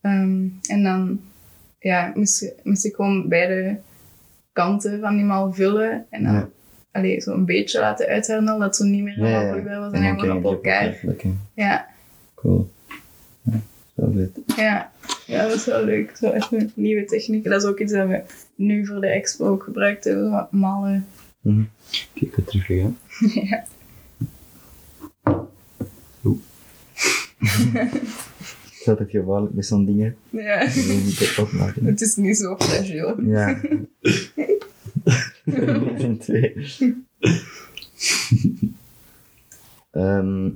Ehm, 0.00 0.44
en 0.68 0.82
dan 0.82 1.20
ja, 1.78 2.12
moest, 2.14 2.52
moest 2.62 2.84
ik 2.84 2.94
gewoon 2.94 3.28
beide 3.28 3.78
kanten 4.52 5.00
van 5.00 5.16
die 5.16 5.24
mal 5.24 5.52
vullen. 5.52 6.06
En 6.10 6.22
dan 6.24 6.32
Ja. 6.32 6.48
allee, 6.92 7.20
zo 7.20 7.32
een 7.32 7.44
beetje 7.44 7.80
laten 7.80 8.06
uitharden, 8.06 8.58
dat 8.58 8.76
zo 8.76 8.84
niet 8.84 9.02
meer 9.02 9.14
helemaal 9.14 9.48
vloeibaar 9.48 9.80
was. 9.80 9.92
En, 9.92 10.18
gewoon 10.20 10.36
op 10.36 10.44
elkaar. 10.44 11.04
Ja, 11.54 11.86
Cool. 12.34 12.70
Ja, 13.42 13.60
zo 13.96 14.12
vet. 14.14 14.56
Ja, 14.56 14.90
ja, 15.26 15.42
dat 15.42 15.52
is 15.54 15.64
wel 15.64 15.84
leuk. 15.84 16.16
Zo 16.16 16.30
echt 16.30 16.52
een 16.52 16.72
nieuwe 16.74 17.04
techniek. 17.04 17.44
Dat 17.44 17.62
is 17.62 17.68
ook 17.68 17.78
iets 17.80 17.92
dat 17.92 18.08
we 18.08 18.22
nu 18.54 18.86
voor 18.86 19.00
de 19.00 19.06
expo 19.08 19.46
ook 19.48 19.62
gebruikt 19.62 20.04
hebben. 20.04 20.48
Malen. 20.50 21.06
Mhm. 21.46 21.62
Kijk, 22.14 22.36
wat 22.36 22.46
terug 22.46 22.66
gaan. 22.66 22.98
ja. 23.48 23.64
Het 27.38 28.80
is 28.80 28.88
altijd 28.88 29.10
gevaarlijk 29.10 29.54
met 29.54 29.66
zo'n 29.66 29.84
dingen. 29.84 30.16
ja. 30.30 30.62
Je 30.74 30.92
moet 30.94 31.04
niet 31.04 31.18
kapot 31.34 31.52
maken. 31.52 31.84
hè. 31.84 31.90
Het 31.90 32.00
is 32.00 32.16
niet 32.16 32.36
zo 32.36 32.56
fragiel. 32.58 33.20
Ja. 33.22 33.60
Zijn 35.98 36.18
twee. 36.18 36.66
Ehm, 39.90 40.50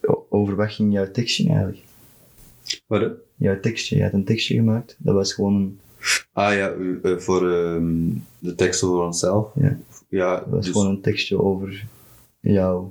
o- 0.00 0.26
over 0.28 0.56
wat 0.56 0.72
ging 0.72 0.92
jouw 0.92 1.10
tekstje 1.10 1.48
eigenlijk? 1.48 1.82
Wat, 2.86 3.00
hè? 3.00 3.08
Jouw 3.36 3.60
tekstje, 3.60 3.96
je 3.96 4.02
had 4.02 4.12
een 4.12 4.24
tekstje 4.24 4.54
gemaakt. 4.54 4.96
Dat 4.98 5.14
was 5.14 5.32
gewoon 5.32 5.54
een, 5.54 5.80
Ah 6.32 6.54
ja, 6.54 6.72
eh, 7.02 7.16
voor 7.18 7.52
ehm, 7.52 8.08
de 8.38 8.54
tekst 8.54 8.82
over 8.82 9.04
onszelf. 9.04 9.50
Ja. 9.54 9.78
Ja, 10.08 10.36
dat 10.36 10.48
was 10.48 10.64
dus, 10.64 10.72
gewoon 10.74 10.90
een 10.94 11.00
tekstje 11.00 11.42
over 11.42 11.84
jou. 12.40 12.86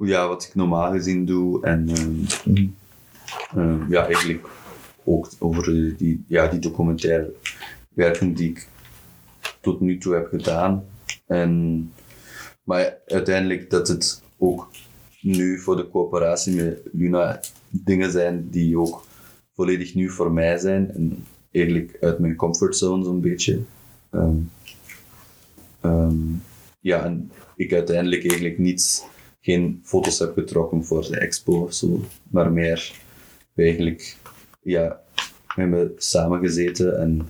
ja, 0.00 0.28
wat 0.28 0.42
ik 0.44 0.54
normaal 0.54 0.92
gezien 0.92 1.24
doe. 1.24 1.62
En 1.64 1.88
ehm, 1.88 2.20
Mhm. 2.52 2.66
ehm, 3.56 3.90
ja, 3.92 4.04
eigenlijk 4.06 4.48
ook 5.04 5.28
over 5.38 5.94
die, 5.96 6.24
ja, 6.28 6.46
die 6.48 6.58
documentaire 6.60 7.32
werken 7.94 8.34
die 8.34 8.50
ik 8.50 8.68
tot 9.60 9.80
nu 9.80 9.98
toe 9.98 10.14
heb 10.14 10.26
gedaan. 10.26 10.84
En 11.26 11.92
maar 12.62 12.96
uiteindelijk 13.06 13.70
dat 13.70 13.88
het 13.88 14.22
ook 14.38 14.68
nu 15.20 15.58
voor 15.60 15.76
de 15.76 15.88
coöperatie 15.90 16.54
met 16.62 16.80
Luna 16.92 17.40
dingen 17.70 18.10
zijn 18.12 18.48
die 18.50 18.78
ook 18.78 19.04
volledig 19.54 19.94
nieuw 19.94 20.10
voor 20.10 20.32
mij 20.32 20.58
zijn. 20.58 20.90
En 20.94 21.24
eigenlijk 21.52 21.96
uit 22.00 22.18
mijn 22.18 22.36
comfortzone 22.36 23.04
zo'n 23.04 23.20
beetje. 23.20 23.60
Ehm, 24.10 24.36
ehm, 25.88 26.16
ja, 26.80 27.04
en 27.04 27.30
ik 27.56 27.72
uiteindelijk 27.72 28.20
eigenlijk 28.20 28.58
niets, 28.58 29.04
geen 29.40 29.80
foto's 29.84 30.18
heb 30.18 30.32
getrokken 30.34 30.84
voor 30.84 31.02
de 31.02 31.18
expo 31.18 31.62
of 31.62 31.74
zo, 31.74 32.00
maar 32.30 32.52
meer 32.52 32.92
eigenlijk, 33.54 34.16
ja, 34.62 35.00
we 35.54 35.60
hebben 35.60 35.92
samengezeten 35.96 37.00
en 37.00 37.28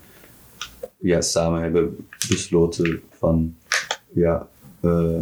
ja, 0.99 1.21
samen 1.21 1.63
hebben 1.63 1.97
besloten 2.29 3.01
van, 3.11 3.57
ja, 4.13 4.49
eh, 4.81 5.21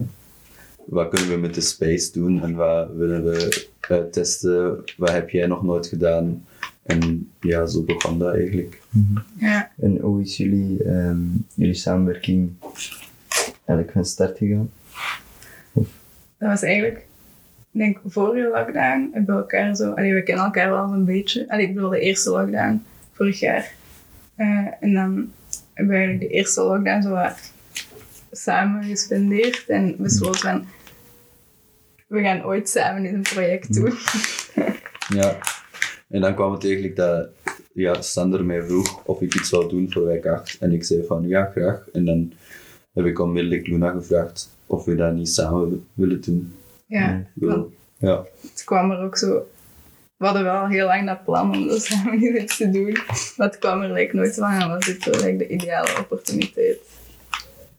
wat 0.86 1.08
kunnen 1.08 1.28
we 1.28 1.36
met 1.36 1.54
de 1.54 1.60
space 1.60 2.12
doen 2.12 2.42
en 2.42 2.54
wat 2.54 2.90
willen 2.94 3.24
we 3.24 3.68
uh, 3.90 3.98
testen, 3.98 4.84
wat 4.96 5.10
heb 5.10 5.30
jij 5.30 5.46
nog 5.46 5.62
nooit 5.62 5.86
gedaan? 5.86 6.44
En 6.82 7.30
ja, 7.40 7.66
zo 7.66 7.82
begon 7.82 8.18
dat 8.18 8.34
eigenlijk. 8.34 8.82
Ja, 9.38 9.72
En 9.76 9.98
hoe 9.98 10.22
is 10.22 10.36
jullie, 10.36 10.84
ehm, 10.84 11.20
jullie 11.54 11.74
samenwerking 11.74 12.52
eigenlijk 13.66 13.92
van 13.92 14.04
start 14.04 14.38
gegaan? 14.38 14.70
dat 16.38 16.48
was 16.48 16.62
eigenlijk, 16.62 16.96
ik 17.72 17.80
denk 17.80 17.98
vorige 18.06 18.48
lockdown, 18.48 19.08
hebben 19.12 19.34
we 19.34 19.40
elkaar 19.40 19.76
zo, 19.76 19.90
allee, 19.90 20.14
we 20.14 20.22
kennen 20.22 20.44
elkaar 20.44 20.70
wel 20.70 20.92
een 20.92 21.04
beetje. 21.04 21.48
Allee, 21.48 21.66
ik 21.66 21.74
bedoel 21.74 21.90
de 21.90 22.00
eerste 22.00 22.30
lockdown, 22.30 22.82
vorig 23.12 23.40
jaar. 23.40 23.72
Eh, 24.36 24.66
en 24.80 24.92
dan 24.92 25.32
hebben 25.74 25.94
we 25.94 26.00
eigenlijk 26.00 26.20
de 26.20 26.36
eerste 26.36 26.62
lockdown 26.62 27.02
zo 27.02 27.10
wat 27.10 27.52
samen 28.30 28.84
gespendeerd 28.84 29.68
en 29.68 29.96
besloten 29.98 30.40
van, 30.40 30.66
we 32.06 32.22
gaan 32.22 32.44
ooit 32.44 32.68
samen 32.68 33.04
eens 33.04 33.14
een 33.14 33.34
project 33.34 33.74
doen. 33.74 33.92
Ja. 35.08 35.38
En 36.08 36.20
dan 36.20 36.34
kwam 36.34 36.52
het 36.52 36.64
eigenlijk 36.64 36.96
dat 36.96 37.28
ja, 37.72 38.02
Sander 38.02 38.44
mij 38.44 38.62
vroeg 38.62 39.04
of 39.04 39.20
ik 39.20 39.34
iets 39.34 39.48
zou 39.48 39.68
doen 39.68 39.92
voor 39.92 40.04
wijk 40.04 40.26
8. 40.26 40.58
En 40.60 40.72
ik 40.72 40.84
zei 40.84 41.04
van 41.06 41.28
ja, 41.28 41.50
graag. 41.54 41.88
En 41.92 42.04
dan 42.04 42.32
heb 42.96 43.04
ik 43.04 43.18
onmiddellijk 43.18 43.66
Luna 43.66 43.90
gevraagd 43.90 44.50
of 44.66 44.84
we 44.84 44.94
dat 44.94 45.12
niet 45.12 45.28
samen 45.28 45.86
willen 45.94 46.20
doen. 46.20 46.54
Ja, 46.86 47.26
Ja. 47.98 48.24
het 48.40 48.62
kwam 48.64 48.90
er 48.90 49.00
ook 49.00 49.16
zo... 49.16 49.46
We 50.16 50.24
hadden 50.24 50.44
wel 50.44 50.66
heel 50.66 50.86
lang 50.86 51.06
dat 51.06 51.24
plan 51.24 51.54
om 51.54 51.68
dat 51.68 51.82
samen 51.86 52.42
iets 52.42 52.56
te 52.56 52.70
doen, 52.70 52.98
maar 53.36 53.46
het 53.46 53.58
kwam 53.58 53.82
er 53.82 53.92
like, 53.92 54.16
nooit 54.16 54.34
van 54.34 54.50
en 54.50 54.68
was 54.68 54.84
dit 54.86 55.02
zo 55.02 55.10
like, 55.10 55.36
de 55.36 55.48
ideale 55.48 55.98
opportuniteit. 55.98 56.78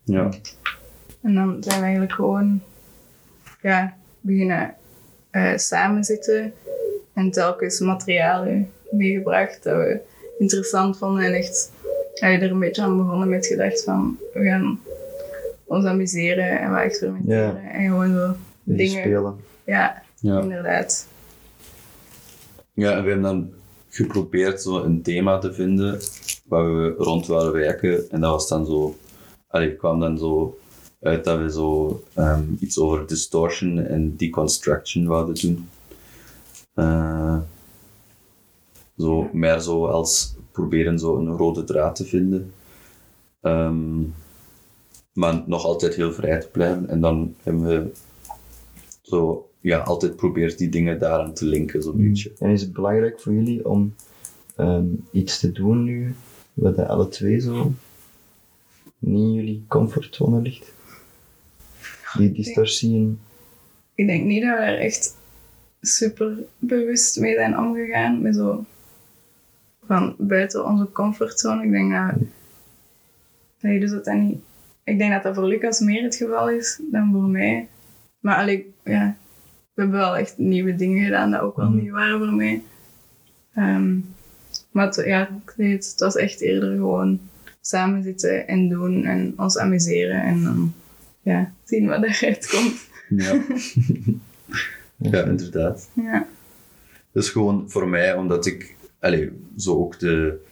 Ja. 0.04 0.28
En 1.22 1.34
dan 1.34 1.56
zijn 1.60 1.76
we 1.76 1.82
eigenlijk 1.82 2.12
gewoon 2.12 2.62
ja, 3.62 3.96
beginnen 4.20 4.74
eh 5.30 5.56
samen 5.56 6.04
zitten 6.04 6.52
en 7.12 7.30
telkens 7.30 7.80
materialen 7.80 8.70
meegebracht 8.90 9.62
dat 9.62 9.76
we 9.76 10.00
interessant 10.38 10.98
vonden 10.98 11.24
en 11.24 11.32
echt 11.32 11.72
ja, 12.14 12.28
er 12.28 12.50
een 12.50 12.58
beetje 12.58 12.82
aan 12.82 12.96
begonnen 12.96 13.28
met 13.28 13.46
gedacht 13.46 13.84
van 13.84 14.18
we 14.32 14.44
gaan 14.44 14.80
ons 15.68 15.84
amuseren 15.84 16.60
en 16.60 16.70
wat 16.70 16.80
experimenteren 16.80 17.62
Ja. 17.62 17.70
en 17.70 17.84
gewoon 17.88 18.12
zo 18.14 18.34
Die 18.64 18.76
dingen. 18.76 19.00
spelen. 19.02 19.36
Ja, 19.64 20.02
Ja. 20.20 20.40
inderdaad. 20.40 21.06
ja, 22.72 22.90
en 22.96 23.02
we 23.02 23.08
hebben 23.10 23.22
dan 23.22 23.50
geprobeerd 23.88 24.62
zo 24.62 24.82
een 24.82 25.02
thema 25.02 25.38
te 25.38 25.52
vinden 25.52 26.00
waar 26.44 26.76
we 26.76 26.94
rond 26.98 27.26
wilden 27.26 27.52
werken. 27.52 28.10
En 28.10 28.20
dat 28.20 28.30
was 28.30 28.48
dan 28.48 28.66
zo... 28.66 28.96
Allee, 29.48 29.68
het 29.68 29.78
kwam 29.78 30.00
dan 30.00 30.18
zo 30.18 30.58
uit 31.00 31.24
dat 31.24 31.38
we 31.38 31.50
zo 31.52 32.02
ehm, 32.14 32.42
iets 32.60 32.78
over 32.78 33.06
distortion 33.06 33.78
en 33.78 34.16
deconstruction 34.16 35.08
wilden 35.08 35.34
doen. 35.34 35.68
Eh, 36.74 37.36
zo 38.98 39.28
meer 39.32 39.60
zo 39.60 39.86
als 39.86 40.34
proberen 40.52 40.98
zo 40.98 41.16
een 41.16 41.28
rode 41.36 41.64
draad 41.64 41.96
te 41.96 42.04
vinden. 42.04 42.52
Ehm, 43.40 44.00
maar 45.18 45.42
nog 45.46 45.64
altijd 45.64 45.94
heel 45.94 46.12
vrij 46.12 46.40
te 46.40 46.48
blijven. 46.48 46.88
En 46.88 47.00
dan 47.00 47.34
hebben 47.42 47.62
we 47.62 47.90
zo, 49.02 49.50
ja, 49.60 49.78
altijd 49.78 50.16
probeert 50.16 50.58
die 50.58 50.68
dingen 50.68 50.98
daaraan 50.98 51.34
te 51.34 51.44
linken, 51.44 51.82
zo'n 51.82 51.96
beetje. 51.96 52.32
En 52.38 52.50
is 52.50 52.60
het 52.60 52.72
belangrijk 52.72 53.20
voor 53.20 53.32
jullie 53.32 53.68
om 53.68 53.94
ehm, 54.56 54.86
iets 55.12 55.38
te 55.38 55.52
doen 55.52 55.84
nu, 55.84 56.14
wat 56.54 56.76
dat 56.76 56.88
alle 56.88 57.08
twee 57.08 57.40
zo 57.40 57.72
niet 58.98 59.22
in 59.22 59.32
jullie 59.32 59.64
comfortzone 59.68 60.40
ligt? 60.40 60.72
Die 62.16 62.32
distortie 62.32 62.94
en... 62.94 63.20
Ik 63.94 64.06
denk 64.06 64.24
niet 64.24 64.42
dat 64.42 64.58
we 64.58 64.64
er 64.64 64.78
echt 64.78 65.16
super 65.80 66.38
bewust 66.58 67.20
mee 67.20 67.34
zijn 67.34 67.58
omgegaan. 67.58 68.22
Met 68.22 68.34
zo 68.34 68.64
van 69.86 70.14
buiten 70.18 70.64
onze 70.64 70.92
comfortzone. 70.92 71.64
Ik 71.64 71.70
denk 71.70 71.92
dat. 71.92 72.28
Nee, 73.60 73.80
dus 73.80 73.90
dat 73.90 74.04
dat 74.04 74.14
niet. 74.14 74.38
Ik 74.88 74.98
denk 74.98 75.12
dat 75.12 75.22
dat 75.22 75.34
voor 75.34 75.46
Lucas 75.46 75.80
meer 75.80 76.02
het 76.02 76.16
geval 76.16 76.50
is 76.50 76.80
dan 76.90 77.12
voor 77.12 77.28
mij. 77.28 77.68
Maar 78.20 78.36
allee, 78.36 78.74
ja, 78.84 79.16
we 79.74 79.82
hebben 79.82 79.98
wel 79.98 80.16
echt 80.16 80.38
nieuwe 80.38 80.74
dingen 80.74 81.04
gedaan 81.04 81.30
dat 81.30 81.40
ook 81.40 81.56
wel 81.56 81.68
Mhm. 81.70 81.76
nieuw 81.82 81.92
waren 81.94 82.18
voor 82.18 82.32
mij. 82.34 82.62
Ehm, 83.54 83.96
maar 84.72 84.86
het, 84.86 85.02
ja, 85.06 85.28
het, 85.56 85.94
was 85.96 86.16
echt 86.16 86.40
eerder 86.40 86.76
gewoon 86.76 87.20
samen 87.60 88.02
zitten 88.02 88.48
en 88.48 88.68
doen 88.68 89.04
en 89.04 89.32
ons 89.36 89.58
amuseren 89.58 90.22
en 90.22 90.42
dan 90.42 90.72
ja, 91.22 91.52
zien 91.64 91.86
wat 91.86 92.02
eruit 92.02 92.46
komt. 92.50 92.88
Ja. 93.08 93.42
ja, 95.10 95.24
inderdaad. 95.24 95.88
Ja. 95.94 96.26
Dat 97.12 97.22
is 97.22 97.30
gewoon 97.30 97.70
voor 97.70 97.88
mij, 97.88 98.14
omdat 98.14 98.46
ik, 98.46 98.76
allee, 99.00 99.30
zo 99.56 99.74
ook 99.74 99.98
de, 99.98 100.44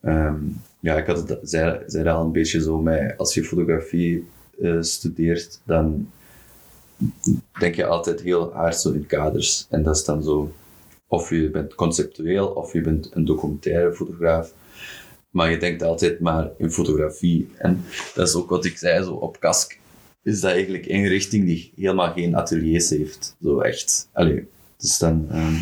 ehm, 0.00 0.40
ja, 0.82 0.96
ik 0.96 1.06
had 1.06 1.38
zei, 1.42 1.82
zei 1.86 2.04
dat 2.04 2.14
al 2.14 2.24
een 2.24 2.32
beetje 2.32 2.60
zo, 2.62 2.80
met, 2.80 3.14
als 3.16 3.34
je 3.34 3.44
fotografie 3.44 4.26
eh, 4.60 4.80
studeert, 4.80 5.60
dan 5.64 6.10
denk 7.58 7.74
je 7.74 7.86
altijd 7.86 8.20
heel 8.20 8.52
hard 8.52 8.80
zo 8.80 8.90
in 8.92 9.06
kaders. 9.06 9.66
En 9.70 9.82
dat 9.82 9.96
is 9.96 10.04
dan 10.04 10.22
zo, 10.22 10.52
of 11.06 11.30
je 11.30 11.50
bent 11.50 11.74
conceptueel, 11.74 12.46
of 12.46 12.72
je 12.72 12.80
bent 12.80 13.10
een 13.14 13.24
documentaire 13.24 13.92
fotograaf. 13.94 14.52
Maar 15.30 15.50
je 15.50 15.58
denkt 15.58 15.82
altijd 15.82 16.20
maar 16.20 16.50
in 16.58 16.70
fotografie. 16.70 17.48
En 17.58 17.84
dat 18.14 18.28
is 18.28 18.34
ook 18.34 18.48
wat 18.48 18.64
ik 18.64 18.78
zei, 18.78 19.04
zo 19.04 19.12
op 19.12 19.40
Kask 19.40 19.78
is 20.22 20.40
dat 20.40 20.50
eigenlijk 20.50 20.86
een 20.86 21.06
richting 21.06 21.44
die 21.44 21.72
helemaal 21.76 22.12
geen 22.12 22.36
ateliers 22.36 22.90
heeft. 22.90 23.36
Zo 23.42 23.60
echt. 23.60 24.08
Allee, 24.12 24.48
dus 24.76 24.98
dan... 24.98 25.26
ehm, 25.30 25.54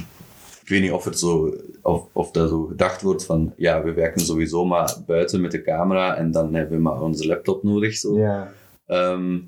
weet 0.71 0.81
niet 0.83 0.93
of, 0.93 1.05
het 1.05 1.19
zo, 1.19 1.55
of, 1.83 2.07
of 2.13 2.31
dat 2.31 2.49
zo 2.49 2.65
gedacht 2.67 3.03
wordt 3.03 3.25
van... 3.25 3.53
Ja, 3.57 3.83
we 3.85 3.93
werken 3.93 4.21
sowieso 4.21 4.65
maar 4.65 4.97
buiten 5.07 5.41
met 5.41 5.51
de 5.51 5.63
camera 5.63 6.17
en 6.17 6.31
dan 6.31 6.55
hebben 6.55 6.77
we 6.77 6.83
maar 6.83 7.03
onze 7.03 7.27
laptop 7.27 7.63
nodig. 7.63 7.95
Zo. 7.97 8.19
Ja, 8.19 8.53
Ehm, 8.87 9.39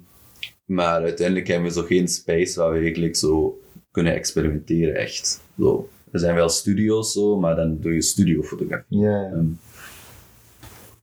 maar 0.64 1.02
uiteindelijk 1.02 1.46
hebben 1.48 1.68
we 1.68 1.74
zo 1.80 1.82
geen 1.86 2.08
space 2.08 2.60
waar 2.60 2.72
we 2.72 2.78
eigenlijk 2.78 3.16
zo 3.16 3.60
kunnen 3.90 4.14
experimenteren, 4.14 4.94
echt. 4.94 5.40
Zo. 5.58 5.88
Er 6.12 6.18
zijn 6.20 6.34
wel 6.34 6.48
studio's 6.48 7.12
zo, 7.12 7.38
maar 7.38 7.56
dan 7.56 7.78
doe 7.80 7.92
je 7.94 8.02
studiofotografie. 8.02 8.98
ja, 8.98 9.30
Ehm, 9.32 9.44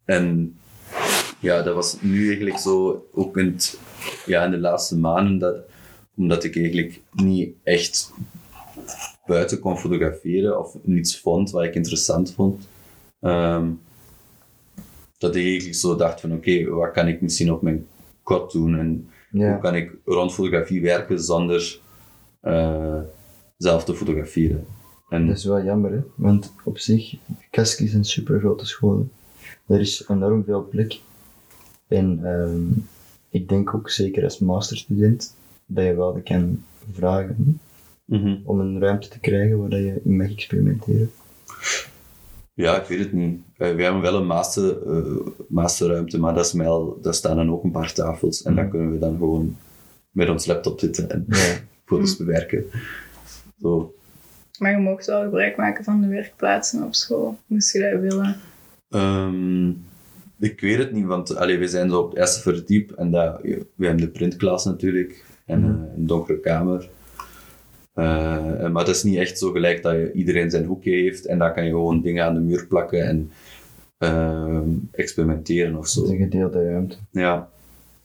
en 0.06 0.56
ja, 1.40 1.62
dat 1.62 1.76
was 1.76 1.98
nu 2.02 2.28
eigenlijk 2.28 2.58
zo, 2.58 3.06
ook 3.14 3.38
in, 3.38 3.46
het- 3.46 3.80
ja, 4.26 4.44
in 4.46 4.52
de 4.52 4.58
laatste 4.60 4.98
maanden, 4.98 5.40
dat, 5.40 5.56
omdat 6.16 6.44
ik 6.44 6.56
eigenlijk 6.56 7.02
niet 7.14 7.50
echt 7.64 8.12
buiten 9.30 9.60
kon 9.60 9.78
fotograferen 9.78 10.60
of 10.60 10.78
niets 10.82 11.20
vond 11.20 11.52
wat 11.52 11.64
ik 11.64 11.76
interessant 11.76 12.32
vond. 12.34 12.68
ehm, 13.20 13.70
dat 15.18 15.36
ik 15.36 15.46
eigenlijk 15.46 15.76
zo 15.76 15.96
dacht 15.96 16.22
van 16.22 16.34
oké, 16.34 16.70
wat 16.70 16.92
kan 16.92 17.08
ik 17.08 17.22
misschien 17.22 17.52
op 17.52 17.62
mijn 17.62 17.88
kot 18.24 18.52
doen 18.52 18.80
en 18.80 19.10
hoe 19.30 19.58
kan 19.62 19.76
ik 19.76 19.92
rond 20.06 20.34
fotografie 20.34 20.82
werken 20.82 21.20
zonder 21.24 21.80
eh, 22.42 23.02
zelf 23.58 23.84
te 23.84 23.96
fotograferen. 23.96 24.66
En, 25.10 25.28
Dat 25.28 25.38
is 25.38 25.46
wel 25.46 25.64
jammer, 25.64 25.92
hè? 25.92 26.00
want 26.16 26.54
op 26.64 26.78
zich, 26.78 27.16
Kask 27.52 27.80
is 27.80 27.94
een 27.94 28.06
super 28.06 28.40
grote 28.40 28.66
school. 28.66 28.98
hè. 29.68 29.74
Er 29.76 29.80
is 29.82 30.06
enorm 30.08 30.44
veel 30.44 30.68
plek. 30.68 31.00
En 31.88 32.20
ehm, 32.24 32.80
ik 33.30 33.50
denk 33.50 33.74
ook 33.76 33.90
zeker 33.90 34.24
als 34.24 34.40
masterstudent 34.40 35.36
dat 35.66 35.86
je 35.86 35.96
wel 35.96 36.22
kan 36.24 36.64
vragen 36.94 37.60
Mhm. 38.10 38.36
om 38.44 38.60
een 38.60 38.80
ruimte 38.80 39.08
te 39.10 39.20
krijgen 39.20 39.60
waar 39.60 39.70
dat 39.70 39.80
je 39.80 40.02
in 40.04 40.18
mag 40.18 40.32
experimenteren. 40.32 41.12
Ja, 42.54 42.82
ik 42.82 42.88
weet 42.88 43.00
het 43.00 43.14
niet. 43.14 43.40
Eh, 43.58 43.76
we 43.76 43.84
hebben 43.84 44.02
wel 44.02 44.16
een 44.16 44.26
master, 44.28 44.88
eh, 44.88 45.16
masterruimte, 45.48 46.20
maar 46.20 46.34
dat 46.34 46.46
is 46.46 46.54
wel, 46.54 46.98
daar 47.02 47.14
staan 47.14 47.36
dan 47.36 47.52
ook 47.52 47.64
een 47.64 47.72
paar 47.72 47.94
tafels. 47.94 48.44
En 48.44 48.56
dan 48.56 48.70
kunnen 48.70 48.92
we 48.92 49.00
dan 49.00 49.18
gewoon 49.18 49.58
met 50.12 50.30
ons 50.30 50.46
laptop 50.46 50.80
zitten 50.80 51.10
en 51.10 51.26
Ja. 51.28 51.56
foto's 51.86 52.18
bewerken. 52.18 52.66
Zo. 53.62 53.94
Maar 54.60 54.72
je 54.72 54.78
mocht 54.78 55.06
wel 55.06 55.24
gebruik 55.24 55.58
maken 55.58 55.84
van 55.84 56.02
de 56.02 56.08
werkplaatsen 56.08 56.84
op 56.84 56.96
school, 56.96 57.38
moest 57.46 57.74
je 57.74 57.80
dat 57.92 58.00
willen. 58.02 58.36
Ehm, 58.90 59.70
Ik 60.42 60.60
weet 60.62 60.78
het 60.78 60.92
niet, 60.92 61.06
want 61.06 61.36
allee, 61.36 61.58
we 61.58 61.68
zijn 61.68 61.90
zo 61.90 62.00
op 62.00 62.10
het 62.10 62.20
eerste 62.20 62.42
verdiep 62.42 62.92
en 62.92 63.12
dat, 63.12 63.42
we 63.42 63.86
hebben 63.86 64.06
de 64.06 64.10
printklas 64.12 64.66
natuurlijk 64.66 65.26
en 65.46 65.60
Mhm. 65.60 65.70
eh, 65.84 65.98
een 65.98 66.08
donkere 66.08 66.40
kamer. 66.40 66.90
Eh, 68.00 68.70
maar 68.72 68.86
het 68.86 68.96
is 68.96 69.04
niet 69.04 69.18
echt 69.18 69.38
zo 69.40 69.52
gelijk 69.52 69.82
dat 69.84 69.94
je 69.94 70.12
iedereen 70.12 70.50
zijn 70.50 70.66
hoekje 70.66 70.92
heeft 70.92 71.26
en 71.26 71.38
daar 71.40 71.54
kan 71.54 71.64
je 71.64 71.70
gewoon 71.70 72.02
dingen 72.02 72.26
aan 72.26 72.34
de 72.34 72.40
muur 72.40 72.66
plakken 72.68 73.04
en 73.08 73.32
ehm, 73.98 74.70
experimenteren 74.92 75.76
of 75.76 75.80
Het 75.80 75.88
is 75.88 75.94
zo. 75.94 76.12
een 76.12 76.18
gedeelde 76.18 76.64
ruimte. 76.70 76.96
Ja. 77.12 77.50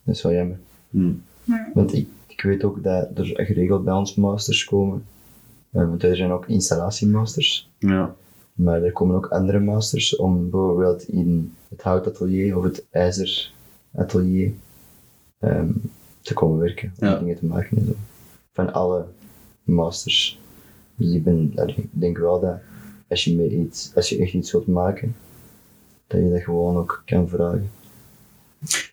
Dat 0.05 0.15
is 0.15 0.23
wel 0.23 0.33
jammer. 0.33 0.59
Hm. 0.91 1.13
Ja. 1.45 1.71
Want 1.75 1.95
ik, 1.95 2.09
ik 2.27 2.41
weet 2.43 2.65
ook 2.65 2.83
dat 2.83 3.09
er 3.15 3.25
geregeld 3.45 3.85
bij 3.85 3.95
ons 3.95 4.15
masters 4.15 4.65
komen. 4.65 5.05
Eh, 5.71 5.89
want 5.89 6.03
er 6.03 6.17
zijn 6.17 6.31
ook 6.31 6.47
installatiemasters. 6.49 7.71
ja. 7.79 8.15
Maar 8.55 8.83
er 8.83 8.93
komen 8.93 9.17
ook 9.17 9.27
andere 9.27 9.61
masters 9.61 10.17
om 10.17 10.51
bijvoorbeeld 10.51 11.09
in 11.09 11.53
het 11.69 11.83
houtatelier 11.83 12.57
of 12.57 12.65
het 12.65 12.85
ijzeratelier 12.91 14.53
ehm 15.41 15.69
te 16.21 16.35
komen 16.35 16.59
werken. 16.59 16.93
Om 17.01 17.07
Ja. 17.09 17.19
dingen 17.19 17.37
te 17.39 17.47
maken 17.47 17.77
en 17.77 17.85
zo. 17.87 17.93
Van 18.53 18.73
alle 18.73 19.05
masters. 19.65 20.41
Dus 20.97 21.13
ik, 21.13 21.25
ben, 21.25 21.53
ik 21.67 21.89
denk 21.91 22.19
wel 22.19 22.41
dat 22.41 22.59
als 23.09 23.25
je, 23.25 23.51
iets, 23.51 23.93
als 23.95 24.09
je 24.09 24.19
echt 24.19 24.33
iets 24.33 24.53
wilt 24.53 24.67
maken, 24.67 25.17
dat 26.07 26.21
je 26.21 26.31
dat 26.31 26.43
gewoon 26.43 26.77
ook 26.77 27.03
kan 27.07 27.29
vragen. 27.29 27.71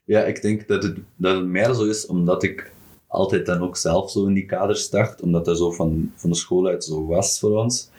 Ja, 0.05 0.23
ik 0.23 0.41
denk 0.41 0.67
dat 0.67 0.83
het, 0.83 0.97
dat 1.15 1.35
het 1.35 1.45
meer 1.45 1.73
zo 1.73 1.85
is 1.85 2.05
omdat 2.05 2.43
ik 2.43 2.71
altijd 3.07 3.45
dan 3.45 3.61
ook 3.61 3.77
zelf 3.77 4.11
zo 4.11 4.25
in 4.25 4.33
die 4.33 4.45
kaders 4.45 4.89
dacht, 4.89 5.21
omdat 5.21 5.45
dat 5.45 5.57
zo 5.57 5.71
van, 5.71 6.11
van 6.15 6.29
de 6.29 6.35
school 6.35 6.67
uit 6.67 6.83
zo 6.83 7.05
was 7.05 7.39
voor 7.39 7.57
ons, 7.57 7.89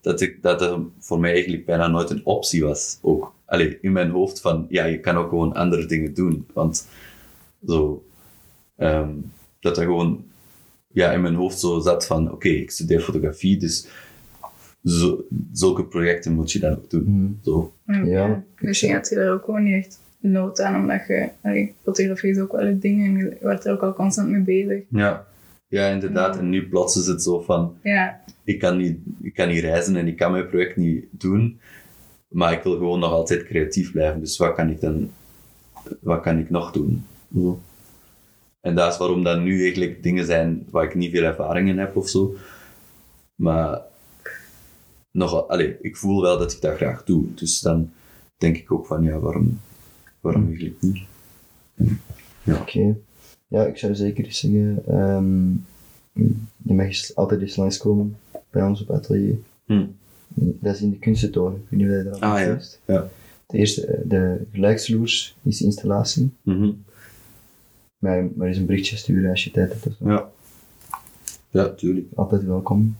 dat, 0.00 0.20
ik, 0.20 0.42
dat 0.42 0.60
het 0.60 0.80
voor 0.98 1.20
mij 1.20 1.32
eigenlijk 1.32 1.66
bijna 1.66 1.86
nooit 1.86 2.10
een 2.10 2.26
optie 2.26 2.64
was. 2.64 2.98
Ook 3.02 3.34
allee, 3.44 3.78
in 3.80 3.92
mijn 3.92 4.10
hoofd 4.10 4.40
van, 4.40 4.66
ja, 4.68 4.84
je 4.84 5.00
kan 5.00 5.16
ook 5.16 5.28
gewoon 5.28 5.54
andere 5.54 5.86
dingen 5.86 6.14
doen. 6.14 6.46
Want 6.52 6.86
zo, 7.66 8.04
ehm, 8.76 9.10
dat 9.60 9.74
dat 9.74 9.84
gewoon 9.84 10.24
ja, 10.92 11.12
in 11.12 11.20
mijn 11.20 11.34
hoofd 11.34 11.60
zo 11.60 11.80
zat 11.80 12.06
van, 12.06 12.32
oké, 12.32 12.48
ik 12.48 12.70
studeer 12.70 13.00
fotografie, 13.00 13.56
dus 13.56 13.88
zo, 14.84 15.24
zulke 15.52 15.84
projecten 15.84 16.32
moet 16.32 16.52
je 16.52 16.58
dan 16.58 16.72
ook 16.72 16.90
doen. 16.90 17.04
Mhm. 17.06 17.32
Zo. 17.42 17.72
Ja, 17.86 18.04
Ja, 18.04 18.44
Misschien 18.58 18.88
ik 18.88 18.94
had 18.94 19.08
je 19.08 19.16
er 19.16 19.32
ook 19.32 19.44
gewoon 19.44 19.62
niet 19.62 19.74
echt 19.84 20.00
nood 20.18 20.60
aan, 20.60 20.80
omdat 20.80 21.06
je, 21.06 21.28
allee, 21.40 21.74
fotografie 21.82 22.30
is 22.30 22.38
ook 22.38 22.52
wel 22.52 22.66
een 22.66 22.80
ding 22.80 23.04
en 23.04 23.16
je 23.16 23.36
wordt 23.40 23.64
er 23.64 23.72
ook 23.72 23.82
al 23.82 23.92
constant 23.94 24.28
mee 24.28 24.40
bezig. 24.40 24.82
Ja. 24.88 25.26
ja, 25.68 25.88
inderdaad. 25.88 26.34
Ja. 26.34 26.40
En 26.40 26.48
nu 26.48 26.68
plots 26.68 26.96
is 26.96 27.06
het 27.06 27.22
zo 27.22 27.40
van, 27.40 27.74
Ja, 27.82 28.20
ik 28.44 28.58
kan, 28.58 28.76
niet, 28.76 28.98
ik 29.22 29.34
kan 29.34 29.48
niet 29.48 29.60
reizen 29.60 29.96
en 29.96 30.06
ik 30.06 30.16
kan 30.16 30.32
mijn 30.32 30.48
project 30.48 30.76
niet 30.76 31.04
doen, 31.10 31.60
maar 32.28 32.52
ik 32.52 32.62
wil 32.62 32.72
gewoon 32.72 32.98
nog 33.00 33.10
altijd 33.12 33.44
creatief 33.44 33.92
blijven. 33.92 34.20
Dus 34.20 34.36
wat 34.36 34.54
kan 34.54 34.70
ik 34.70 34.80
dan, 34.80 35.10
wat 36.00 36.20
kan 36.20 36.38
ik 36.38 36.50
nog 36.50 36.72
doen? 36.72 37.04
Zo. 37.34 37.60
En 38.62 38.74
dat 38.74 38.92
is 38.92 38.98
waarom 38.98 39.24
dat 39.24 39.40
nu 39.40 39.62
eigenlijk 39.62 40.02
dingen 40.02 40.24
zijn 40.26 40.66
waar 40.70 40.84
ik 40.84 40.94
niet 40.94 41.10
veel 41.10 41.22
ervaring 41.22 41.68
in 41.68 41.78
heb 41.78 41.96
of 41.96 42.08
zo. 42.08 42.34
Maar 43.34 43.80
nog, 45.10 45.48
allee, 45.48 45.76
ik 45.80 45.96
voel 45.96 46.22
wel 46.22 46.38
dat 46.38 46.52
ik 46.52 46.60
dat 46.60 46.76
graag 46.76 47.04
doe. 47.04 47.34
Dus 47.34 47.60
dan 47.60 47.90
denk 48.36 48.56
ik 48.56 48.72
ook 48.72 48.86
van, 48.86 49.02
ja, 49.02 49.18
waarom, 49.18 49.60
waarom 50.20 50.46
eigenlijk 50.46 50.76
niet? 50.80 51.02
Oké. 52.60 52.96
Ja, 53.48 53.66
ik 53.66 53.76
zou 53.76 53.94
zeker 53.94 54.24
eens 54.24 54.38
zeggen, 54.40 54.82
ehm, 54.86 55.50
je 56.62 56.74
mag 56.74 56.86
eens 56.86 57.16
altijd 57.16 57.40
eens 57.40 57.56
langskomen 57.56 58.16
bij 58.50 58.62
ons 58.62 58.80
op 58.82 58.90
atelier. 58.90 59.36
Hm. 59.64 59.86
Dat 60.34 60.74
is 60.74 60.80
in 60.80 60.90
de 60.90 60.98
kunstentoren. 60.98 61.54
Ik 61.56 61.62
weet 61.68 61.80
niet 61.80 61.88
of 61.88 62.02
je 62.02 62.10
al 62.10 62.32
Ah, 62.32 62.40
ja. 62.40 62.58
Ja. 62.86 63.08
De 63.46 63.58
eerste, 63.58 63.86
eh, 63.86 64.00
de 64.04 64.44
gelijksloers 64.52 65.36
is 65.42 65.62
installatie. 65.62 66.30
Mhm. 66.42 66.70
Maar, 68.02 68.28
maar 68.34 68.46
eens 68.46 68.56
een 68.56 68.66
berichtje 68.66 68.96
sturen 68.96 69.30
als 69.30 69.44
je 69.44 69.50
tijd 69.50 69.68
hebt. 69.68 69.86
of 69.86 69.92
zo. 69.98 70.08
Ja. 70.08 70.30
Ja, 71.50 71.68
tuurlijk. 71.68 72.06
Altijd 72.14 72.44
welkom. 72.44 72.96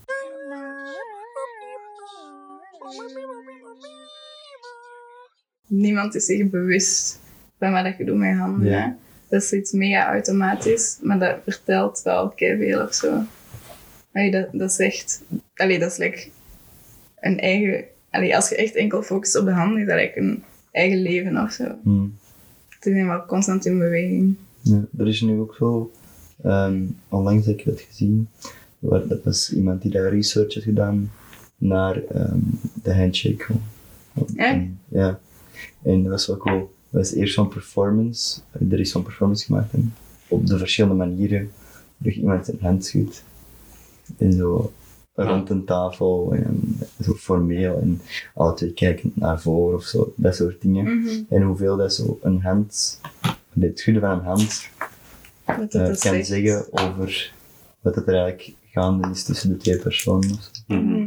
niemand 5.72 6.14
is 6.14 6.24
zich 6.24 6.50
bewust 6.50 7.20
van 7.58 7.72
wat 7.72 7.96
je 7.98 8.04
doet 8.04 8.16
met 8.16 8.28
je 8.28 8.36
handen. 8.36 8.68
Ja. 8.68 8.80
hè. 8.80 8.92
Dat 9.28 9.42
is 9.42 9.52
iets 9.52 9.72
mega 9.72 10.12
automatisch, 10.12 10.98
maar 11.02 11.18
dat 11.18 11.36
vertelt 11.44 12.00
wel 12.02 12.32
veel 12.36 12.82
of 12.82 12.94
zo. 12.94 13.22
Allee, 14.12 14.30
dat, 14.30 14.48
dat 14.52 14.70
is 14.70 14.78
echt... 14.78 15.22
Allee, 15.54 15.78
dat 15.78 15.90
is 15.90 15.96
like 15.96 16.28
een 17.20 17.40
eigen... 17.40 17.84
Allee, 18.10 18.36
als 18.36 18.48
je 18.48 18.56
echt 18.56 18.74
enkel 18.74 19.02
focust 19.02 19.36
op 19.36 19.44
de 19.44 19.52
handen, 19.52 19.80
is 19.80 19.86
dat 19.86 19.96
like 19.96 20.18
een 20.18 20.42
eigen 20.70 21.02
leven 21.02 21.42
of 21.42 21.52
zo. 21.52 21.64
Hm. 21.82 22.06
Ze 22.80 22.90
zijn 22.90 23.06
wel 23.06 23.26
constant 23.26 23.66
in 23.66 23.78
beweging. 23.78 24.36
Ja, 24.62 24.84
er 24.98 25.08
is 25.08 25.20
nu 25.20 25.40
ook 25.40 25.54
zo, 25.54 25.90
ehm, 26.42 26.84
onlangs 27.08 27.46
heb 27.46 27.58
ik 27.58 27.64
dat 27.64 27.80
gezien, 27.80 28.28
waar, 28.78 29.06
dat 29.06 29.24
was 29.24 29.52
iemand 29.52 29.82
die 29.82 29.90
daar 29.90 30.10
research 30.10 30.54
had 30.54 30.62
gedaan 30.62 31.10
naar 31.56 32.02
ehm, 32.04 32.38
de 32.82 32.94
handshake. 32.94 33.46
En, 34.36 34.78
ja, 34.88 35.20
en 35.82 36.02
dat 36.02 36.10
was 36.12 36.26
wel 36.26 36.36
cool. 36.36 36.58
Dat 36.90 37.00
was 37.00 37.12
eerst 37.12 37.34
zo'n 37.34 37.48
performance, 37.48 38.40
er 38.70 38.80
is 38.80 38.90
zo'n 38.90 39.02
performance 39.02 39.44
gemaakt 39.44 39.72
en 39.72 39.94
op 40.28 40.46
de 40.46 40.58
verschillende 40.58 40.96
manieren 40.96 41.50
dat 41.96 42.14
iemand 42.14 42.44
zijn 42.44 42.58
hand 42.60 42.84
schudt. 42.84 43.24
En 44.16 44.32
zo 44.32 44.72
rond 45.14 45.50
een 45.50 45.64
tafel 45.64 46.32
en 46.34 46.78
zo 47.00 47.12
formeel 47.14 47.78
en 47.80 48.00
altijd 48.34 48.74
kijkend 48.74 49.16
naar 49.16 49.40
voren 49.40 49.76
of 49.76 49.84
zo, 49.84 50.12
dat 50.16 50.36
soort 50.36 50.62
dingen. 50.62 50.98
Mhm. 50.98 51.08
En 51.28 51.42
hoeveel 51.42 51.76
dat 51.76 51.94
zo 51.94 52.18
een 52.22 52.40
hand, 52.40 53.00
het 53.60 53.78
schudden 53.78 54.02
van 54.02 54.10
een 54.18 54.24
hand, 54.24 54.68
Wat 55.44 55.56
dat 55.72 55.74
eh, 55.74 55.86
dus 55.86 56.00
kan 56.00 56.12
zegt. 56.12 56.26
zeggen 56.26 56.66
over 56.72 57.32
wat 57.80 57.94
het 57.94 58.06
er 58.06 58.14
eigenlijk 58.14 58.54
gaande 58.70 59.08
is 59.10 59.22
tussen 59.24 59.48
de 59.50 59.56
twee 59.56 59.78
personen. 59.78 60.38
Mhm. 60.66 61.06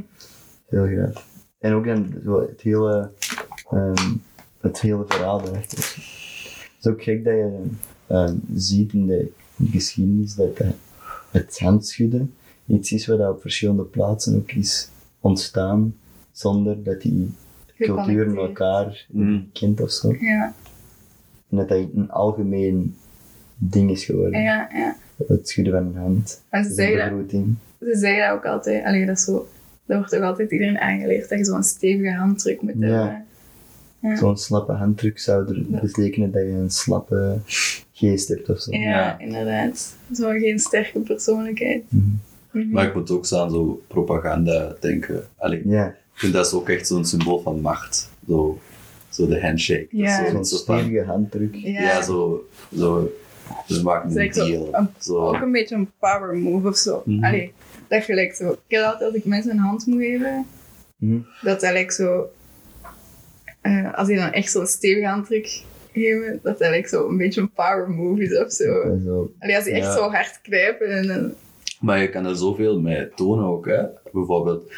Heel 0.67 0.85
graag. 0.85 1.25
En 1.59 1.73
ook 1.73 1.85
dan 1.85 2.13
zo 2.23 2.39
het 2.41 2.61
hele, 2.61 3.11
ehm, 3.69 4.13
het 4.61 4.81
hele 4.81 5.03
verhaal 5.07 5.41
erachter. 5.47 5.77
Het 5.77 6.75
is 6.79 6.87
ook 6.87 7.03
gek 7.03 7.23
dat 7.23 7.33
je 7.33 7.63
ehm, 8.07 8.35
ziet 8.55 8.93
in 8.93 9.07
de 9.07 9.31
geschiedenis 9.71 10.35
dat 10.35 10.57
eh, 10.57 10.67
het 11.31 11.59
handschudden 11.59 12.33
iets 12.67 12.91
is 12.91 13.05
wat 13.07 13.19
op 13.29 13.41
verschillende 13.41 13.83
plaatsen 13.83 14.35
ook 14.35 14.51
is 14.51 14.89
ontstaan 15.19 15.95
zonder 16.31 16.83
dat 16.83 17.01
die 17.01 17.33
culturen 17.77 18.05
Geconnecteerd. 18.05 18.37
elkaar 18.47 19.05
Mm. 19.11 19.49
kent 19.53 19.81
of 19.81 19.91
zo. 19.91 20.15
Ja, 20.19 20.53
En 21.51 21.57
dat 21.57 21.69
dat 21.69 21.77
een 21.95 22.11
algemeen 22.11 22.95
ding 23.57 23.91
is 23.91 24.05
geworden. 24.05 24.41
ja, 24.41 24.69
ja. 24.73 24.95
Het 25.27 25.49
schudden 25.49 25.73
van 25.73 25.85
een 25.85 26.01
hand. 26.01 26.41
En 26.49 26.63
ze 26.63 26.73
zeggen 26.73 26.97
dat, 26.97 27.09
begroeting. 27.09 27.55
ze 27.79 27.95
zeggen 27.97 28.27
dat 28.27 28.37
ook 28.37 28.45
altijd. 28.45 28.85
Allee, 28.85 29.05
dat, 29.05 29.17
is 29.17 29.23
zo, 29.23 29.47
dat 29.85 29.97
wordt 29.97 30.15
ook 30.15 30.21
altijd 30.21 30.51
iedereen 30.51 30.79
aangeleerd, 30.79 31.29
dat 31.29 31.37
je 31.37 31.45
zo'n 31.45 31.63
stevige 31.63 32.11
handdruk 32.11 32.61
moet 32.61 32.73
Ja. 32.79 32.87
hebben. 32.87 33.25
Ja. 33.99 34.15
Zo'n 34.15 34.37
slappe 34.37 34.71
handdruk 34.71 35.19
zou 35.19 35.47
er 35.55 35.65
betekenen 35.81 36.31
dat 36.31 36.41
je 36.41 36.47
een 36.49 36.69
slappe 36.71 37.37
geest 37.91 38.27
hebt 38.27 38.49
of 38.49 38.59
zo. 38.59 38.71
Ja, 38.71 38.79
Ja. 38.89 39.19
inderdaad. 39.19 39.95
Zo 40.13 40.29
geen 40.29 40.59
sterke 40.59 40.99
persoonlijkheid. 40.99 41.83
Mhm. 41.89 42.03
Mhm. 42.51 42.69
Maar 42.69 42.85
ik 42.87 42.93
moet 42.95 43.11
ook 43.11 43.25
zo 43.25 43.37
aan 43.43 43.49
zo 43.51 43.81
propaganda 43.87 44.75
denken. 44.79 45.23
Allee, 45.37 45.61
Ja, 45.67 45.87
ik 45.87 45.95
vind 46.13 46.33
dat 46.33 46.45
is 46.45 46.53
ook 46.53 46.69
echt 46.69 46.87
zo'n 46.87 47.05
symbool 47.05 47.39
van 47.39 47.61
macht. 47.61 48.09
Zo, 48.27 48.59
zo 49.15 49.27
de 49.27 49.41
handshake. 49.41 49.87
Dat 49.91 50.07
is 50.09 50.29
zo'n 50.31 50.45
stevige 50.59 51.03
handdruk. 51.03 51.55
ja, 51.55 51.81
Ja, 51.81 52.01
zo, 52.01 52.47
zo, 52.77 53.11
we 53.67 53.81
maken 53.83 54.09
een 54.09 54.15
is 54.17 54.21
like 54.21 54.33
zo 54.33 54.45
deal. 54.45 54.67
een- 54.71 54.89
Zo, 54.99 55.17
ook 55.17 55.41
een 55.41 55.51
beetje 55.51 55.75
een 55.75 55.91
power 55.99 56.35
move 56.35 56.67
of 56.67 56.77
zo. 56.77 57.01
Mhm. 57.05 57.23
Allee, 57.23 57.53
dat 57.87 58.03
gelijk 58.03 58.33
zo. 58.33 58.51
Ik 58.51 58.57
heb 58.67 58.83
altijd 58.83 59.01
als 59.09 59.13
ik 59.19 59.25
mensen 59.25 59.51
een 59.51 59.57
hand 59.57 59.85
moet 59.85 59.99
geven, 60.01 60.45
Mhm. 60.97 61.17
dat 61.41 61.61
dat 61.61 61.71
lijkt 61.71 61.93
zo. 61.93 62.29
eh, 63.61 63.93
als 63.93 64.07
die 64.07 64.17
dan 64.17 64.31
echt 64.31 64.51
zo'n 64.51 64.65
stevige 64.67 65.05
handdruk 65.07 65.61
geven, 65.93 66.39
dat 66.43 66.57
dat 66.59 66.69
lijkt 66.69 66.89
zo 66.89 67.07
een 67.09 67.17
beetje 67.17 67.41
een 67.41 67.51
power 67.51 67.89
move 67.89 68.21
is 68.21 68.37
of 68.37 68.51
zo. 68.51 68.97
Zo. 69.05 69.31
Allee, 69.39 69.55
als 69.55 69.65
die 69.65 69.73
echt 69.73 69.85
Ja. 69.85 69.93
zo 69.95 70.09
hard 70.09 70.39
knijpen 70.41 70.87
en 70.87 71.07
dan. 71.07 71.33
Maar 71.79 71.99
je 72.01 72.09
kan 72.09 72.25
er 72.25 72.35
zoveel 72.35 72.79
mee 72.81 73.09
tonen 73.15 73.45
ook. 73.45 73.65
Hè? 73.67 73.81
Bijvoorbeeld, 74.13 74.71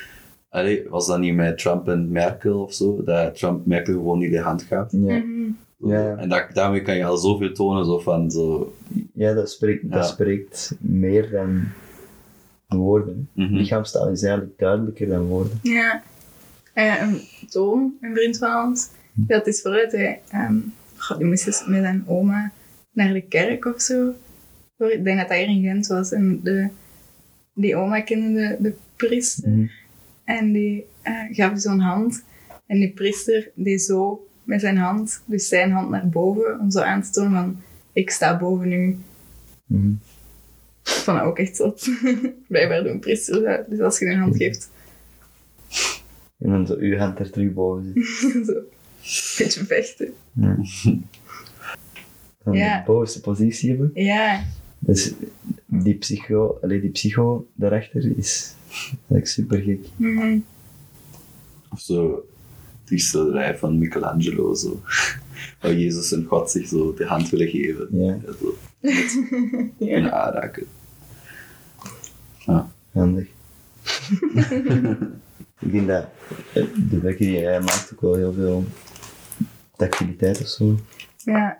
allee, 0.49 0.89
was 0.89 1.07
dat 1.07 1.19
niet 1.19 1.35
met 1.35 1.57
Trump 1.57 1.87
en 1.87 2.11
Merkel 2.11 2.61
of 2.61 2.73
zo? 2.73 3.03
Dat 3.03 3.35
Trump 3.37 3.65
Merkel 3.65 3.93
gewoon 3.93 4.19
niet 4.19 4.31
de 4.31 4.39
hand 4.39 4.61
gaf. 4.63 4.91
Ja. 4.91 4.97
Mhm. 5.17 5.49
Ja. 5.79 6.15
En 6.17 6.29
dat, 6.29 6.47
daarmee 6.53 6.81
kan 6.81 6.95
je 6.95 7.05
al 7.05 7.17
zoveel 7.17 7.53
tonen. 7.53 7.85
Zo 7.85 7.99
van, 7.99 8.31
zo, 8.31 8.73
ja, 9.13 9.33
dat 9.33 9.49
spreekt, 9.51 9.81
Ja. 9.81 9.89
dat 9.89 10.07
spreekt 10.07 10.75
meer 10.79 11.29
dan 11.31 11.63
woorden. 12.67 13.29
mhm. 13.33 13.53
Lichaamstaal 13.53 14.09
is 14.09 14.23
eigenlijk 14.23 14.59
duidelijker 14.59 15.07
dan 15.07 15.25
woorden. 15.25 15.59
Ja. 15.61 16.01
Een 16.73 17.19
Toon, 17.49 17.93
een 18.01 18.15
vriend 18.15 18.37
van 18.37 18.65
ons, 18.67 18.89
dat 19.13 19.47
is 19.47 19.61
vooruit. 19.61 19.91
Hij, 19.91 20.21
ehm, 20.31 20.55
goh, 20.97 21.17
die 21.17 21.27
moest 21.27 21.47
eens 21.47 21.65
met 21.67 21.81
zijn 21.81 22.03
oma 22.07 22.51
naar 22.91 23.13
de 23.13 23.21
kerk 23.21 23.65
of 23.65 23.81
zo. 23.81 24.13
Voor- 24.77 24.91
Ik 24.91 25.03
denk 25.03 25.17
dat 25.19 25.27
dat 25.27 25.37
hier 25.37 25.47
in 25.47 25.61
Gent 25.63 25.87
was. 25.87 26.11
En 26.11 26.39
de, 26.43 26.67
die 27.53 27.75
oma 27.75 28.01
kende 28.01 28.33
de, 28.33 28.55
de 28.59 28.73
priester. 28.95 29.49
Mhm. 29.49 29.65
En 30.27 30.51
die 30.51 30.85
eh, 31.01 31.13
gaf 31.31 31.59
zo'n 31.59 31.79
hand. 31.79 32.23
En 32.65 32.79
die 32.79 32.93
priester 32.93 33.49
deed 33.55 33.81
zo 33.81 34.27
met 34.43 34.61
zijn 34.61 34.77
hand, 34.77 35.21
dus 35.25 35.47
zijn 35.47 35.71
hand 35.71 35.89
naar 35.89 36.09
boven, 36.09 36.59
om 36.59 36.71
zo 36.71 36.79
aan 36.79 37.01
te 37.01 37.09
tonen 37.09 37.31
van, 37.31 37.57
ik 37.93 38.09
sta 38.09 38.37
boven 38.37 38.71
u. 38.71 38.97
Mhm. 39.65 39.91
Ik 40.83 40.93
vond 40.93 41.17
dat 41.17 41.25
ook 41.25 41.39
echt 41.39 41.55
zot. 41.55 41.89
Blijkbaar 42.47 42.83
doen 42.83 42.99
priesters 42.99 43.43
dat. 43.43 43.69
Dus 43.69 43.79
als 43.79 43.99
je 43.99 44.05
een 44.05 44.19
hand 44.19 44.35
geeft, 44.37 44.69
En 46.39 46.49
dan 46.49 46.67
zo 46.67 46.75
uw 46.79 46.97
hand 46.97 47.19
er 47.19 47.31
terug 47.31 47.53
boven 47.53 47.93
zit. 47.95 48.45
zo. 48.47 48.53
Beetje 49.43 49.65
vechten. 49.65 50.13
Ja. 50.33 50.57
Dan 52.43 52.55
Ja. 52.55 52.77
de 52.79 52.85
bovenste 52.85 53.21
positie 53.21 53.69
hebben. 53.69 53.91
Ja, 53.93 54.43
Dus 54.79 55.13
die 55.65 55.95
psycho, 55.95 56.57
allee, 56.61 56.81
die 56.81 56.89
psycho 56.89 57.47
daarachter 57.53 58.17
is 58.17 58.53
eigenlijk 58.97 59.27
super 59.27 59.61
gek. 59.61 59.79
mhm. 59.95 60.39
Of 61.71 61.79
zo, 61.79 62.25
die 62.85 62.99
schilderij 62.99 63.57
van 63.57 63.77
Michelangelo, 63.77 64.53
zo. 64.55 64.81
Waar 65.61 65.73
Jezus 65.73 66.11
en 66.11 66.25
God 66.25 66.51
zich 66.51 66.67
zo 66.67 66.93
de 66.93 67.05
hand 67.05 67.29
willen 67.29 67.47
geven. 67.47 67.87
Ja. 67.91 68.17
zo, 68.39 68.57
kunnen 69.77 70.13
aanraken. 70.13 70.65
Ja. 72.45 72.71
Handig. 72.91 73.27
ik 75.59 75.71
denk 75.71 75.87
dat 75.87 76.07
eh, 76.53 76.63
de 76.89 76.99
wekker 76.99 77.25
die 77.25 77.39
jij 77.39 77.59
maakt 77.59 77.91
ook 77.93 78.01
wel 78.01 78.15
heel 78.15 78.33
veel 78.33 78.65
tactiliteit 79.75 80.41
of 80.41 80.47
zo 80.47 80.75
ja, 81.17 81.57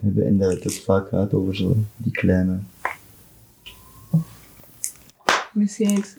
hebben. 0.00 0.26
En 0.26 0.38
dat 0.38 0.52
het 0.52 0.66
ook 0.66 0.82
vaak 0.84 1.08
gaat 1.08 1.32
over 1.32 1.56
zo 1.56 1.76
die 1.96 2.12
kleine. 2.12 2.58
misschien 5.52 5.98
iets 5.98 6.16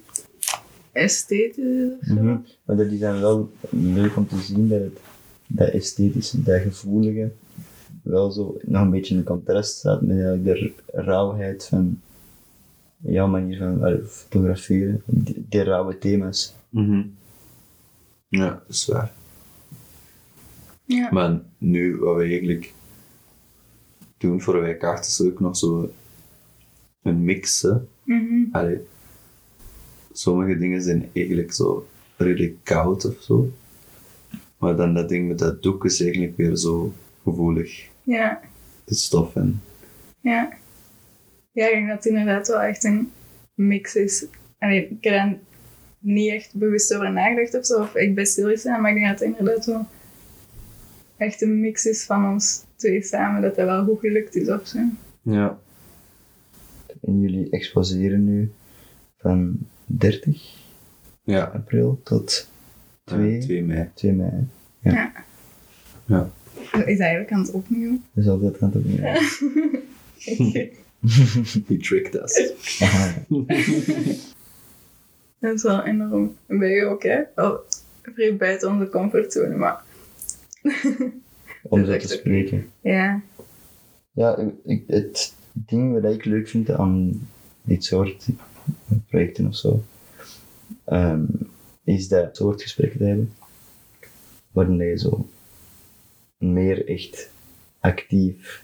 zo. 0.96 2.14
Mhm. 2.14 2.38
Maar 2.66 2.76
dat 2.76 2.92
is 2.92 3.00
dan 3.00 3.20
wel 3.20 3.52
leuk 3.70 4.16
om 4.16 4.28
te 4.28 4.38
zien 4.38 4.68
dat 4.68 4.80
het, 4.80 5.00
dat 5.48 5.70
esthetische, 5.70 6.44
dat 6.44 6.62
gevoelige, 6.62 7.32
wel 8.04 8.32
zo 8.32 8.58
nog 8.62 8.82
een 8.82 8.90
beetje 8.90 9.16
in 9.16 9.24
contrast 9.24 9.78
staat 9.78 10.02
met 10.02 10.18
eigenlijk 10.18 10.84
de 10.86 11.02
rauwheid 11.02 11.66
van 11.66 12.02
jouw 12.98 13.28
manier 13.28 13.58
van 13.58 14.00
fotograferen, 14.08 15.02
die, 15.06 15.46
die 15.50 15.64
rauwe 15.64 15.98
thema's. 15.98 16.56
Mhm. 16.70 17.04
Ja, 18.28 18.50
dat 18.50 18.76
is 18.76 18.86
waar. 18.86 19.12
Ja. 20.86 21.12
Maar 21.12 21.42
nu, 21.58 21.98
wat 21.98 22.16
we 22.16 22.24
eigenlijk 22.24 22.74
doen 24.18 24.42
voor 24.42 24.62
wij 24.62 24.78
kaart, 24.78 25.06
is 25.06 25.22
ook 25.22 25.40
nog 25.40 25.58
zo 25.58 25.92
een 27.02 27.24
mix. 27.24 27.68
Mhm. 28.04 28.44
Sommige 30.18 30.58
dingen 30.58 30.82
zijn 30.82 31.10
eigenlijk 31.14 31.54
zo 31.54 31.88
redelijk 32.18 32.56
koud 32.64 33.06
of 33.06 33.22
zo. 33.22 33.52
Maar 34.58 34.76
dan 34.76 34.94
dat 34.94 35.10
ding 35.10 35.28
met 35.28 35.40
dat 35.40 35.64
doek 35.64 35.86
is 35.86 36.02
eigenlijk 36.02 36.38
weer 36.38 36.56
zo 36.56 36.94
gevoelig. 37.24 37.88
ja, 38.04 38.42
De 38.86 38.96
stof 38.96 39.36
en... 39.36 39.62
ja. 40.22 40.54
Ja, 41.52 41.66
ik 41.66 41.74
denk 41.74 41.88
dat 41.88 41.96
het 41.96 42.06
inderdaad 42.06 42.48
wel 42.48 42.62
echt 42.62 42.84
een 42.84 43.12
mix 43.54 43.96
is. 43.96 44.26
Allee, 44.60 44.88
ik 44.90 45.04
heb 45.04 45.14
daar 45.14 45.38
niet 46.00 46.32
echt 46.32 46.56
bewust 46.56 46.94
over 46.96 47.12
nagedacht 47.12 47.58
of 47.58 47.66
zo, 47.66 47.82
of 47.82 47.96
echt 47.96 48.14
bij 48.14 48.26
stilstaan, 48.26 48.82
maar 48.82 48.92
ik 48.92 48.98
denk 48.98 49.10
dat 49.10 49.20
het 49.20 49.38
inderdaad 49.38 49.66
wel 49.66 49.86
echt 51.18 51.42
een 51.42 51.60
mix 51.60 51.86
is 51.86 52.04
van 52.04 52.32
ons 52.32 52.64
twee 52.76 53.04
samen, 53.04 53.42
dat 53.42 53.56
dat 53.56 53.66
wel 53.66 53.84
goed 53.84 54.00
gelukt 54.00 54.36
is 54.36 54.50
of 54.50 54.68
zo. 54.68 54.80
Ja. 55.22 55.60
En 57.02 57.22
jullie 57.22 57.50
exposeren 57.50 58.24
nu 58.24 58.52
van 59.18 59.58
30 59.86 60.54
Ja. 61.24 61.44
april 61.44 62.00
tot 62.04 62.50
2, 63.04 63.40
2 63.40 63.64
mei. 63.64 63.90
2 63.94 64.12
mei. 64.12 64.32
Ja. 64.80 66.32
Is 66.72 66.72
dat 66.72 66.86
eigenlijk 67.00 67.32
aan 67.32 67.40
het 67.42 67.52
opnieuw? 67.52 68.00
Dus 68.14 68.28
altijd 68.28 68.62
aan 68.62 68.72
het 68.74 68.78
opnieuw. 68.78 69.04
He 71.68 71.78
tricked 71.78 72.16
us. 72.22 72.54
Dat 75.40 75.54
is 75.56 75.64
wel 75.64 75.84
enorm. 75.84 76.36
En 76.46 76.60
bij 76.60 76.72
u 76.78 76.82
ook, 76.82 77.04
hè? 77.04 77.22
Wel 77.36 77.60
vrij 78.02 78.36
buiten 78.36 78.72
onze 78.72 78.90
comfortzone, 78.90 79.56
maar 79.56 79.84
Om 81.64 81.80
Dat 81.80 81.88
zo 81.88 81.94
is 81.96 82.08
te 82.08 82.14
spreken. 82.14 82.70
ja. 82.82 83.22
Ja, 84.12 84.38
ik- 84.38 84.54
ik, 84.66 84.84
het 84.88 85.34
ding 85.52 86.02
wat 86.02 86.14
ik 86.14 86.26
leuk 86.26 86.48
vind 86.48 86.70
aan 86.70 87.28
dit 87.62 87.84
soort 87.84 88.28
projecten 89.08 89.48
of 89.48 89.56
zo, 89.56 89.84
ehm, 90.84 91.24
is 91.84 92.08
dat 92.08 92.36
soort 92.38 92.62
gesprekken 92.62 93.00
te 93.00 93.06
hebben, 93.06 93.34
waarin 94.52 94.78
je 94.78 94.98
zo 94.98 95.28
meer 96.38 96.88
echt 96.88 97.30
actief 97.80 98.64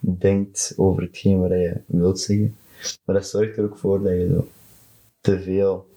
denkt 0.00 0.72
over 0.76 1.02
hetgeen 1.02 1.40
wat 1.40 1.50
je 1.50 1.80
wilt 1.86 2.20
zeggen. 2.20 2.56
Maar 3.04 3.14
dat 3.14 3.26
zorgt 3.26 3.56
er 3.56 3.64
ook 3.64 3.78
voor 3.78 4.02
dat 4.02 4.12
je 4.12 4.28
zo 4.32 4.48
te 5.20 5.40
veel 5.40 5.88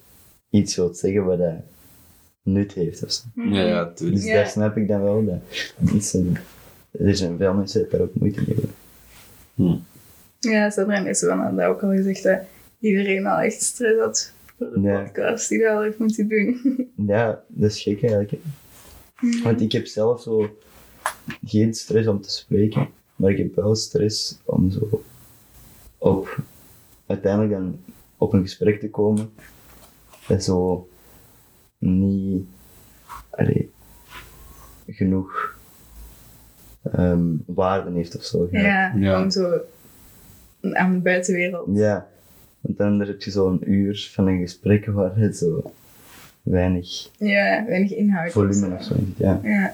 iets 0.49 0.75
wilt 0.75 0.97
zeggen 0.97 1.25
wat 1.25 1.37
dat 1.37 1.55
nut 2.41 2.73
heeft 2.73 3.03
of 3.03 3.11
zo. 3.11 3.23
Ja, 3.35 3.61
ja, 3.61 3.83
Dus 3.85 3.93
tuurlijk. 3.95 4.23
Ja. 4.23 4.33
daar 4.33 4.47
snap 4.47 4.77
ik 4.77 4.87
dan 4.87 5.01
wel 5.01 5.25
dat 5.25 5.39
mensen, 5.77 6.37
er 6.91 7.15
zijn 7.15 7.37
veel 7.37 7.53
mensen 7.53 7.81
die 7.81 7.89
daar 7.91 8.01
ook 8.01 8.15
moeite 8.15 8.41
mee 8.47 8.55
hebben. 8.55 8.75
Hm. 9.55 9.77
Ja, 10.39 10.69
Sadran 10.69 11.07
is 11.07 11.21
wel 11.21 11.55
dat 11.55 11.65
ook 11.65 11.83
al 11.83 11.91
gezegd 11.91 12.23
iedereen 12.83 13.25
al 13.25 13.39
echt 13.39 13.61
stress 13.61 13.99
had 13.99 14.33
voor 14.57 14.71
de 14.73 14.79
Ja. 14.81 15.01
podcast 15.03 15.49
die 15.49 15.59
dat 15.61 15.71
al 15.75 15.81
heeft 15.81 15.97
moeten 15.99 16.27
doen. 16.27 16.57
Ja, 17.07 17.43
dat 17.47 17.69
is 17.71 17.81
gek 17.81 18.01
eigenlijk. 18.03 18.31
hè. 18.31 18.37
Want 19.43 19.61
ik 19.61 19.71
heb 19.71 19.85
zelf 19.85 20.21
zo 20.21 20.57
geen 21.45 21.73
stress 21.73 22.07
om 22.07 22.21
te 22.21 22.31
spreken, 22.31 22.87
maar 23.15 23.31
ik 23.31 23.37
heb 23.37 23.55
wel 23.55 23.75
stress 23.75 24.39
om 24.45 24.71
zo 24.71 25.03
op 25.97 26.37
uiteindelijk 27.05 27.53
dan 27.53 27.79
op 28.17 28.33
een 28.33 28.41
gesprek 28.41 28.79
te 28.79 28.89
komen 28.89 29.29
dat 30.27 30.43
zo 30.43 30.87
niet 31.77 32.45
allee, 33.29 33.71
genoeg 34.87 35.57
ehm, 36.91 37.23
waarde 37.45 37.91
heeft 37.91 38.15
of 38.15 38.23
zo. 38.23 38.47
Ja, 38.51 38.93
Ja. 38.95 39.21
om 39.23 39.29
zo 39.29 39.59
aan 40.71 40.93
de 40.93 40.99
buitenwereld. 40.99 41.67
Ja, 41.77 42.07
want 42.63 42.77
dan 42.77 42.99
heb 42.99 43.21
je 43.21 43.31
zo'n 43.31 43.71
uur 43.71 44.09
van 44.13 44.27
een 44.27 44.39
gesprek 44.39 44.85
waar 44.85 45.15
het 45.15 45.37
zo 45.37 45.71
weinig 46.41 47.09
Ja, 47.17 47.65
weinig 47.67 47.91
inhoud. 47.91 48.31
volume 48.31 48.75
of 48.75 48.83
zo. 48.83 48.95
Ja. 49.17 49.39
Ja. 49.43 49.73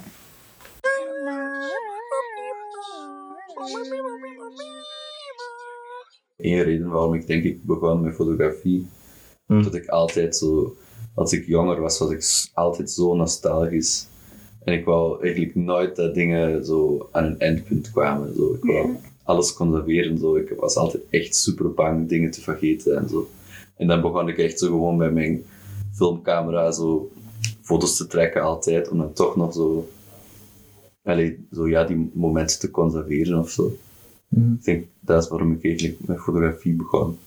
Eén 6.37 6.63
reden 6.63 6.89
waarom 6.89 7.13
ik 7.13 7.27
denk 7.27 7.43
ik 7.43 7.63
begon 7.63 8.01
met 8.01 8.15
fotografie, 8.15 8.87
Hm. 9.45 9.61
dat 9.63 9.75
ik 9.75 9.87
altijd 9.87 10.35
zo, 10.35 10.75
als 11.13 11.33
ik 11.33 11.45
jonger 11.45 11.81
was, 11.81 11.99
was 11.99 12.11
ik 12.11 12.51
altijd 12.53 12.91
zo 12.91 13.15
nostalgisch. 13.15 14.07
En 14.63 14.73
ik 14.73 14.85
wou 14.85 15.21
eigenlijk 15.23 15.55
nooit 15.55 15.95
dat 15.95 16.13
dingen 16.13 16.65
zo 16.65 17.07
aan 17.11 17.23
een 17.23 17.39
eindpunt 17.39 17.91
kwamen. 17.91 18.35
Zo. 18.35 18.53
Ik 18.53 18.63
wou 18.63 18.95
alles 19.29 19.53
conserveren. 19.53 20.17
Zo. 20.17 20.35
Ik 20.35 20.53
was 20.57 20.75
altijd 20.75 21.03
echt 21.09 21.35
super 21.35 21.73
bang 21.73 22.09
dingen 22.09 22.31
te 22.31 22.41
vergeten 22.41 22.97
en 22.97 23.09
zo. 23.09 23.29
En 23.75 23.87
dan 23.87 24.01
begon 24.01 24.29
ik 24.29 24.37
echt 24.37 24.59
zo 24.59 24.67
gewoon 24.67 24.97
bij 24.97 25.11
mijn 25.11 25.43
filmcamera 25.93 26.71
zo 26.71 27.11
foto's 27.61 27.97
te 27.97 28.07
trekken 28.07 28.41
altijd, 28.41 28.89
om 28.89 28.97
dan 28.97 29.13
toch 29.13 29.35
nog 29.35 29.53
zo, 29.53 29.89
allee, 31.03 31.47
zo 31.51 31.67
ja, 31.67 31.83
die 31.83 32.09
momenten 32.13 32.59
te 32.59 32.71
conserveren 32.71 33.39
of 33.39 33.49
zo. 33.49 33.77
Mhm. 34.27 34.53
Ik 34.53 34.63
denk, 34.63 34.85
dat 34.99 35.23
is 35.23 35.29
waarom 35.29 35.51
ik 35.51 35.63
eigenlijk 35.63 35.97
met 36.05 36.19
fotografie 36.19 36.73
begon. 36.73 37.17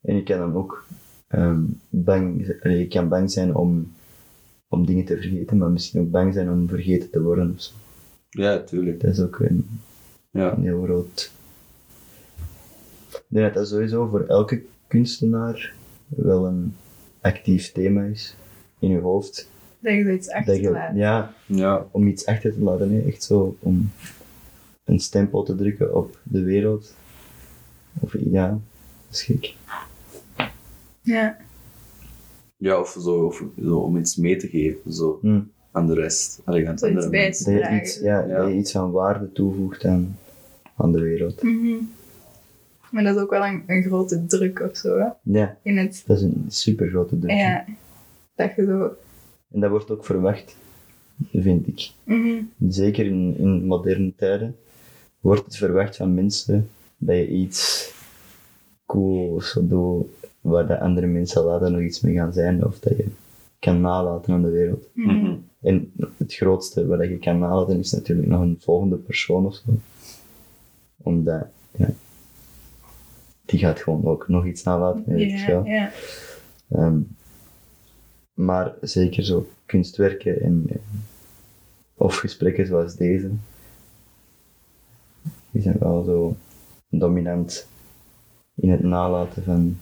En 0.00 0.16
je 0.16 0.22
kan 0.22 0.38
dan 0.38 0.54
ook 0.54 0.86
ehm, 1.26 1.62
bang, 1.88 2.46
je 2.62 2.86
kan 2.88 3.08
bang 3.08 3.30
zijn 3.30 3.54
om, 3.54 3.92
om 4.68 4.86
dingen 4.86 5.04
te 5.04 5.16
vergeten, 5.16 5.58
maar 5.58 5.70
misschien 5.70 6.00
ook 6.00 6.10
bang 6.10 6.34
zijn 6.34 6.50
om 6.50 6.68
vergeten 6.68 7.10
te 7.10 7.22
worden. 7.22 7.52
of 7.54 7.62
zo. 7.62 7.72
Ja, 8.30 8.62
tuurlijk. 8.62 9.00
Dat 9.00 9.10
is 9.10 9.20
ook 9.20 9.38
een, 9.38 9.66
Ja. 10.34 10.52
een 10.56 10.62
heel 10.62 10.82
groot. 10.84 11.30
Ik 13.12 13.22
denk 13.28 13.44
dat 13.46 13.54
dat 13.54 13.68
sowieso 13.68 14.06
voor 14.06 14.24
elke 14.26 14.62
kunstenaar 14.86 15.72
wel 16.06 16.46
een 16.46 16.74
actief 17.20 17.72
thema 17.72 18.02
is 18.02 18.34
in 18.78 18.88
je 18.88 18.98
hoofd. 19.00 19.48
Dat 19.78 19.92
je 19.92 20.02
zoiets 20.02 20.26
Dat 20.26 20.34
achterlaat. 20.36 20.92
je, 20.92 20.98
ja, 20.98 21.34
Ja, 21.46 21.86
om 21.90 22.06
iets 22.06 22.26
achter 22.26 22.52
te 22.52 22.60
laten, 22.60 22.90
hè. 22.92 23.00
echt 23.08 23.22
zo 23.22 23.56
om 23.58 23.90
een 24.84 25.00
stempel 25.00 25.42
te 25.42 25.54
drukken 25.54 25.94
op 25.94 26.18
de 26.22 26.42
wereld. 26.42 26.94
Of 28.00 28.14
ja, 28.18 28.48
dat 28.48 28.58
is 29.10 29.22
gek. 29.22 29.54
Ja. 31.02 31.36
ja 32.56 32.80
of, 32.80 32.96
zo, 33.02 33.24
of 33.26 33.42
zo 33.64 33.76
om 33.76 33.96
iets 33.96 34.16
mee 34.16 34.36
te 34.36 34.48
geven 34.48 34.92
zo, 34.92 35.18
Hm. 35.22 35.40
aan 35.72 35.86
de 35.86 35.94
rest. 35.94 36.40
Allee, 36.44 36.68
aan 36.68 36.78
andere 36.78 37.08
bij 37.10 37.32
te 37.32 37.44
dragen. 37.44 37.76
iets, 37.76 37.98
ja, 38.00 38.20
Ja. 38.26 38.36
dat 38.38 38.48
je 38.48 38.54
iets 38.56 38.72
van 38.72 38.90
waarde 38.90 39.32
toevoegt 39.32 39.84
aan, 39.84 40.18
aan 40.76 40.92
de 40.92 41.00
wereld. 41.00 41.42
Mhm. 41.42 41.74
Maar 42.90 43.02
dat 43.04 43.16
is 43.16 43.22
ook 43.22 43.30
wel 43.30 43.44
een, 43.44 43.62
een 43.66 43.82
grote 43.82 44.26
druk 44.26 44.60
of 44.60 44.76
zo, 44.76 44.98
hè? 44.98 45.08
Ja, 45.22 45.56
In 45.62 45.76
het, 45.76 46.02
dat 46.06 46.16
is 46.16 46.22
een 46.22 46.44
super 46.48 46.88
grote 46.88 47.18
druk. 47.18 47.30
ja, 47.30 47.64
dat 48.34 48.54
je 48.56 48.64
zo, 48.64 48.92
En 49.52 49.60
dat 49.60 49.70
wordt 49.70 49.90
ook 49.90 50.04
verwacht 50.04 50.56
vind 51.32 51.66
ik. 51.66 51.90
Mhm. 52.04 52.42
Zeker 52.68 53.06
in, 53.06 53.34
in 53.38 53.64
moderne 53.66 54.12
tijden 54.16 54.56
wordt 55.20 55.44
het 55.44 55.56
verwacht 55.56 55.96
van 55.96 56.14
mensen 56.14 56.68
dat 56.96 57.16
je 57.16 57.28
iets 57.28 57.92
cool 58.86 59.34
of 59.34 59.44
zo 59.44 59.66
doet 59.66 60.06
waar 60.40 60.66
de 60.66 60.80
andere 60.80 61.06
mensen 61.06 61.44
later 61.44 61.70
nog 61.70 61.80
iets 61.80 62.00
mee 62.00 62.14
gaan 62.14 62.32
zijn 62.32 62.64
of 62.64 62.78
dat 62.78 62.96
je 62.96 63.06
kan 63.58 63.80
nalaten 63.80 64.34
aan 64.34 64.42
de 64.42 64.50
wereld. 64.50 64.88
Mhm. 64.94 65.34
En 65.60 65.92
het 66.16 66.34
grootste 66.34 66.86
wat 66.86 67.00
je 67.00 67.18
kan 67.18 67.38
nalaten 67.38 67.78
is 67.78 67.92
natuurlijk 67.92 68.28
nog 68.28 68.40
een 68.40 68.56
volgende 68.60 68.96
persoon 68.96 69.46
of 69.46 69.54
zo. 69.54 69.62
Omdat, 71.04 71.46
ja, 71.76 71.90
die 73.44 73.58
gaat 73.58 73.80
gewoon 73.80 74.04
ook 74.04 74.28
nog 74.28 74.46
iets 74.46 74.62
nalaten, 74.62 75.04
weet 75.06 75.40
Ja, 75.40 75.62
ja. 75.64 75.90
Ehm, 76.68 77.00
maar 78.34 78.74
zeker 78.80 79.24
zo 79.24 79.48
kunstwerken 79.66 80.40
en, 80.40 80.66
of 81.94 82.16
gesprekken 82.16 82.66
zoals 82.66 82.96
deze, 82.96 83.30
die 85.50 85.62
zijn 85.62 85.76
wel 85.78 86.02
zo 86.04 86.36
dominant 86.88 87.68
in 88.54 88.70
het 88.70 88.82
nalaten 88.82 89.44
van 89.44 89.78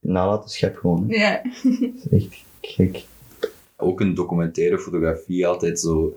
nalatenschap 0.00 0.76
gewoon. 0.76 1.04
Ja. 1.08 1.42
Dat 1.42 2.12
is 2.12 2.24
echt 2.26 2.44
gek. 2.60 3.04
Ook 3.76 4.00
in 4.00 4.14
documentaire 4.14 4.78
fotografie 4.78 5.46
altijd 5.46 5.80
zo 5.80 6.16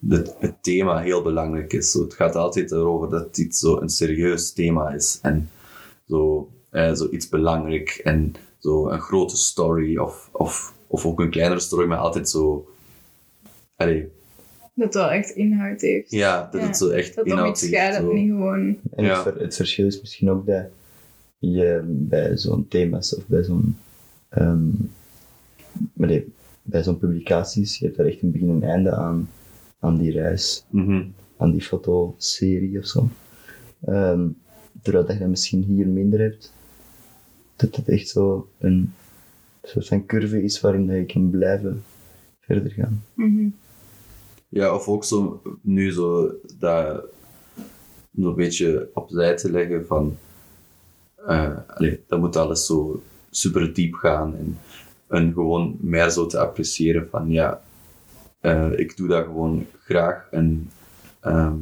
dat 0.00 0.36
het 0.38 0.62
thema 0.62 0.98
heel 1.00 1.22
belangrijk 1.22 1.72
is. 1.72 1.90
Zo, 1.90 2.02
het 2.02 2.14
gaat 2.14 2.34
altijd 2.36 2.72
erover 2.72 3.10
dat 3.10 3.38
iets 3.38 3.58
zo 3.58 3.80
een 3.80 3.88
serieus 3.88 4.52
thema 4.52 4.90
is 4.90 5.18
en 5.22 5.50
zo, 6.08 6.48
eh, 6.70 6.92
zo 6.94 7.08
iets 7.10 7.28
belangrijk 7.28 8.00
en 8.04 8.34
zo 8.58 8.88
een 8.88 9.00
grote 9.00 9.36
story 9.36 9.96
of, 9.96 10.28
of, 10.32 10.74
of 10.86 11.06
ook 11.06 11.20
een 11.20 11.30
kleinere 11.30 11.60
story, 11.60 11.86
maar 11.86 11.98
altijd 11.98 12.28
zo. 12.28 12.68
Allee, 13.76 14.08
Dat 14.74 14.84
het 14.84 14.94
wel 14.94 15.10
echt 15.10 15.30
inhoud 15.30 15.80
heeft. 15.80 16.10
ja, 16.10 16.48
dat 16.52 16.60
Ja, 16.60 16.66
het 16.66 16.76
zo 16.76 16.88
echt 16.88 17.14
Dat 17.14 17.24
om 17.24 17.30
inhoud 17.30 17.48
iets 17.50 17.60
heeft, 17.60 17.74
gaat, 17.74 18.02
dat 18.02 18.12
niet 18.12 18.28
gewoon... 18.30 18.76
En 18.96 19.04
Ja. 19.04 19.12
het, 19.14 19.22
ver- 19.22 19.40
het 19.42 19.56
verschil 19.56 19.86
is 19.86 20.00
misschien 20.00 20.30
ook 20.30 20.46
dat 20.46 20.64
je 21.38 21.80
bij 21.86 22.36
zo'n 22.36 22.68
thema's 22.68 23.16
of 23.16 23.26
bij 23.26 23.42
zo'n 23.42 23.76
ehm, 24.28 24.68
nee, 25.92 26.32
bij 26.62 26.82
zo'n 26.82 26.98
publicaties, 26.98 27.78
je 27.78 27.84
hebt 27.86 27.98
er 27.98 28.06
echt 28.06 28.22
een 28.22 28.30
begin 28.30 28.62
en 28.62 28.68
einde 28.68 28.90
aan, 28.92 29.30
aan 29.80 29.98
die 29.98 30.12
reis, 30.12 30.64
Mhm. 30.70 31.02
aan 31.36 31.50
die 31.50 31.62
fotoserie 31.62 32.78
of 32.78 32.86
zo. 32.86 33.08
Ehm, 33.84 34.26
terwijl 34.82 35.04
dat 35.04 35.14
je 35.14 35.20
dat 35.20 35.28
misschien 35.30 35.62
hier 35.62 35.86
minder 35.88 36.20
hebt, 36.20 36.52
dat 37.56 37.76
het 37.76 37.88
echt 37.88 38.08
zo 38.08 38.48
een 38.58 38.92
soort 39.62 39.86
van 39.86 40.06
curve 40.06 40.42
is 40.42 40.60
waarin 40.60 40.86
dat 40.86 40.96
je 40.96 41.06
kan 41.06 41.30
blijven 41.30 41.82
verder 42.40 42.70
gaan. 42.70 43.04
Mhm. 43.14 43.48
Ja, 44.48 44.74
of 44.74 44.88
ook 44.88 45.04
zo 45.04 45.42
nu 45.60 45.92
zo 45.92 46.32
dat 46.58 47.02
zo'n 48.16 48.34
beetje 48.34 48.88
opzij 48.94 49.36
te 49.36 49.50
leggen 49.50 49.86
van 49.86 50.16
eh 51.26 51.56
allee, 51.66 52.02
dat 52.06 52.18
moet 52.20 52.36
alles 52.36 52.66
zo 52.66 53.02
super 53.30 53.74
diep 53.74 53.94
gaan 53.94 54.36
en, 54.36 54.58
en 55.08 55.32
gewoon 55.32 55.76
meer 55.80 56.10
zo 56.10 56.26
te 56.26 56.38
appreciëren 56.38 57.08
van 57.10 57.30
ja, 57.30 57.62
eh, 58.40 58.78
ik 58.78 58.96
doe 58.96 59.08
dat 59.08 59.24
gewoon 59.24 59.66
graag 59.84 60.28
en 60.30 60.70
ehm, 61.20 61.58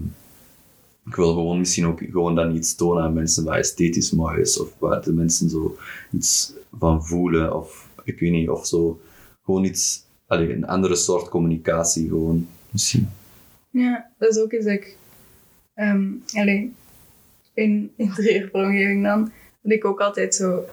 ik 1.06 1.14
wil 1.14 1.32
gewoon 1.32 1.58
misschien 1.58 1.86
ook 1.86 1.98
gewoon 1.98 2.34
dan 2.34 2.56
iets 2.56 2.74
tonen 2.74 3.02
aan 3.02 3.12
mensen 3.12 3.44
wat 3.44 3.56
esthetisch 3.56 4.10
mooi 4.10 4.40
is 4.40 4.60
of 4.60 4.78
waar 4.78 5.02
de 5.02 5.12
mensen 5.12 5.50
zo 5.50 5.76
iets 6.12 6.52
van 6.78 7.06
voelen 7.06 7.56
of 7.56 7.88
ik 8.08 8.18
weet 8.18 8.30
niet, 8.30 8.48
of 8.48 8.66
zo 8.66 9.00
gewoon 9.44 9.64
iets, 9.64 10.04
allee, 10.26 10.52
een 10.52 10.66
andere 10.66 10.96
soort 10.96 11.28
communicatie 11.28 12.08
gewoon 12.08 12.48
misschien. 12.70 13.08
Ja, 13.70 14.10
dat 14.18 14.30
is 14.30 14.38
ook 14.38 14.52
iets 14.52 14.64
dat 14.64 14.74
ik... 14.74 14.96
ehm 15.74 16.06
allee, 16.32 16.72
in 17.54 17.92
dan, 19.02 19.32
dat 19.62 19.72
ik 19.72 19.84
ook 19.84 20.00
altijd 20.00 20.34
zo... 20.34 20.64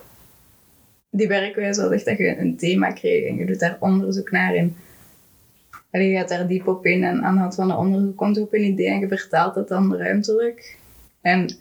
Die 1.09 1.27
werkwijze 1.27 1.81
was 1.81 1.91
echt 1.91 2.05
dat 2.05 2.17
je 2.17 2.37
een 2.37 2.57
thema 2.57 2.91
kreeg 2.91 3.29
en 3.29 3.35
je 3.35 3.45
doet 3.45 3.59
daar 3.59 3.77
onderzoek 3.79 4.31
naar 4.31 4.53
en 4.53 4.75
allee, 5.95 6.09
je 6.09 6.17
gaat 6.17 6.29
daar 6.29 6.47
diep 6.47 6.67
op 6.67 6.85
in 6.85 7.03
en 7.03 7.23
aan 7.23 7.33
de 7.33 7.39
hand 7.39 7.55
van 7.55 7.67
dat 7.67 7.77
onderzoek 7.77 8.17
komt 8.17 8.39
op 8.39 8.53
een 8.53 8.63
idee 8.63 8.87
en 8.87 8.99
je 8.99 9.07
vertaalt 9.07 9.55
dat 9.55 9.67
dan 9.67 9.95
ruimtelijk. 9.95 10.77
En 11.21 11.57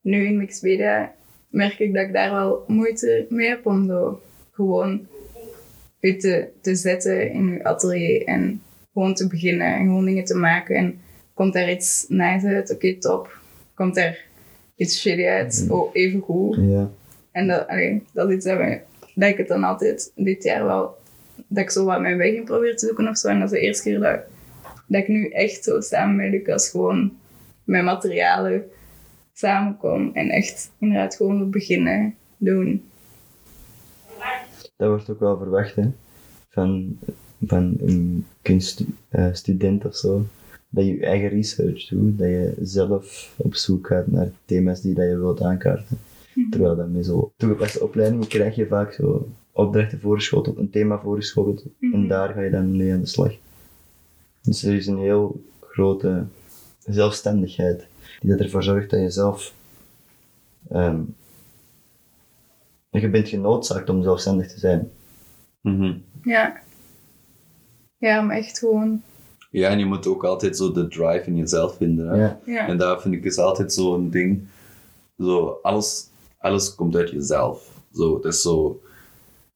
nu 0.00 0.26
in 0.26 0.36
Mixed 0.36 0.62
Media 0.62 1.12
merk 1.48 1.78
ik 1.78 1.94
dat 1.94 2.02
ik 2.02 2.12
daar 2.12 2.30
wel 2.30 2.64
moeite 2.66 3.26
mee 3.28 3.48
heb 3.48 3.66
om 3.66 3.86
zo 3.86 4.20
gewoon 4.52 5.06
je 6.00 6.16
te, 6.16 6.48
te 6.60 6.74
zetten 6.74 7.30
in 7.30 7.48
je 7.48 7.64
atelier 7.64 8.24
en 8.24 8.62
gewoon 8.92 9.14
te 9.14 9.26
beginnen 9.26 9.74
en 9.74 9.84
gewoon 9.84 10.04
dingen 10.04 10.24
te 10.24 10.36
maken. 10.36 10.76
En 10.76 11.00
komt 11.34 11.52
daar 11.52 11.70
iets 11.70 12.04
nice 12.08 12.46
uit, 12.46 12.72
oké, 12.72 12.98
top. 12.98 13.38
Komt 13.74 13.94
daar 13.94 14.24
iets 14.76 15.00
shitty 15.00 15.24
uit, 15.24 15.66
oh, 15.68 15.90
even 15.92 16.20
goed. 16.20 16.56
Ja. 16.60 16.90
En 17.32 17.46
dat, 17.46 17.68
allee, 17.68 18.02
dat 18.12 18.28
is 18.28 18.34
iets 18.34 18.44
dat, 18.44 18.56
we, 18.56 18.80
dat 19.14 19.28
ik 19.28 19.36
het 19.36 19.48
dan 19.48 19.64
altijd 19.64 20.12
dit 20.14 20.42
jaar 20.42 20.64
wel, 20.64 20.96
dat 21.48 21.64
ik 21.64 21.70
zo 21.70 21.84
wat 21.84 22.00
mijn 22.00 22.16
weg 22.16 22.32
in 22.32 22.44
probeer 22.44 22.76
te 22.76 22.86
zoeken 22.86 23.08
of 23.08 23.16
zo. 23.16 23.28
En 23.28 23.40
dat 23.40 23.52
is 23.52 23.58
de 23.58 23.66
eerste 23.66 23.82
keer 23.82 24.00
dat, 24.00 24.20
dat 24.86 25.00
ik 25.02 25.08
nu 25.08 25.28
echt 25.28 25.64
zo 25.64 25.80
samen 25.80 26.16
met 26.16 26.30
Lucas 26.30 26.70
gewoon 26.70 27.12
met 27.64 27.84
materialen 27.84 28.64
samenkom. 29.32 30.10
En 30.14 30.30
echt 30.30 30.70
inderdaad 30.78 31.16
gewoon 31.16 31.50
beginnen 31.50 32.14
doen. 32.36 32.82
Dat 34.76 34.88
wordt 34.88 35.10
ook 35.10 35.20
wel 35.20 35.38
verwacht, 35.38 35.74
hè, 35.74 35.90
van, 36.48 36.98
van 37.46 37.76
een 37.80 38.26
kunststudent 38.42 39.84
of 39.84 39.96
zo. 39.96 40.24
Dat 40.70 40.84
je 40.84 40.94
je 40.94 41.06
eigen 41.06 41.28
research 41.28 41.88
doet, 41.88 42.18
dat 42.18 42.28
je 42.28 42.54
zelf 42.62 43.34
op 43.36 43.54
zoek 43.54 43.86
gaat 43.86 44.06
naar 44.06 44.30
thema's 44.44 44.80
die 44.80 44.94
dat 44.94 45.08
je 45.08 45.18
wilt 45.18 45.42
aankaarten. 45.42 45.98
Terwijl 46.50 46.76
dat 46.76 46.88
met 46.88 47.06
zo 47.06 47.32
toegepaste 47.36 47.82
opleidingen 47.82 48.28
krijg 48.28 48.54
je 48.54 48.66
vaak 48.66 48.92
zo 48.92 49.28
opdrachten 49.58 50.00
voorgeschoteld, 50.00 50.56
een 50.56 50.70
thema 50.70 50.98
voorgeschoteld, 50.98 51.64
en 51.80 52.08
daar 52.08 52.32
ga 52.32 52.40
je 52.40 52.50
dan 52.50 52.76
mee 52.76 52.92
aan 52.92 53.00
de 53.00 53.06
slag. 53.06 53.32
Dus 54.42 54.62
er 54.62 54.74
is 54.74 54.86
een 54.86 54.98
heel 54.98 55.44
grote 55.60 56.24
zelfstandigheid 56.84 57.86
die 58.20 58.30
dat 58.30 58.40
ervoor 58.40 58.62
zorgt 58.62 58.90
dat 58.90 59.00
je 59.00 59.10
zelf 59.10 59.54
ehm, 60.68 61.00
je 62.90 63.10
bent 63.10 63.28
genoodzaakt 63.28 63.88
om 63.88 64.02
zelfstandig 64.02 64.52
te 64.52 64.58
zijn. 64.58 64.90
Mhm. 65.60 65.96
Ja. 66.22 66.60
Ja, 67.96 68.20
maar 68.20 68.36
echt 68.36 68.58
gewoon. 68.58 69.02
Ja, 69.50 69.68
en 69.68 69.78
je 69.78 69.84
moet 69.84 70.06
ook 70.06 70.24
altijd 70.24 70.56
zo 70.56 70.72
de 70.72 70.88
drive 70.88 71.24
in 71.26 71.36
jezelf 71.36 71.76
vinden. 71.76 72.08
Hè? 72.08 72.16
Ja. 72.16 72.40
Ja. 72.44 72.66
En 72.66 72.78
daar 72.78 73.00
vind 73.00 73.14
ik 73.14 73.24
is 73.24 73.38
altijd 73.38 73.72
zo'n 73.72 74.10
ding. 74.10 74.48
Zo, 75.18 75.58
alles, 75.62 76.08
alles 76.38 76.74
komt 76.74 76.96
uit 76.96 77.10
jezelf. 77.10 77.82
Zo, 77.92 78.14
het 78.14 78.24
is 78.24 78.42
zo. 78.42 78.80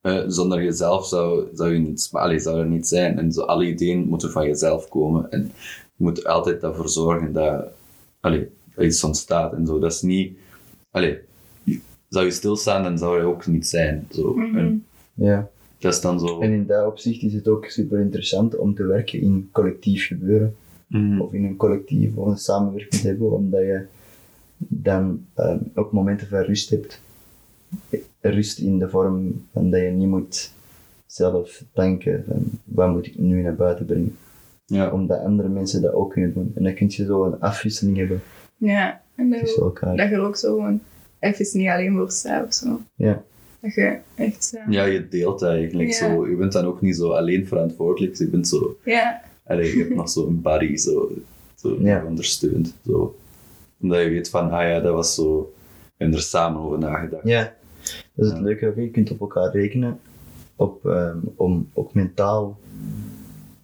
Eh, 0.02 0.22
zonder 0.26 0.62
jezelf 0.62 1.06
zou, 1.06 1.48
zou, 1.54 1.72
je 1.72 1.78
niet, 1.78 2.08
allee, 2.12 2.38
zou 2.38 2.58
er 2.60 2.66
niet 2.66 2.86
zijn. 2.88 3.18
En 3.18 3.32
zo, 3.32 3.40
alle 3.42 3.66
ideeën 3.66 4.08
moeten 4.08 4.30
van 4.30 4.46
jezelf 4.46 4.88
komen. 4.88 5.30
En 5.30 5.40
je 5.96 6.04
moet 6.04 6.24
altijd 6.26 6.62
ervoor 6.62 6.88
zorgen 6.88 7.32
dat, 7.32 7.64
allee, 8.20 8.48
dat 8.74 8.84
iets 8.84 9.04
ontstaat. 9.04 9.52
En 9.52 9.66
zo. 9.66 9.78
Dat 9.78 9.92
is 9.92 10.02
niet. 10.02 10.36
Allee, 10.90 11.18
je- 11.64 11.80
zou 12.08 12.24
je 12.24 12.30
stilstaan, 12.30 12.82
dan 12.82 12.98
zou 12.98 13.18
je 13.18 13.24
ook 13.24 13.46
niet 13.46 13.66
zijn. 13.68 14.06
Zo. 14.10 14.34
Mhm. 14.34 14.56
En 14.58 14.84
ja. 15.14 15.48
dat 15.78 15.92
is 15.94 16.00
dan 16.00 16.20
zo. 16.20 16.40
En 16.40 16.52
in 16.52 16.66
dat 16.66 16.86
opzicht 16.86 17.22
is 17.22 17.32
het 17.34 17.48
ook 17.48 17.66
super 17.66 18.00
interessant 18.00 18.56
om 18.56 18.74
te 18.74 18.84
werken 18.86 19.20
in 19.20 19.48
collectief 19.52 20.06
gebeuren. 20.06 20.56
Mhm. 20.86 21.20
Of 21.20 21.32
in 21.32 21.44
een 21.44 21.56
collectief 21.56 22.16
of 22.16 22.26
een 22.26 22.38
samenwerking 22.38 23.00
te 23.00 23.06
hebben, 23.06 23.30
omdat 23.32 23.60
je 23.60 23.84
dan 24.56 25.26
ehm, 25.34 25.58
ook 25.74 25.92
momenten 25.92 26.28
van 26.28 26.40
rust 26.40 26.70
hebt. 26.70 27.00
Rust 28.30 28.58
in 28.58 28.78
de 28.78 28.88
vorm 28.88 29.46
van 29.52 29.70
dat 29.70 29.80
je 29.80 29.86
niet 29.88 30.08
moet 30.08 30.52
zelf 31.06 31.62
denken 31.72 32.24
van 32.28 32.42
wat 32.64 32.88
moet 32.90 33.06
ik 33.06 33.18
nu 33.18 33.42
naar 33.42 33.54
buiten 33.54 33.86
brengen. 33.86 34.16
Ja. 34.66 34.90
Omdat 34.90 35.18
andere 35.18 35.48
mensen 35.48 35.82
dat 35.82 35.92
ook 35.92 36.10
kunnen 36.12 36.32
doen. 36.34 36.52
En 36.54 36.62
dan 36.62 36.74
kun 36.74 36.86
je 36.90 37.04
zo 37.04 37.24
een 37.24 37.40
afwisseling 37.40 37.96
hebben 37.96 38.22
Ja. 38.56 39.00
En 39.14 39.30
dat, 39.30 39.40
tussen 39.40 39.62
elkaar. 39.62 39.96
dat 39.96 40.08
je 40.10 40.18
ook 40.18 40.36
zo 40.36 40.54
gewoon 40.54 40.80
even 41.18 41.46
niet 41.58 41.68
alleen 41.68 41.92
voor 41.96 42.10
staat 42.10 42.46
of 42.46 42.52
zo. 42.54 42.80
Ja. 42.94 43.22
Dat 43.60 43.74
je 43.74 43.98
echt. 44.14 44.44
samen- 44.44 44.72
Ja, 44.72 44.84
je 44.84 45.08
deelt 45.08 45.42
eigenlijk 45.42 45.88
Ja. 45.90 45.94
zo. 45.96 46.28
Je 46.28 46.36
bent 46.36 46.52
dan 46.52 46.64
ook 46.64 46.80
niet 46.80 46.96
zo 46.96 47.10
alleen 47.10 47.46
verantwoordelijk. 47.46 48.14
Je 48.16 48.26
bent 48.28 48.48
zo, 48.48 48.76
Ja. 48.84 49.20
allee, 49.46 49.76
je 49.76 49.82
hebt 49.82 49.94
nog 49.94 50.08
zo 50.08 50.26
een 50.26 50.40
buddy 50.42 50.76
zo, 50.76 51.10
zo 51.54 51.76
die 51.76 51.86
Ja. 51.86 51.96
je 52.00 52.06
ondersteunt. 52.06 52.74
Zo. 52.86 53.16
Omdat 53.80 54.02
je 54.02 54.08
weet 54.08 54.28
van, 54.30 54.50
ah 54.50 54.68
ja, 54.68 54.80
dat 54.80 54.94
was 54.94 55.14
zo, 55.14 55.52
we 55.84 55.92
hebben 55.96 56.16
er 56.16 56.22
samen 56.22 56.60
over 56.62 56.78
nagedacht. 56.78 57.24
Ja, 57.28 57.54
dat 58.14 58.26
is 58.26 58.32
het 58.32 58.40
leuke. 58.40 58.72
Je 58.76 58.90
kunt 58.90 59.10
op 59.10 59.20
elkaar 59.20 59.52
rekenen 59.52 59.98
op, 60.56 60.86
ehm, 60.86 61.18
om 61.34 61.68
ook 61.72 61.94
mentaal 61.94 62.58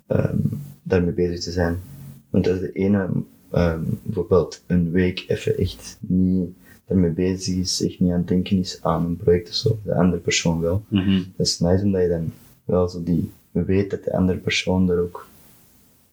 ehm, 0.07 0.36
daarmee 0.82 1.12
bezig 1.12 1.40
te 1.40 1.51
zijn. 1.51 1.78
Want 2.30 2.49
als 2.49 2.61
de 2.61 2.72
ene 2.72 3.09
ehm, 3.51 3.82
bijvoorbeeld 4.03 4.62
een 4.66 4.90
week 4.90 5.24
even 5.28 5.57
echt 5.57 5.99
niet 6.01 6.51
daarmee 6.86 7.11
bezig 7.11 7.57
is, 7.57 7.82
echt 7.84 8.01
niet 8.01 8.12
aan 8.12 8.18
het 8.18 8.28
denken 8.28 8.59
is 8.59 8.78
aan 8.82 9.05
een 9.05 9.16
project 9.16 9.49
of 9.49 9.55
zo, 9.55 9.78
de 9.84 9.94
andere 9.94 10.22
persoon 10.22 10.61
wel. 10.61 10.82
Mhm. 10.88 11.22
Dat 11.36 11.46
is 11.46 11.59
nice 11.59 11.84
omdat 11.84 12.03
je 12.03 12.09
dan 12.09 12.32
wel 12.64 12.88
zo 12.88 13.03
die 13.03 13.30
weet 13.51 13.90
dat 13.90 14.05
de 14.05 14.12
andere 14.12 14.38
persoon 14.38 14.90
er 14.90 15.01
ook 15.01 15.28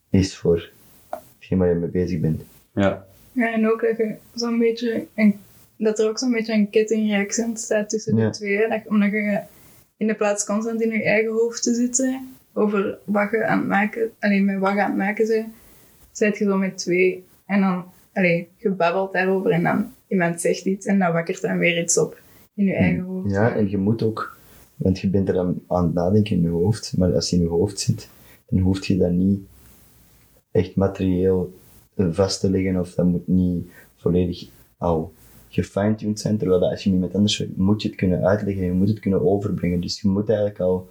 is 0.09 0.37
voor 0.37 0.69
hetgeen 1.37 1.57
waar 1.57 1.69
je 1.69 1.75
mee 1.75 1.89
bezig 1.89 2.19
bent. 2.19 2.41
Ja. 2.73 3.05
Ja, 3.31 3.53
en 3.53 3.71
ook 3.71 3.81
dat 3.81 3.97
je 3.97 4.15
zo'n 4.33 4.59
beetje 4.59 5.05
een, 5.15 5.35
dat 5.77 5.99
er 5.99 6.09
ook 6.09 6.19
zo'n 6.19 6.31
beetje 6.31 6.53
een 6.53 6.69
kettingreactie 6.69 7.43
ontstaat 7.43 7.89
tussen 7.89 8.17
Ja. 8.17 8.25
de 8.25 8.31
twee. 8.31 8.67
Dat, 8.69 8.81
omdat 8.87 9.11
je 9.11 9.39
in 9.97 10.07
de 10.07 10.15
plaats 10.15 10.45
constant 10.45 10.81
in 10.81 10.91
je 10.91 11.03
eigen 11.03 11.31
hoofd 11.31 11.63
te 11.63 11.73
zitten 11.73 12.27
over 12.53 12.97
wat 13.03 13.31
je 13.31 13.45
aan 13.45 13.59
het 13.59 13.67
maken, 13.67 14.11
alleen 14.19 14.45
met 14.45 14.59
wat 14.59 14.73
je 14.73 14.81
aan 14.81 14.89
het 14.89 14.97
maken 14.97 15.27
bent, 15.27 15.47
zit 16.11 16.37
je 16.37 16.45
zo 16.45 16.57
met 16.57 16.77
twee. 16.77 17.23
En 17.45 17.61
dan, 17.61 17.85
allee, 18.13 18.47
je 18.57 18.69
babbelt 18.69 19.13
daarover 19.13 19.51
en 19.51 19.63
dan 19.63 19.93
iemand 20.07 20.41
zegt 20.41 20.65
iets 20.65 20.85
en 20.85 20.99
dan 20.99 21.13
wakkert 21.13 21.41
dan 21.41 21.57
weer 21.57 21.81
iets 21.81 21.97
op 21.97 22.19
in 22.55 22.65
je 22.65 22.73
eigen 22.73 23.03
hoofd. 23.03 23.31
Ja, 23.31 23.55
en 23.55 23.69
je 23.69 23.77
moet 23.77 24.03
ook, 24.03 24.37
want 24.75 24.99
je 24.99 25.09
bent 25.09 25.29
er 25.29 25.39
aan, 25.39 25.61
aan 25.67 25.83
het 25.83 25.93
nadenken 25.93 26.35
in 26.35 26.41
je 26.41 26.47
hoofd, 26.49 26.97
maar 26.97 27.13
als 27.13 27.29
je 27.29 27.35
in 27.35 27.41
je 27.41 27.47
hoofd 27.47 27.79
zit, 27.79 28.09
dan 28.45 28.59
hoef 28.59 28.85
je 28.85 28.97
dat 28.97 29.11
niet 29.11 29.39
echt 30.51 30.75
materieel 30.75 31.53
vast 31.95 32.39
te 32.39 32.49
leggen 32.49 32.79
of 32.79 32.93
dat 32.93 33.05
moet 33.05 33.27
niet 33.27 33.67
volledig 33.95 34.47
al 34.77 35.13
gefine-tuned 35.55 36.19
zijn, 36.19 36.37
terwijl 36.37 36.59
dat 36.59 36.71
als 36.71 36.83
je 36.83 36.89
met 36.89 36.97
iemand 36.97 37.15
anders 37.15 37.37
werkt, 37.37 37.57
moet 37.57 37.81
je 37.81 37.87
het 37.87 37.97
kunnen 37.97 38.25
uitleggen, 38.25 38.65
je 38.65 38.71
moet 38.71 38.87
het 38.87 38.99
kunnen 38.99 39.21
overbrengen. 39.21 39.81
Dus 39.81 40.01
je 40.01 40.07
moet 40.07 40.27
eigenlijk 40.27 40.59
al 40.59 40.89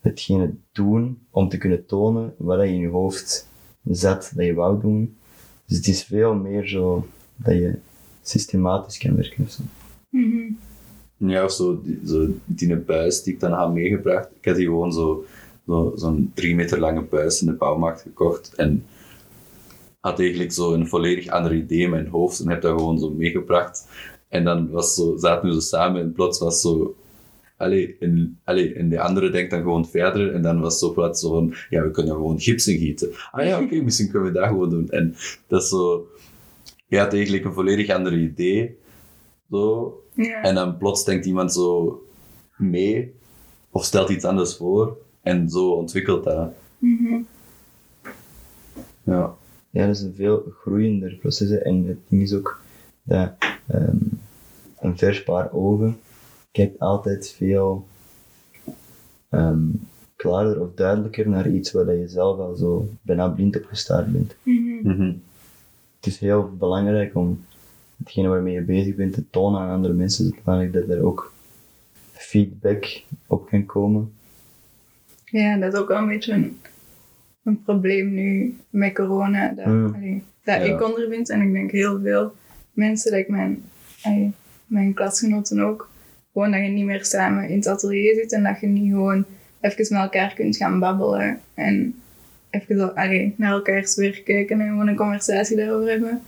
hetgene 0.00 0.54
doen 0.72 1.18
om 1.30 1.48
te 1.48 1.58
kunnen 1.58 1.86
tonen 1.86 2.34
wat 2.36 2.58
dat 2.58 2.66
je 2.66 2.74
in 2.74 2.80
je 2.80 2.88
hoofd 2.88 3.48
zat 3.84 4.32
dat 4.34 4.46
je 4.46 4.54
wou 4.54 4.80
doen. 4.80 5.16
Dus 5.66 5.76
het 5.76 5.86
is 5.86 6.04
veel 6.04 6.34
meer 6.34 6.68
zo 6.68 7.06
dat 7.36 7.54
je 7.54 7.78
systematisch 8.22 8.98
kan 8.98 9.16
werken. 9.16 9.48
Mhm. 10.08 10.52
Ja, 11.16 11.44
of 11.44 11.52
zo, 11.52 11.82
die, 11.82 12.00
zo 12.06 12.28
die 12.44 12.76
buis 12.76 13.22
die 13.22 13.34
ik 13.34 13.40
dan 13.40 13.52
had 13.52 13.72
meegebracht. 13.72 14.28
Ik 14.40 14.44
had 14.44 14.56
die 14.56 14.66
gewoon 14.66 14.92
zo, 14.92 15.24
zo, 15.66 15.92
zo'n 15.96 16.30
drie 16.34 16.54
meter 16.54 16.78
lange 16.78 17.02
buis 17.02 17.40
in 17.40 17.46
de 17.46 17.52
bouwmarkt 17.52 18.00
gekocht. 18.00 18.54
En 18.54 18.84
had 20.02 20.18
eigenlijk 20.18 20.52
zo 20.52 20.72
een 20.72 20.88
volledig 20.88 21.28
ander 21.28 21.54
idee 21.54 21.78
in 21.78 21.90
mijn 21.90 22.06
hoofd. 22.08 22.40
En 22.40 22.48
heb 22.48 22.62
dat 22.62 22.78
gewoon 22.78 22.98
zo 22.98 23.10
meegebracht. 23.10 23.88
En 24.28 24.44
dan 24.44 24.70
was 24.70 24.94
zo, 24.94 25.16
zaten 25.16 25.48
we 25.48 25.54
zo 25.54 25.60
samen 25.60 26.00
en 26.00 26.12
plots 26.12 26.38
was 26.38 26.60
zo... 26.60 26.96
Allee, 27.56 27.96
en, 28.00 28.40
allee, 28.44 28.74
en 28.74 28.88
de 28.88 29.00
andere 29.00 29.30
denkt 29.30 29.50
dan 29.50 29.62
gewoon 29.62 29.86
verder. 29.88 30.34
En 30.34 30.42
dan 30.42 30.60
was 30.60 30.78
zo 30.78 30.92
plots 30.92 31.20
zo 31.20 31.30
van... 31.30 31.54
Ja, 31.70 31.82
we 31.82 31.90
kunnen 31.90 32.14
gewoon 32.14 32.40
gipsen 32.40 32.78
gieten. 32.78 33.10
Ah 33.30 33.46
ja, 33.46 33.60
oké, 33.62 33.74
misschien 33.84 34.10
kunnen 34.10 34.32
we 34.32 34.38
dat 34.38 34.48
gewoon 34.48 34.70
doen. 34.70 34.88
En 34.90 35.14
dat 35.46 35.62
is 35.62 35.68
zo... 35.68 36.06
Je 36.86 36.98
had 36.98 37.12
eigenlijk 37.12 37.44
een 37.44 37.52
volledig 37.52 37.90
ander 37.90 38.18
idee. 38.18 38.76
Zo, 39.50 39.96
Ja. 40.14 40.42
en 40.42 40.54
dan 40.54 40.76
plots 40.76 41.04
denkt 41.04 41.26
iemand 41.26 41.52
zo 41.52 42.00
mee, 42.56 43.14
of 43.70 43.84
stelt 43.84 44.08
iets 44.08 44.24
anders 44.24 44.56
voor, 44.56 44.96
en 45.22 45.48
zo 45.48 45.70
ontwikkelt 45.70 46.24
dat. 46.24 46.50
Mhm. 46.78 47.20
Ja. 49.04 49.34
Ja, 49.72 49.86
dat 49.86 49.96
is 49.96 50.02
een 50.02 50.14
veel 50.14 50.52
groeiender 50.60 51.14
proces. 51.14 51.48
hè. 51.50 51.56
En 51.56 51.86
het 51.86 51.98
ding 52.08 52.22
is 52.22 52.32
ook 52.32 52.60
dat 53.02 53.32
ehm, 53.66 53.96
een 54.78 54.98
vers 54.98 55.22
paar 55.22 55.52
ogen 55.52 55.98
kijkt 56.50 56.78
altijd 56.78 57.30
veel 57.36 57.86
ehm, 59.28 59.66
klaarder 60.16 60.60
of 60.60 60.74
duidelijker 60.74 61.28
naar 61.28 61.50
iets 61.50 61.72
waar 61.72 61.84
dat 61.84 61.98
je 61.98 62.08
zelf 62.08 62.38
al 62.38 62.54
zo 62.54 62.88
bijna 63.02 63.28
blind 63.28 63.56
op 63.56 63.64
gestaard 63.64 64.12
bent. 64.12 64.34
Mhm. 64.42 65.12
Het 65.96 66.06
is 66.06 66.18
heel 66.18 66.50
belangrijk 66.58 67.14
om 67.14 67.44
hetgene 67.96 68.28
waarmee 68.28 68.54
je 68.54 68.62
bezig 68.62 68.94
bent 68.94 69.12
te 69.12 69.30
tonen 69.30 69.60
aan 69.60 69.74
andere 69.74 69.94
mensen, 69.94 70.24
zodanig 70.36 70.70
dat 70.70 70.88
er 70.88 71.04
ook 71.04 71.32
feedback 72.12 73.02
op 73.26 73.46
kan 73.48 73.66
komen. 73.66 74.12
Ja, 75.24 75.56
dat 75.56 75.72
is 75.72 75.78
ook 75.78 75.88
wel 75.88 75.98
een 75.98 76.08
beetje 76.08 76.32
een, 76.32 76.58
een 77.44 77.62
probleem 77.62 78.14
nu 78.14 78.56
met 78.70 78.94
corona. 78.94 79.48
Dat, 79.48 79.66
Mm. 79.66 79.94
allee, 79.94 80.22
dat 80.44 80.56
Ja. 80.66 80.74
ik 80.74 80.82
ondervind 80.82 81.30
en 81.30 81.40
ik 81.40 81.52
denk 81.52 81.70
heel 81.70 82.00
veel 82.00 82.34
mensen, 82.72 83.10
dat 83.10 83.20
ik 83.20 83.28
mijn, 83.28 83.62
allee, 84.02 84.32
mijn 84.66 84.94
klasgenoten 84.94 85.60
ook, 85.60 85.90
gewoon 86.32 86.50
dat 86.50 86.60
je 86.60 86.68
niet 86.68 86.84
meer 86.84 87.04
samen 87.04 87.48
in 87.48 87.56
het 87.56 87.66
atelier 87.66 88.14
zit 88.14 88.32
en 88.32 88.42
dat 88.42 88.60
je 88.60 88.66
niet 88.66 88.90
gewoon 88.90 89.24
even 89.60 89.86
met 89.94 90.02
elkaar 90.02 90.34
kunt 90.34 90.56
gaan 90.56 90.78
babbelen 90.78 91.40
en 91.54 91.94
even 92.50 92.78
zo, 92.78 92.86
allee, 92.86 93.34
naar 93.36 93.52
elkaars 93.52 93.96
werk 93.96 94.24
kijken 94.24 94.60
en 94.60 94.68
gewoon 94.68 94.88
een 94.88 94.96
conversatie 94.96 95.56
daarover 95.56 95.90
hebben. 95.90 96.22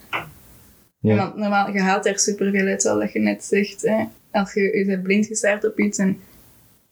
Ja. 1.01 1.17
Want 1.17 1.37
normaal, 1.37 1.73
je 1.73 1.81
haalt 1.81 2.07
er 2.07 2.19
superveel 2.19 2.67
uit, 2.67 2.83
zoals 2.83 3.12
je 3.12 3.19
net 3.19 3.45
zegt. 3.45 3.83
Hè. 3.83 4.05
Als 4.31 4.53
je 4.55 4.77
je 4.79 4.85
bent 4.85 5.03
blind 5.03 5.27
gestaard 5.27 5.65
op 5.67 5.79
iets 5.79 5.99
en 5.99 6.17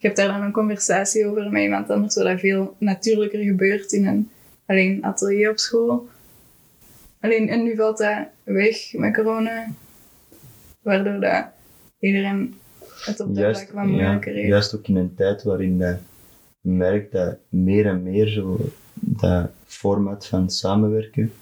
je 0.02 0.08
hebt 0.08 0.20
daar 0.20 0.28
dan 0.28 0.42
een 0.42 0.52
conversatie 0.52 1.26
over 1.26 1.50
met 1.50 1.62
iemand 1.62 1.90
anders, 1.90 2.14
zodat 2.14 2.40
veel 2.40 2.76
natuurlijker 2.78 3.42
gebeurt 3.42 3.92
in 3.92 4.06
een 4.06 4.30
alleen 4.66 5.04
atelier 5.04 5.50
op 5.50 5.58
school. 5.58 6.08
Alleen, 7.20 7.48
en 7.48 7.62
nu 7.62 7.76
valt 7.76 7.98
dat 7.98 8.26
weg 8.42 8.92
met 8.92 9.14
corona, 9.14 9.66
waardoor 10.80 11.20
dat 11.20 11.44
iedereen 11.98 12.54
het 13.04 13.20
op 13.20 13.26
dat 13.26 13.36
Juist, 13.36 13.60
vlak 13.60 13.74
wat 13.74 13.84
ja, 13.84 13.90
moeilijker 13.90 14.32
heeft. 14.34 14.48
juist 14.48 14.74
ook 14.74 14.86
in 14.86 14.96
een 14.96 15.14
tijd 15.14 15.42
waarin 15.42 15.76
je 15.78 15.96
merkt 16.60 17.12
dat 17.12 17.36
meer 17.48 17.86
en 17.86 18.02
meer 18.02 18.28
zo 18.28 18.58
dat 18.94 19.50
format 19.64 20.26
van 20.26 20.50
samenwerken 20.50 21.32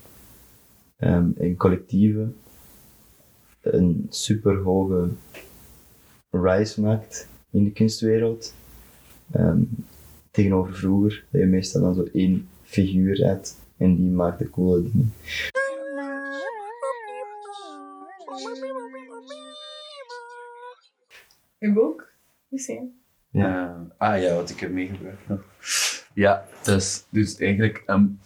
ehm 0.96 1.30
en 1.38 1.56
collectieven 1.56 2.36
een 3.60 4.06
superhoge 4.08 5.08
rise 6.30 6.80
maakt 6.80 7.28
in 7.50 7.64
de 7.64 7.72
kunstwereld. 7.72 8.54
Ehm, 9.30 9.62
tegenover 10.30 10.74
vroeger, 10.74 11.24
dat 11.30 11.40
je 11.40 11.46
meestal 11.46 11.80
dan 11.80 11.94
zo 11.94 12.08
één 12.12 12.48
figuur 12.62 13.26
had 13.26 13.56
en 13.76 13.96
die 13.96 14.10
maakte 14.10 14.50
coole 14.50 14.82
dingen. 14.82 15.12
Uw 21.58 21.72
boek? 21.72 22.08
Misschien. 22.48 23.00
Eh, 23.32 23.80
ah 23.96 24.22
ja, 24.22 24.34
wat 24.34 24.50
ik 24.50 24.60
heb 24.60 24.70
meegebracht 24.70 25.28
nog. 25.28 25.44
Ja, 26.14 26.44
dat 26.62 26.76
is 26.76 27.04
dus 27.08 27.36
eigenlijk 27.36 27.82
een 27.86 28.20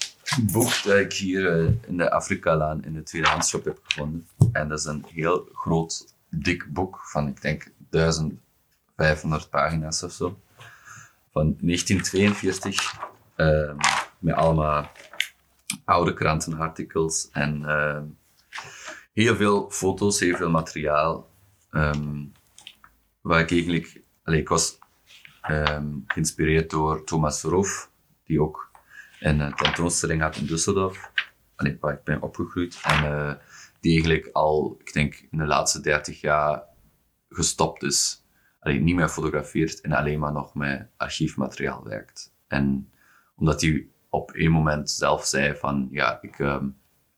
boek 0.52 0.82
dat 0.84 0.98
ik 0.98 1.12
hier 1.12 1.60
eh, 1.60 1.72
in 1.86 1.96
de 1.96 2.10
Afrika-laan 2.10 2.84
in 2.84 2.94
de 2.94 3.02
tweedehandsshop 3.02 3.64
heb 3.64 3.78
gevonden. 3.82 4.26
En 4.52 4.68
dat 4.68 4.78
is 4.78 4.84
een 4.84 5.04
heel 5.08 5.48
groot, 5.52 6.14
dik 6.28 6.66
boek 6.72 7.00
van, 7.02 7.28
ik 7.28 7.42
denk, 7.42 7.72
1500 8.96 9.50
pagina's 9.50 10.02
of 10.02 10.12
zo. 10.12 10.40
Van 11.32 11.56
1942. 11.60 13.02
ehm, 13.36 13.76
met 14.18 14.34
allemaal 14.34 14.90
oude 15.84 16.14
krantenartikels 16.14 17.28
en 17.32 17.64
ehm, 17.68 18.04
heel 19.12 19.36
veel 19.36 19.70
foto's, 19.70 20.20
heel 20.20 20.36
veel 20.36 20.50
materiaal. 20.50 21.30
ehm, 21.70 22.24
waar 23.20 23.40
ik 23.40 23.50
eigenlijk... 23.50 24.02
Allee, 24.24 24.40
ik 24.40 24.48
was 24.48 24.78
geïnspireerd 26.06 26.70
door 26.70 27.04
Thomas 27.04 27.40
Verhoef, 27.40 27.90
die 28.24 28.42
ook 28.42 28.70
een 29.20 29.40
eh, 29.40 29.54
tentoonstelling 29.54 30.20
had 30.20 30.36
in 30.36 30.46
Düsseldorf, 30.46 31.10
allee, 31.56 31.76
waar 31.80 31.94
ik 31.94 32.04
ben 32.04 32.22
opgegroeid. 32.22 32.80
En 32.82 33.04
eh, 33.04 33.34
die 33.80 33.92
eigenlijk 33.92 34.28
al, 34.32 34.76
ik 34.80 34.92
denk, 34.92 35.26
in 35.30 35.38
de 35.38 35.46
laatste 35.46 35.80
30 35.80 36.20
jaar 36.20 36.62
gestopt 37.28 37.82
is. 37.82 38.23
Allee, 38.64 38.80
niet 38.80 38.94
meer 38.94 39.08
fotografeert 39.08 39.80
en 39.80 39.92
alleen 39.92 40.18
maar 40.18 40.32
nog 40.32 40.54
met 40.54 40.88
archiefmateriaal 40.96 41.84
werkt. 41.84 42.34
En 42.46 42.90
omdat 43.36 43.60
hij 43.60 43.86
op 44.08 44.32
één 44.32 44.50
moment 44.50 44.90
zelf 44.90 45.24
zei 45.24 45.54
van, 45.56 45.88
ja, 45.90 46.18
ik, 46.22 46.38
ehm, 46.38 46.66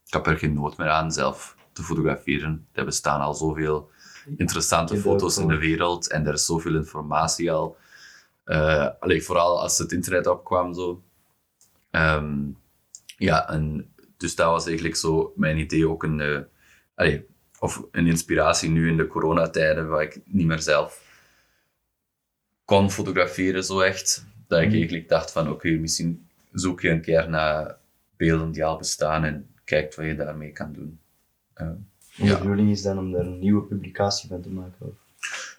ik 0.07 0.13
heb 0.13 0.27
er 0.27 0.39
geen 0.39 0.55
nood 0.55 0.77
meer 0.77 0.89
aan 0.89 1.13
zelf 1.13 1.57
te 1.73 1.83
fotograferen. 1.83 2.67
Er 2.73 2.85
bestaan 2.85 3.21
al 3.21 3.35
zoveel 3.35 3.91
interessante 4.37 4.97
foto's 4.97 5.39
in 5.39 5.49
de 5.49 5.59
wereld 5.59 6.11
en 6.11 6.27
er 6.27 6.33
is 6.33 6.47
zoveel 6.47 6.75
informatie 6.75 7.53
al. 7.53 7.77
Eh, 8.45 8.89
allee, 9.01 9.23
vooral 9.23 9.61
als 9.61 9.79
het 9.79 9.93
internet 9.93 10.27
opkwam 10.27 10.75
zo. 10.75 11.03
Ehm, 11.91 12.51
ja, 13.17 13.49
en 13.49 13.95
dus 14.17 14.35
dat 14.35 14.47
was 14.47 14.67
eigenlijk 14.67 14.97
zo 14.97 15.33
mijn 15.37 15.59
idee 15.59 15.89
ook 15.89 16.03
een, 16.03 16.47
allee, 16.95 17.27
of 17.59 17.83
een 17.91 18.07
inspiratie 18.07 18.71
nu 18.71 18.89
in 18.89 18.97
de 18.97 19.07
coronatijden, 19.07 19.89
waar 19.89 20.03
ik 20.03 20.21
niet 20.25 20.47
meer 20.47 20.63
zelf 20.63 21.05
kon 22.67 22.91
fotograferen 22.91 23.65
zo 23.65 23.81
echt. 23.81 24.27
Dat 24.47 24.61
ik 24.61 24.67
Mhm. 24.67 24.77
eigenlijk 24.77 25.09
dacht 25.09 25.33
van 25.33 25.51
oké, 25.51 25.71
misschien 25.71 26.27
zoek 26.53 26.81
je 26.81 26.89
een 26.91 27.01
keer 27.01 27.29
naar 27.31 27.77
beelden 28.17 28.53
die 28.53 28.65
al 28.65 28.79
bestaan 28.79 29.25
en 29.25 29.49
kijkt 29.65 29.95
wat 29.95 30.07
je 30.07 30.17
daarmee 30.17 30.53
kan 30.53 30.73
doen. 30.73 30.99
Eh, 31.55 31.67
En 31.67 32.25
Ja. 32.27 32.39
bedoeling 32.39 32.71
is 32.71 32.83
dan 32.83 32.99
om 32.99 33.13
daar 33.13 33.27
een 33.27 33.39
nieuwe 33.39 33.63
publicatie 33.63 34.29
van 34.29 34.41
te 34.41 34.49
maken. 34.51 34.87
Of 34.87 34.95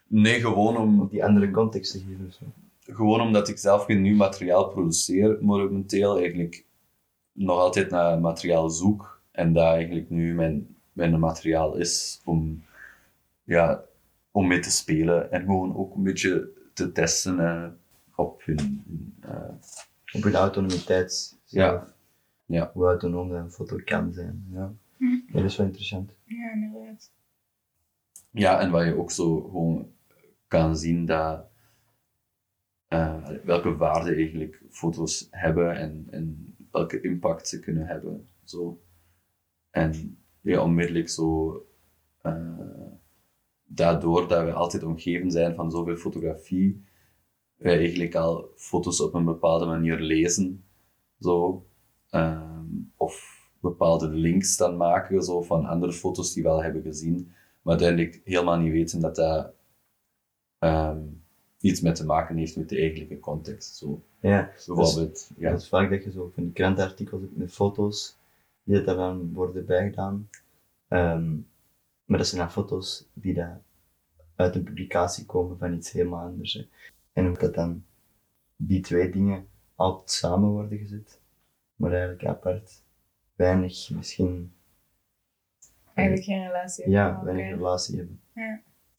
nee, 0.07 0.39
gewoon 0.39 0.77
om 0.77 1.07
die 1.11 1.23
andere 1.25 1.51
context 1.51 1.91
te 1.91 1.97
geven. 1.99 2.25
of 2.27 2.33
zo. 2.33 2.45
gewoon 2.93 3.21
omdat 3.21 3.47
ik 3.47 3.57
zelf 3.57 3.85
geen 3.85 4.01
nieuw 4.01 4.15
materiaal 4.15 4.67
produceer, 4.67 5.37
momenteel 5.41 6.17
eigenlijk 6.17 6.63
nog 7.31 7.57
altijd 7.59 7.89
naar 7.89 8.19
materiaal 8.19 8.69
zoek. 8.69 9.21
En 9.31 9.53
dat 9.53 9.63
eigenlijk 9.73 10.09
nu 10.09 10.33
mijn, 10.33 10.75
mijn 10.93 11.19
materiaal 11.19 11.75
is 11.75 12.21
om, 12.25 12.63
ja, 13.43 13.83
om 14.31 14.47
mee 14.47 14.59
te 14.59 14.71
spelen 14.71 15.31
en 15.31 15.41
gewoon 15.41 15.75
ook 15.77 15.95
een 15.95 16.03
beetje 16.03 16.49
te 16.78 16.91
testen 16.91 17.39
eh, 17.39 17.69
op 18.15 18.43
hun, 18.45 18.84
eh, 19.21 19.49
op 20.13 20.23
hun 20.23 20.36
autonomiteit. 20.36 21.39
Ja. 21.45 21.93
Ja. 22.45 22.71
Hoe 22.73 22.86
autonoom 22.86 23.32
een 23.32 23.51
foto 23.51 23.78
kan 23.86 24.13
zijn. 24.13 24.47
Ja. 24.51 24.73
Ja, 24.97 25.34
dat 25.34 25.43
is 25.43 25.57
wel 25.57 25.65
interessant. 25.65 26.17
Ja, 26.23 26.51
inderdaad. 26.51 27.11
Ja, 28.32 28.59
en 28.59 28.71
wat 28.71 28.86
je 28.86 28.97
ook 28.97 29.11
zo 29.11 29.41
gewoon 29.41 29.91
kan 30.47 30.78
zien 30.78 31.05
dat 31.05 31.45
eh, 32.88 33.30
welke 33.43 33.75
waarde 33.75 34.15
eigenlijk 34.15 34.61
foto's 34.69 35.28
hebben 35.32 35.78
en, 35.78 36.07
en 36.09 36.55
welke 36.71 37.01
impact 37.01 37.47
ze 37.47 37.59
kunnen 37.59 37.88
hebben. 37.88 38.28
Zo. 38.43 38.82
En 39.69 40.17
ja, 40.41 40.63
onmiddellijk 40.63 41.09
zo, 41.09 41.55
daardoor 43.68 44.28
dat 44.28 44.45
we 44.45 44.53
altijd 44.53 44.84
omgeven 44.84 45.32
zijn 45.32 45.55
van 45.55 45.72
zoveel 45.72 45.95
fotografie, 45.95 46.84
wij 47.55 47.78
eigenlijk 47.78 48.15
al 48.15 48.49
foto's 48.55 49.01
op 49.01 49.13
een 49.13 49.26
bepaalde 49.26 49.65
manier 49.65 49.99
lezen. 49.99 50.63
Zo. 51.20 51.65
Ehm, 52.09 52.65
of 52.95 53.38
bepaalde 53.59 54.07
links 54.07 54.57
dan 54.57 54.78
maken 54.78 55.24
zo, 55.24 55.41
van 55.41 55.65
andere 55.65 55.93
foto's 55.93 56.34
die 56.34 56.43
we 56.43 56.49
al 56.49 56.63
hebben 56.63 56.82
gezien, 56.82 57.32
maar 57.61 57.80
uiteindelijk 57.80 58.22
helemaal 58.24 58.57
niet 58.57 58.72
weten 58.72 58.99
dat 59.01 59.15
dat 59.15 59.53
ehm, 60.59 61.01
iets 61.59 61.82
met 61.82 61.95
te 61.95 62.05
maken 62.05 62.38
heeft 62.38 62.57
met 62.57 62.70
de 62.70 62.78
eigenlijke 62.78 63.20
context. 63.20 63.76
Zo. 63.76 64.01
Ja, 64.20 64.51
Bijvoorbeeld, 64.65 65.30
ja. 65.38 65.51
Dat 65.51 65.61
is 65.61 65.70
vaak 65.70 65.89
dat 65.89 66.03
je 66.03 66.11
zo 66.11 66.32
van 66.34 66.43
die 66.43 66.53
krantenartikels 66.53 67.22
met 67.34 67.51
foto's 67.51 68.18
die 68.63 68.84
dan 68.84 69.34
worden 69.34 69.65
bijgedaan. 69.65 70.30
Ehm, 70.88 71.36
maar 72.07 72.17
dat 72.17 72.27
zijn 72.27 72.41
dan 72.41 72.51
foto's 72.51 73.09
die 73.13 73.33
daar 73.33 73.61
uit 74.35 74.55
een 74.55 74.63
publicatie 74.63 75.25
komen 75.25 75.57
van 75.57 75.73
iets 75.73 75.91
helemaal 75.91 76.25
anders. 76.25 76.53
Hè. 76.53 76.67
En 77.13 77.25
hoe 77.25 77.37
dat 77.37 77.53
dan 77.53 77.85
die 78.55 78.81
twee 78.81 79.09
dingen 79.09 79.47
altijd 79.75 80.11
samen 80.11 80.49
worden 80.49 80.77
gezet, 80.77 81.19
maar 81.75 81.91
eigenlijk 81.91 82.25
apart. 82.25 82.83
Weinig 83.35 83.89
misschien, 83.89 84.51
Eigenlijk 85.97 86.27
geen 86.27 86.47
relatie 86.47 86.83
hebben 86.83 87.01
ja, 87.01 87.23
weinig 87.23 87.49
relatie 87.49 87.97
hebben. 87.97 88.21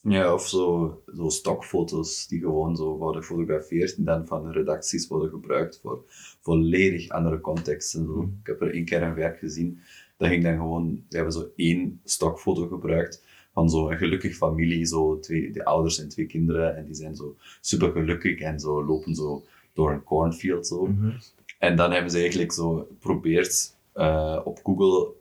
Ja, 0.03 0.35
of 0.35 0.49
zo, 0.49 1.03
zo 1.17 1.29
stokfoto's 1.29 2.27
die 2.27 2.41
gewoon 2.41 2.77
zo 2.77 2.97
worden 2.97 3.23
gefotografeerd 3.23 3.97
en 3.97 4.05
dan 4.05 4.27
van 4.27 4.45
de 4.45 4.53
redacties 4.53 5.09
worden 5.09 5.31
gebruikt 5.31 5.79
voor 5.81 6.05
volledig 6.41 7.09
andere 7.09 7.41
contexten. 7.41 8.05
Zo. 8.05 8.13
Mhm. 8.13 8.31
Ik 8.41 8.47
heb 8.47 8.61
er 8.61 8.73
één 8.73 8.85
keer 8.85 9.03
een 9.03 9.15
werk 9.15 9.39
gezien, 9.39 9.81
dat 10.19 10.29
ging 10.29 10.43
dan 10.43 10.57
gewoon, 10.57 11.05
we 11.09 11.17
hebben 11.17 11.35
zo 11.35 11.51
één 11.57 12.01
stokfoto 12.05 12.67
gebruikt 12.67 13.25
van 13.53 13.71
zo'n 13.71 13.97
gelukkig 13.97 14.37
familie, 14.37 14.85
zo 14.85 15.19
twee, 15.19 15.51
de 15.51 15.65
ouders 15.65 16.01
en 16.01 16.09
twee 16.09 16.27
kinderen, 16.27 16.77
en 16.77 16.85
die 16.85 16.95
zijn 16.95 17.17
zo 17.17 17.37
super 17.61 17.93
gelukkig 17.93 18.41
en 18.41 18.61
zo 18.61 18.85
lopen 18.85 19.15
zo 19.15 19.45
door 19.73 19.93
een 19.93 20.03
cornfield 20.03 20.67
zo. 20.67 20.87
Mhm. 20.87 21.11
En 21.59 21.77
dan 21.77 21.93
hebben 21.93 22.11
ze 22.11 22.19
eigenlijk 22.19 22.53
zo 22.53 22.87
geprobeerd 22.89 23.77
eh, 23.93 24.41
op 24.45 24.61
Google 24.63 25.13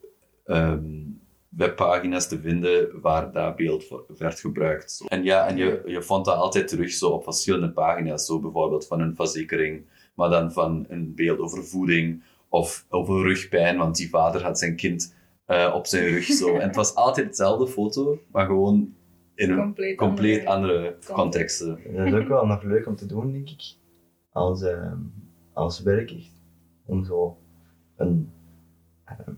ehm, 0.46 1.04
webpagina's 1.50 2.28
te 2.28 2.40
vinden 2.40 3.02
waar 3.02 3.32
dat 3.32 3.56
beeld 3.56 3.84
voor 3.86 4.06
werd 4.18 4.40
gebruikt. 4.40 4.92
Zo. 4.92 5.06
En 5.06 5.24
ja, 5.24 5.48
en 5.48 5.58
je, 5.58 5.82
je 5.86 6.02
vond 6.02 6.26
dat 6.26 6.36
altijd 6.36 6.68
terug 6.68 6.92
zo 6.92 7.10
op 7.10 7.24
verschillende 7.24 7.70
pagina's. 7.70 8.26
Zo 8.26 8.40
bijvoorbeeld 8.40 8.88
van 8.88 9.02
een 9.02 9.16
verzekering, 9.16 9.86
maar 10.14 10.30
dan 10.30 10.52
van 10.52 10.86
een 10.90 11.16
beeld 11.16 11.40
over 11.40 11.64
voeding 11.64 12.24
of 12.50 12.86
over 12.90 13.22
rugpijn, 13.22 13.78
want 13.78 13.96
die 13.96 14.10
vader 14.10 14.44
had 14.44 14.60
zijn 14.60 14.76
kind 14.76 15.16
eh, 15.46 15.74
op 15.76 15.86
zijn 15.86 16.04
rug. 16.04 16.24
Zo. 16.24 16.58
En 16.58 16.68
het 16.68 16.76
was 16.76 16.96
altijd 16.96 17.28
dezelfde 17.28 17.68
foto, 17.68 18.20
maar 18.32 18.46
gewoon 18.46 18.96
in 19.36 19.52
een 19.52 19.58
Compleet, 19.58 19.98
compleet 19.98 20.46
andere 20.46 20.74
andere 20.74 20.98
contexten. 21.14 21.80
Dat 21.96 22.06
is 22.08 22.14
ook 22.14 22.28
wel 22.28 22.46
nog 22.46 22.64
leuk 22.64 22.88
om 22.88 22.96
te 22.96 23.06
doen, 23.06 23.32
denk 23.32 23.50
ik. 23.50 23.76
Als, 24.32 24.62
ehm, 24.62 25.00
als 25.54 25.82
werk 25.82 26.12
echt. 26.12 26.32
Om 26.86 27.04
zo 27.04 27.38
een, 27.96 28.32
ehm, 29.06 29.32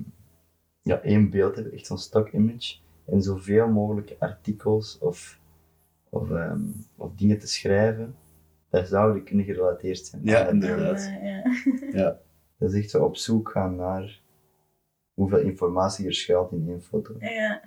ja, 0.82 1.02
één 1.02 1.30
beeld 1.30 1.54
te 1.54 1.60
hebben, 1.60 1.78
echt 1.78 1.88
zo'n 1.88 1.98
stock 1.98 2.30
image. 2.30 2.76
En 3.06 3.22
zoveel 3.22 3.68
mogelijk 3.68 4.16
artikels 4.20 4.98
of, 5.00 5.40
of, 6.10 6.32
ehm, 6.32 6.62
of 6.96 7.16
dingen 7.16 7.40
te 7.40 7.48
schrijven. 7.48 8.16
Dat 8.70 8.88
zouden 8.88 9.24
kunnen 9.24 9.46
gerelateerd 9.46 10.06
zijn. 10.06 10.22
Ja, 10.26 10.48
inderdaad. 10.48 11.12
Ja, 11.22 11.44
ja. 11.92 12.20
Dat 12.60 12.74
is 12.74 12.80
echt 12.82 12.90
zo 12.90 13.04
op 13.04 13.18
zoek 13.18 13.50
gaan 13.50 13.76
naar 13.76 14.22
hoeveel 15.14 15.40
informatie 15.40 16.06
er 16.06 16.14
schuilt 16.14 16.52
in 16.52 16.66
één 16.68 16.82
foto. 16.82 17.16
ja. 17.20 17.62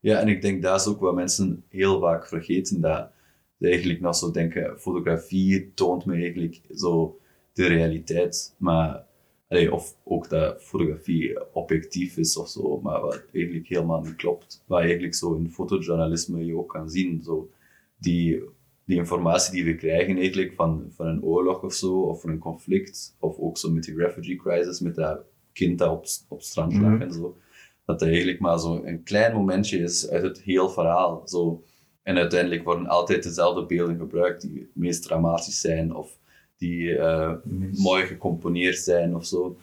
Ja, 0.00 0.20
en 0.20 0.28
ik 0.28 0.42
denk 0.42 0.62
dat 0.62 0.80
is 0.80 0.86
ook 0.86 1.00
wat 1.00 1.14
mensen 1.14 1.64
heel 1.68 2.00
vaak 2.00 2.28
vergeten, 2.28 2.80
dat 2.80 3.10
ze 3.58 3.66
eigenlijk 3.66 4.00
nog 4.00 4.16
zo 4.16 4.30
denken, 4.30 4.78
fotografie 4.80 5.74
toont 5.74 6.04
me 6.04 6.14
eigenlijk 6.14 6.60
zo 6.74 7.18
de 7.52 7.66
realiteit, 7.66 8.54
maar, 8.56 9.04
allee, 9.48 9.72
of 9.72 9.96
ook 10.04 10.28
dat 10.28 10.62
fotografie 10.62 11.54
objectief 11.54 12.16
is 12.16 12.36
of 12.36 12.48
zo, 12.48 12.80
maar 12.80 13.00
wat 13.00 13.24
eigenlijk 13.32 13.68
helemaal 13.68 14.00
niet 14.00 14.16
klopt. 14.16 14.62
Wat 14.66 14.80
eigenlijk 14.80 15.14
zo 15.14 15.34
in 15.34 15.50
fotojournalisme 15.50 16.44
je 16.44 16.56
ook 16.56 16.68
kan 16.68 16.90
zien, 16.90 17.22
zo 17.22 17.50
die, 17.96 18.42
die 18.88 18.96
informatie 18.96 19.52
die 19.52 19.64
we 19.64 19.74
krijgen 19.74 20.16
eigenlijk 20.16 20.52
van, 20.54 20.86
van 20.90 21.06
een 21.06 21.22
oorlog 21.22 21.62
of 21.62 21.72
zo, 21.72 22.00
of 22.00 22.20
van 22.20 22.30
een 22.30 22.38
conflict, 22.38 23.16
of 23.18 23.38
ook 23.38 23.58
zo 23.58 23.70
met 23.70 23.84
de 23.84 23.94
refugee 23.94 24.36
crisis, 24.36 24.80
met 24.80 24.94
dat 24.94 25.20
kind 25.52 25.78
dat 25.78 25.90
op, 25.90 26.06
op 26.28 26.42
strand 26.42 26.72
lag 26.72 26.90
Mhm. 26.92 27.02
en 27.02 27.12
zo 27.12 27.36
dat 27.84 27.98
dat 27.98 28.08
eigenlijk 28.08 28.40
maar 28.40 28.58
zo 28.58 28.82
een 28.84 29.02
klein 29.02 29.34
momentje 29.34 29.78
is 29.78 30.08
uit 30.10 30.22
het 30.22 30.40
heel 30.40 30.68
verhaal. 30.70 31.22
Zo. 31.24 31.62
En 32.02 32.16
uiteindelijk 32.16 32.64
worden 32.64 32.86
altijd 32.86 33.22
dezelfde 33.22 33.66
beelden 33.66 33.96
gebruikt 33.98 34.40
die 34.40 34.58
het 34.60 34.70
meest 34.72 35.02
dramatisch 35.02 35.60
zijn 35.60 35.94
of 35.94 36.18
die 36.56 36.96
eh, 36.98 37.32
mooi 37.72 38.06
gecomponeerd 38.06 38.78
zijn 38.78 39.14
of 39.16 39.26
zo. 39.26 39.56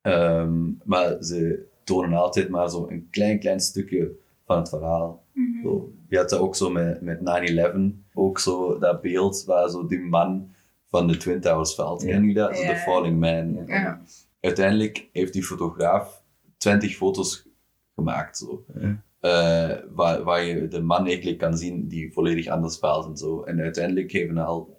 Ehm, 0.00 0.70
maar 0.84 1.22
ze 1.22 1.66
tonen 1.84 2.18
altijd 2.18 2.48
maar 2.48 2.70
zo 2.70 2.86
een 2.88 3.08
klein, 3.10 3.38
klein 3.38 3.60
stukje 3.60 4.10
van 4.44 4.58
het 4.58 4.68
verhaal. 4.68 5.24
Mhm. 5.32 5.62
Zo, 5.62 5.92
je 6.08 6.16
had 6.16 6.30
dat 6.30 6.38
ook 6.38 6.56
zo 6.56 6.70
met, 6.70 7.00
met 7.00 7.20
9-11, 7.20 8.04
ook 8.14 8.38
zo 8.38 8.78
dat 8.78 9.00
beeld 9.00 9.44
waar 9.44 9.68
zo 9.68 9.86
die 9.86 10.00
man 10.00 10.50
van 10.88 11.06
de 11.06 11.16
Twin 11.16 11.40
Towers 11.40 11.74
valt. 11.74 12.04
Ken 12.04 12.28
je 12.28 12.34
dat? 12.34 12.56
Zo 12.56 12.66
de 12.66 12.76
Falling 12.76 13.20
Man. 13.20 13.66
Ja. 13.66 14.00
Uiteindelijk 14.40 15.08
heeft 15.12 15.32
die 15.32 15.44
fotograaf 15.44 16.22
20 16.56 16.96
foto's 16.96 17.46
gemaakt. 17.94 18.36
Zo. 18.36 18.64
Eh, 19.20 19.76
waar, 19.90 20.22
waar 20.22 20.42
je 20.42 20.68
de 20.68 20.80
man 20.80 21.06
eigenlijk 21.06 21.38
kan 21.38 21.56
zien 21.56 21.88
die 21.88 22.12
volledig 22.12 22.46
anders 22.46 22.78
valt 22.78 23.06
en 23.06 23.16
zo. 23.16 23.42
En 23.42 23.60
uiteindelijk 23.60 24.12
heeft 24.12 24.36
al, 24.36 24.76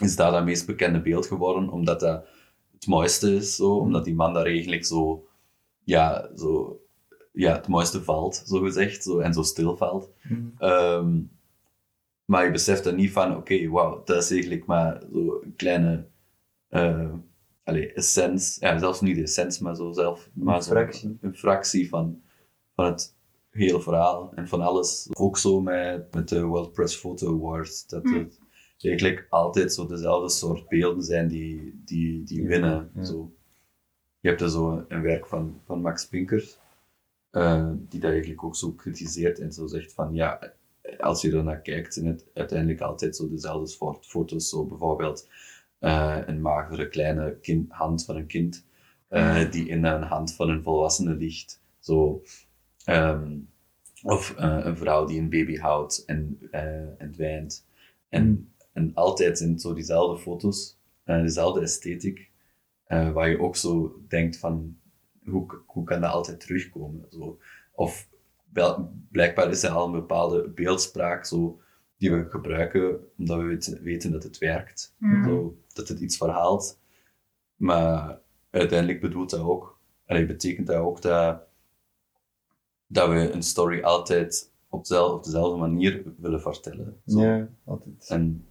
is 0.00 0.16
dat 0.16 0.34
het 0.34 0.44
meest 0.44 0.66
bekende 0.66 1.00
beeld 1.00 1.26
geworden, 1.26 1.68
omdat 1.68 2.00
dat 2.00 2.26
het 2.72 2.86
mooiste 2.86 3.34
is, 3.34 3.56
zo, 3.56 3.76
omdat 3.76 4.04
die 4.04 4.14
man 4.14 4.34
daar 4.34 4.46
eigenlijk 4.46 4.84
zo, 4.84 5.26
ja, 5.84 6.30
zo, 6.36 6.80
ja, 7.34 7.52
het 7.52 7.68
mooiste 7.68 8.02
valt, 8.02 8.42
zo 8.46 8.58
gezegd, 8.60 9.02
zo, 9.02 9.18
en 9.18 9.32
zo 9.34 9.42
stil 9.42 9.76
valt. 9.76 10.10
Mhm. 10.22 10.40
Ehm, 10.58 11.20
maar 12.24 12.44
je 12.44 12.50
beseft 12.50 12.84
dan 12.84 12.94
niet 12.94 13.10
van, 13.12 13.36
oké, 13.36 13.68
wauw, 13.68 14.02
dat 14.04 14.22
is 14.22 14.30
eigenlijk 14.30 14.66
maar 14.66 15.02
zo 15.12 15.40
een 15.42 15.54
kleine 15.56 16.06
eh 16.68 17.12
allee, 17.64 17.92
essence, 17.92 18.60
ja, 18.60 18.78
zelfs 18.78 19.00
niet 19.00 19.16
de 19.16 19.22
essence, 19.22 19.62
maar 19.62 19.76
zo 19.76 19.92
zelf, 19.92 20.30
maar 20.32 20.62
zo 20.62 20.70
fractie. 20.70 21.18
een 21.20 21.34
fractie 21.36 21.88
van, 21.88 22.22
van 22.74 22.84
het 22.84 23.14
hele 23.50 23.80
verhaal 23.82 24.32
en 24.34 24.48
van 24.48 24.60
alles. 24.60 25.08
Ook 25.12 25.38
zo 25.38 25.60
met, 25.60 26.14
met 26.14 26.28
de 26.28 26.42
World 26.42 26.72
Press 26.72 26.96
Photo 26.96 27.34
Awards, 27.34 27.86
dat 27.86 28.02
Hm. 28.02 28.14
het 28.14 28.38
eigenlijk 28.78 29.26
altijd 29.30 29.72
zo 29.72 29.86
dezelfde 29.86 30.28
soort 30.30 30.68
beelden 30.68 31.02
zijn 31.02 31.28
die, 31.28 31.80
die, 31.84 32.22
die 32.24 32.46
winnen. 32.46 32.90
ja. 32.94 33.04
Zo. 33.04 33.32
Je 34.20 34.28
hebt 34.28 34.40
er 34.40 34.50
zo 34.50 34.84
een 34.88 35.02
werk 35.02 35.26
van, 35.26 35.60
van 35.66 35.80
Max 35.80 36.06
Pinker, 36.06 36.44
eh, 37.34 37.70
die 37.88 38.00
dat 38.00 38.10
eigenlijk 38.10 38.44
ook 38.44 38.56
zo 38.56 38.72
kritiseert 38.72 39.38
en 39.38 39.52
zo 39.52 39.66
zegt 39.66 39.92
van 39.92 40.14
ja, 40.14 40.52
als 40.98 41.22
je 41.22 41.36
er 41.36 41.44
naar 41.44 41.60
kijkt, 41.60 41.94
zijn 41.94 42.06
het 42.06 42.26
uiteindelijk 42.34 42.80
altijd 42.80 43.16
zo 43.16 43.28
dezelfde 43.28 43.66
soort 43.66 44.06
foto's. 44.06 44.48
Zo 44.48 44.64
bijvoorbeeld 44.66 45.28
eh, 45.78 46.18
een 46.26 46.40
magere 46.40 46.88
kleine 46.88 47.38
kind, 47.40 47.72
hand 47.72 48.04
van 48.04 48.16
een 48.16 48.26
kind 48.26 48.66
eh, 49.08 49.50
die 49.50 49.68
in 49.68 49.84
een 49.84 50.02
hand 50.02 50.34
van 50.34 50.48
een 50.48 50.62
volwassene 50.62 51.14
ligt. 51.14 51.60
Zo, 51.78 52.22
ehm, 52.84 53.36
of 54.02 54.34
een 54.36 54.76
vrouw 54.76 55.04
die 55.06 55.20
een 55.20 55.30
baby 55.30 55.56
houdt 55.56 56.04
en, 56.04 56.38
en 56.98 57.14
wijnt. 57.16 57.66
En, 58.08 58.26
Mm. 58.26 58.52
en 58.72 58.94
altijd 58.94 59.38
zijn 59.38 59.50
het 59.50 59.60
zo 59.60 59.74
diezelfde 59.74 60.22
foto's, 60.22 60.78
dezelfde 61.04 61.60
esthetiek, 61.60 62.30
waar 62.86 63.28
je 63.28 63.40
ook 63.40 63.56
zo 63.56 64.00
denkt 64.08 64.38
van, 64.38 64.76
hoe, 65.24 65.46
hoe 65.66 65.84
kan 65.84 66.00
dat 66.00 66.10
altijd 66.12 66.40
terugkomen? 66.40 67.06
Zo. 67.10 67.38
Of 67.72 68.08
wel- 68.52 68.92
blijkbaar 69.10 69.50
is 69.50 69.62
er 69.62 69.70
al 69.70 69.86
een 69.86 69.92
bepaalde 69.92 70.48
beeldspraak 70.48 71.24
zo, 71.24 71.60
die 71.96 72.12
we 72.12 72.24
gebruiken, 72.30 72.98
omdat 73.18 73.36
we 73.38 73.44
weten, 73.44 73.82
weten 73.82 74.12
dat 74.12 74.22
het 74.22 74.38
werkt. 74.38 74.94
Mhm. 74.98 75.24
Zo, 75.28 75.56
dat 75.72 75.88
het 75.88 76.00
iets 76.00 76.16
verhaalt. 76.16 76.78
Maar 77.56 78.20
uiteindelijk 78.50 79.00
bedoelt 79.00 79.30
dat 79.30 79.40
ook, 79.40 79.78
allee, 80.06 80.26
betekent 80.26 80.66
dat 80.66 80.76
ook 80.76 81.02
dat, 81.02 81.42
dat 82.86 83.08
we 83.08 83.30
een 83.32 83.42
story 83.42 83.82
altijd 83.82 84.52
op, 84.68 84.86
zel- 84.86 85.12
op 85.14 85.24
dezelfde 85.24 85.58
manier 85.58 86.02
willen 86.18 86.40
vertellen. 86.40 87.00
Zo. 87.06 87.20
Ja, 87.20 87.48
altijd. 87.64 88.06
En 88.08 88.46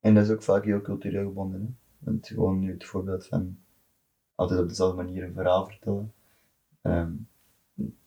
En 0.00 0.14
dat 0.14 0.24
is 0.24 0.30
ook 0.30 0.42
vaak 0.42 0.64
heel 0.64 0.80
cultureel 0.80 1.24
gebonden. 1.26 1.78
Want 1.98 2.26
gewoon 2.26 2.58
nu 2.58 2.72
het 2.72 2.84
voorbeeld 2.84 3.26
van 3.26 3.58
altijd 4.42 4.60
op 4.60 4.68
dezelfde 4.68 5.02
manier 5.02 5.22
een 5.22 5.32
verhaal 5.32 5.66
vertellen. 5.66 6.12
Ehm, 6.82 7.12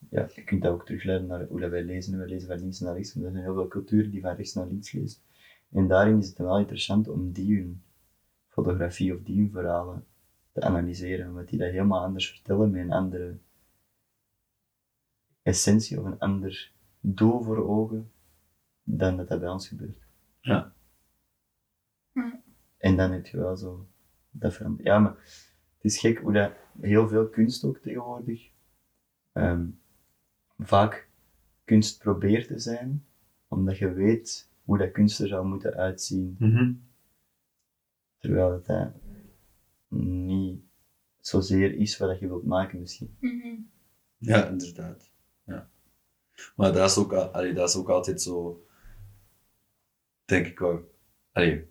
ja, 0.10 0.28
je 0.34 0.44
kunt 0.44 0.62
dat 0.62 0.74
ook 0.74 0.86
terugleiden 0.86 1.28
naar 1.28 1.46
hoe 1.46 1.60
dat 1.60 1.70
wij 1.70 1.84
lezen. 1.84 2.18
Wij 2.18 2.28
lezen 2.28 2.48
van 2.48 2.60
links 2.60 2.80
naar 2.80 2.96
rechts. 2.96 3.14
Want 3.14 3.26
er 3.26 3.32
zijn 3.32 3.44
heel 3.44 3.54
veel 3.54 3.68
culturen 3.68 4.12
die 4.12 4.22
van 4.22 4.36
rechts 4.36 4.54
naar 4.54 4.68
links 4.68 4.92
lezen. 4.92 5.22
En 5.72 5.88
daarin 5.88 6.18
is 6.18 6.28
het 6.28 6.38
wel 6.38 6.60
interessant 6.60 7.08
om 7.08 7.32
die 7.32 7.58
hun 7.58 7.84
fotografie 8.48 9.16
of 9.16 9.24
die 9.24 9.38
hun 9.38 9.52
verhalen 9.52 10.06
te 10.52 10.62
analyseren. 10.62 11.28
Omdat 11.28 11.48
die 11.48 11.60
dat 11.60 11.70
helemaal 11.70 12.04
anders 12.04 12.30
vertellen 12.30 12.72
met 12.72 12.82
een 12.82 12.92
andere 12.92 13.38
essentie 15.42 16.00
of 16.00 16.06
een 16.06 16.20
ander 16.20 16.72
doel 17.00 17.42
voor 17.42 17.68
ogen 17.68 18.12
dan 18.84 19.18
dat 19.18 19.28
dat 19.28 19.40
bij 19.40 19.50
ons 19.50 19.68
gebeurt. 19.68 19.98
Ja. 20.40 20.74
En 22.78 22.96
dan 22.96 23.12
heb 23.12 23.26
je 23.26 23.38
wel 23.38 23.58
zo 23.58 23.88
dat 24.32 24.54
verandert. 24.54 24.88
Ja, 24.88 25.00
maar 25.00 25.16
is 25.86 26.00
gek 26.00 26.18
hoe 26.18 26.34
dat 26.34 26.52
heel 26.82 27.08
veel 27.08 27.30
kunst 27.30 27.64
ook 27.64 27.78
tegenwoordig 27.78 28.50
ehm, 29.32 29.68
vaak 30.58 31.10
kunst 31.64 32.00
probeert 32.00 32.48
te 32.48 32.60
zijn, 32.60 33.06
omdat 33.48 33.78
je 33.78 33.94
weet 33.94 34.50
hoe 34.64 34.78
dat 34.78 34.92
kunst 34.92 35.20
er 35.20 35.28
zou 35.28 35.48
moeten 35.48 35.74
uitzien, 35.74 36.36
Mhm. 36.40 36.74
terwijl 38.18 38.52
het 38.52 38.66
dat 38.66 38.92
niet 39.90 40.62
zozeer 41.20 41.74
is 41.76 41.98
wat 41.98 42.20
je 42.20 42.28
wilt 42.28 42.46
maken 42.46 42.80
misschien. 42.80 43.16
Mhm. 43.20 43.56
Ja, 44.18 44.46
inderdaad. 44.48 45.10
Ja. 45.44 45.70
Maar 46.56 46.74
dat 46.74 46.90
is 46.90 46.98
ook, 46.98 47.14
al- 47.14 47.28
allee, 47.30 47.54
dat 47.54 47.70
is 47.70 47.76
ook 47.76 47.90
altijd 47.90 48.22
zo, 48.22 48.66
denk 50.26 50.46
ik 50.46 50.60
wel, 50.60 50.94
allee, 51.32 51.68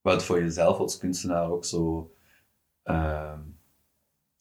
wat 0.00 0.24
voor 0.24 0.40
jezelf 0.40 0.78
als 0.78 0.98
kunstenaar 0.98 1.50
ook 1.50 1.64
zo, 1.64 2.10
ehm, 2.86 3.40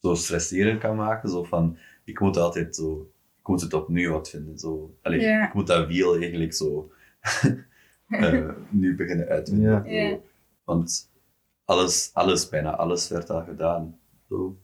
zo 0.02 0.16
stresserend 0.16 0.80
kan 0.80 0.96
maken. 0.96 1.30
Zo 1.30 1.44
van, 1.44 1.78
ik 2.04 2.20
moet 2.20 2.38
altijd 2.38 2.76
zo, 2.76 3.12
ik 3.40 3.48
moet 3.48 3.62
het 3.62 3.74
opnieuw 3.74 4.12
wat 4.12 4.30
vinden. 4.30 4.60
Zo, 4.60 4.96
allee, 5.02 5.20
Ja. 5.20 5.48
Ik 5.48 5.54
moet 5.54 5.68
dat 5.68 5.88
wiel 5.88 6.16
eigenlijk 6.16 6.54
zo 6.54 6.92
eh, 8.08 8.50
nu 8.70 8.96
beginnen 8.96 9.28
uitvinden. 9.28 9.72
Ja. 9.72 9.84
Zo. 9.84 9.90
Ja. 9.90 10.18
Want 10.64 11.12
alles, 11.66 12.10
alles, 12.14 12.50
bijna 12.50 12.76
alles 12.76 13.10
werd 13.10 13.30
al 13.30 13.44
gedaan. 13.44 14.00
Zo. 14.30 14.58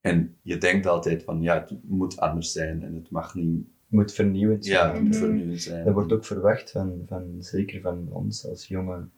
En 0.00 0.36
je 0.42 0.58
denkt 0.58 0.86
altijd 0.86 1.22
van, 1.22 1.42
ja, 1.42 1.54
het 1.60 1.72
moet 1.82 2.20
anders 2.20 2.52
zijn 2.52 2.82
en 2.82 2.94
het 2.94 3.10
mag 3.10 3.34
niet, 3.34 3.66
moet 3.86 4.12
vernieuwend 4.12 4.64
zijn. 4.64 4.78
ja, 4.88 4.92
het 4.94 5.02
moet 5.02 5.16
vernieuwend 5.16 5.62
zijn. 5.62 5.84
Dat 5.84 5.94
wordt 5.94 6.12
ook 6.12 6.24
verwacht 6.24 6.70
van, 6.70 7.02
van, 7.06 7.36
zeker 7.38 7.80
van 7.80 8.08
ons 8.10 8.46
als 8.46 8.66
jonge 8.66 9.08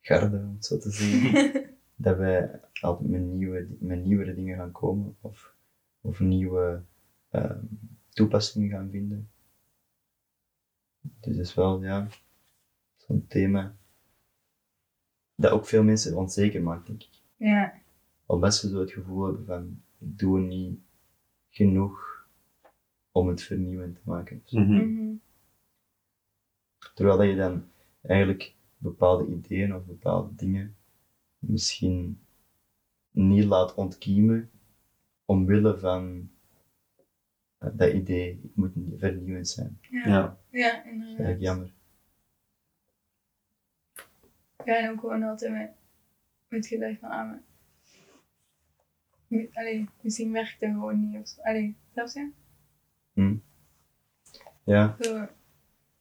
garde, 0.00 0.36
om 0.36 0.54
het 0.54 0.64
zo 0.66 0.78
te 0.78 0.90
zeggen, 0.90 1.52
dat 2.04 2.16
wij 2.16 2.60
altijd 2.80 3.10
met, 3.10 3.20
nieuwe, 3.20 3.66
met 3.78 4.04
nieuwere 4.04 4.34
dingen 4.34 4.56
gaan 4.56 4.72
komen 4.72 5.16
of, 5.20 5.54
of 6.00 6.20
nieuwe 6.20 6.82
ehm, 7.30 7.58
toepassingen 8.08 8.70
gaan 8.70 8.90
vinden. 8.90 9.28
Dus 11.00 11.36
dat 11.36 11.44
is 11.44 11.54
wel, 11.54 11.82
ja, 11.82 12.06
zo'n 12.96 13.26
thema 13.26 13.76
dat 15.34 15.50
ook 15.50 15.66
veel 15.66 15.82
mensen 15.82 16.16
onzeker 16.16 16.62
maakt, 16.62 16.86
denk 16.86 17.02
ik. 17.02 17.20
Ja. 17.36 17.74
Omdat 18.26 18.54
ze 18.54 18.68
zo 18.68 18.80
het 18.80 18.92
gevoel 18.92 19.24
hebben 19.24 19.46
van, 19.46 19.82
ik 19.98 20.18
doe 20.18 20.40
niet 20.40 20.78
genoeg 21.50 22.26
om 23.12 23.28
het 23.28 23.42
vernieuwend 23.42 23.94
te 23.94 24.00
maken. 24.04 24.42
Mhm. 24.50 24.72
Mhm. 24.72 25.14
Terwijl 26.94 27.16
dat 27.16 27.26
je 27.26 27.36
dan 27.36 27.68
eigenlijk 28.02 28.54
bepaalde 28.76 29.26
ideeën 29.26 29.74
of 29.74 29.84
bepaalde 29.84 30.34
dingen 30.34 30.76
misschien 31.48 32.18
niet 33.10 33.44
laat 33.44 33.74
ontkiemen 33.74 34.50
omwille 35.24 35.78
van 35.78 36.30
eh, 37.58 37.68
dat 37.72 37.92
idee, 37.92 38.40
ik 38.42 38.56
moet 38.56 38.74
niet 38.76 38.98
vernieuwend 38.98 39.48
zijn. 39.48 39.78
Ja. 39.90 40.06
Ja. 40.06 40.38
Ja, 40.50 40.74
Dat 40.76 40.84
is 40.84 40.90
inderdaad. 40.90 41.08
eigenlijk 41.18 41.40
jammer. 41.40 41.72
Ja, 44.64 44.76
en 44.78 44.90
ook 44.90 45.00
gewoon 45.00 45.22
altijd 45.22 45.52
met, 45.52 45.70
met 46.48 46.66
gedacht 46.66 46.98
van, 46.98 47.10
ah, 47.10 47.28
maar... 47.28 47.42
Allee, 49.52 49.88
misschien 50.00 50.32
werkt 50.32 50.60
dat 50.60 50.70
gewoon 50.70 51.00
niet 51.10 51.20
of 51.20 51.28
zo. 51.28 51.40
Allee, 51.40 51.76
zelfs 51.94 52.14
ja? 52.14 52.30
Ja, 54.64 54.96
Zo, 55.00 55.26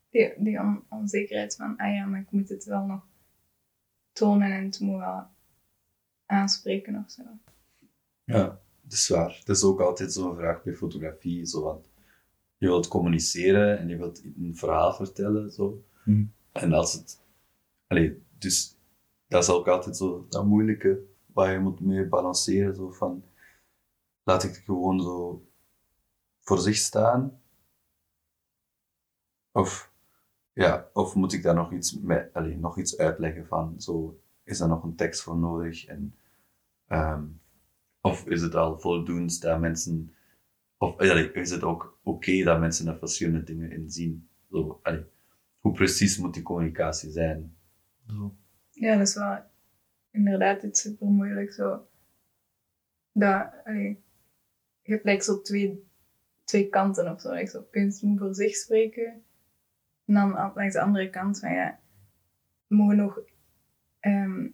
die, 0.10 0.34
die 0.38 0.60
on- 0.60 0.84
onzekerheid 0.90 1.56
van, 1.56 1.78
ah 1.78 1.94
ja, 1.94 2.06
maar 2.06 2.20
ik 2.20 2.32
moet 2.32 2.50
het 2.50 2.64
wel 2.64 2.86
nog 2.86 3.08
tonen 4.12 4.52
en 4.52 4.64
het 4.66 4.80
moet 4.80 4.98
wel 5.00 5.28
aanspreken 6.26 6.96
of 7.06 7.12
zo. 7.12 7.22
Ja, 8.24 8.62
dat 8.82 8.94
is 8.94 9.08
waar. 9.08 9.36
Het 9.40 9.50
is 9.50 9.64
ook 9.64 9.80
altijd 9.80 10.14
zo'n 10.14 10.36
vraag 10.36 10.64
bij 10.64 10.74
fotografie. 10.74 11.46
Zo 11.46 11.62
van, 11.62 11.84
je 12.58 12.68
wilt 12.68 12.88
communiceren 12.88 13.80
en 13.80 13.88
je 13.88 13.98
wilt 13.98 14.24
een 14.24 14.56
verhaal 14.56 14.94
vertellen. 14.94 15.52
Zo. 15.52 15.84
Mhm. 16.06 16.26
En 16.52 16.74
als 16.74 16.94
het... 16.94 17.22
Allee, 17.88 18.24
dus 18.38 18.78
dat 19.28 19.44
is 19.44 19.50
ook 19.50 19.68
altijd 19.68 19.98
zo 19.98 20.26
dat 20.30 20.46
moeilijke 20.46 21.04
waar 21.26 21.52
je 21.52 21.60
moet 21.60 21.80
mee 21.80 22.08
balanceren. 22.08 22.76
Zo 22.76 22.92
van, 22.92 23.24
laat 24.24 24.44
ik 24.44 24.56
het 24.56 24.64
gewoon 24.66 25.02
zo 25.02 25.46
voor 26.40 26.60
zich 26.60 26.76
staan? 26.76 27.42
Of, 29.52 29.92
ja, 30.54 30.90
of 30.94 31.16
moet 31.16 31.34
ik 31.34 31.44
daar 31.44 31.56
nog 31.56 31.72
iets, 31.72 32.00
met, 32.00 32.34
allee, 32.34 32.58
nog 32.58 32.78
iets 32.78 32.98
uitleggen 32.98 33.48
van? 33.48 33.82
Zo, 33.82 34.22
is 34.44 34.60
er 34.60 34.68
nog 34.68 34.84
een 34.84 34.96
tekst 34.96 35.22
voor 35.22 35.38
nodig? 35.38 35.86
En, 35.86 36.16
ehm, 36.88 37.26
of 38.02 38.28
is 38.28 38.42
het 38.42 38.56
al 38.56 38.80
voldoende 38.80 39.40
dat 39.40 39.60
mensen... 39.60 40.16
Of 40.78 40.98
allee, 40.98 41.32
is 41.32 41.50
het 41.52 41.64
ook 41.64 42.00
oké 42.04 42.44
dat 42.44 42.60
mensen 42.60 42.88
er 42.88 42.98
verschillende 42.98 43.44
dingen 43.44 43.72
in 43.72 43.90
zien? 43.90 44.30
Zo, 44.52 44.80
allee, 44.84 45.06
hoe 45.60 45.72
precies 45.74 46.18
moet 46.18 46.34
die 46.34 46.44
communicatie 46.44 47.12
zijn? 47.12 47.56
Zo. 48.08 48.36
Ja, 48.72 48.98
dat 48.98 49.08
is 49.08 49.16
wel 49.16 49.40
inderdaad 50.12 50.64
iets 50.64 50.82
super 50.82 51.08
moeilijk 51.08 51.54
zo. 51.54 51.88
Dat, 53.12 53.52
allee, 53.64 54.04
je 54.82 54.92
hebt 54.92 55.04
like, 55.04 55.24
zo 55.24 55.42
twee, 55.42 55.88
twee 56.44 56.70
kanten 56.70 57.12
of 57.12 57.22
zo. 57.22 57.34
Like, 57.34 57.50
zo. 57.50 57.62
Kunst 57.72 58.02
moet 58.02 58.20
voor 58.20 58.36
zich 58.36 58.56
spreken. 58.56 59.24
En 60.06 60.14
dan 60.14 60.36
aan- 60.38 60.52
langs 60.56 60.74
de 60.74 60.82
andere 60.82 61.10
kant 61.10 61.40
van 61.40 61.54
ja, 61.54 61.80
we 62.68 62.76
mogen 62.76 62.96
nog 62.98 63.20
ehm, 64.04 64.48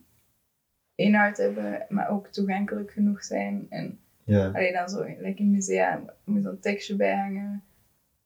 inhoud 0.96 1.38
hebben, 1.38 1.86
maar 1.90 2.10
ook 2.10 2.28
toegankelijk 2.28 2.92
genoeg 2.92 3.24
zijn. 3.24 3.66
En 3.70 4.00
ja. 4.24 4.48
allee, 4.48 4.72
dan 4.74 4.90
zo, 4.90 5.04
like 5.04 5.42
in 5.42 5.52
musea, 5.52 6.04
moet 6.24 6.44
zo'n 6.44 6.60
tekstje 6.60 6.96
bij 6.96 7.16
hangen. 7.16 7.64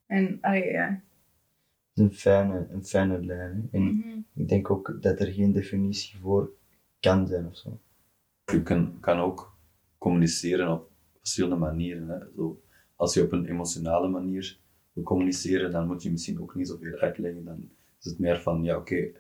En 0.05 0.37
allee, 0.41 0.71
ja. 0.71 0.89
Het 1.93 1.97
is 1.97 2.03
een 2.03 2.13
fijne, 2.13 2.67
een 2.71 2.85
fijne 2.85 3.25
lijn. 3.25 3.69
hè. 3.71 3.77
En 3.77 3.83
Mhm. 3.83 4.19
ik 4.33 4.47
denk 4.49 4.69
ook 4.69 4.97
dat 5.01 5.19
er 5.19 5.27
geen 5.31 5.51
definitie 5.51 6.19
voor 6.19 6.51
kan 6.99 7.27
zijn 7.27 7.47
of 7.47 7.57
zo. 7.57 7.79
Je 8.51 8.63
kan, 8.63 8.97
kan 8.99 9.19
ook 9.19 9.57
communiceren 9.97 10.71
op 10.71 10.91
verschillende 11.19 11.55
manieren. 11.55 12.07
Hè. 12.09 12.17
Zo, 12.35 12.61
als 12.95 13.13
je 13.13 13.23
op 13.23 13.31
een 13.31 13.45
emotionele 13.45 14.07
manier 14.07 14.59
wil 14.93 15.03
communiceren, 15.03 15.71
dan 15.71 15.87
moet 15.87 16.03
je 16.03 16.11
misschien 16.11 16.41
ook 16.41 16.55
niet 16.55 16.67
zoveel 16.67 16.97
uitleggen. 16.97 17.45
Dan 17.45 17.69
is 17.99 18.05
het 18.05 18.19
meer 18.19 18.41
van, 18.41 18.63
ja 18.63 18.77
oké, 18.77 19.11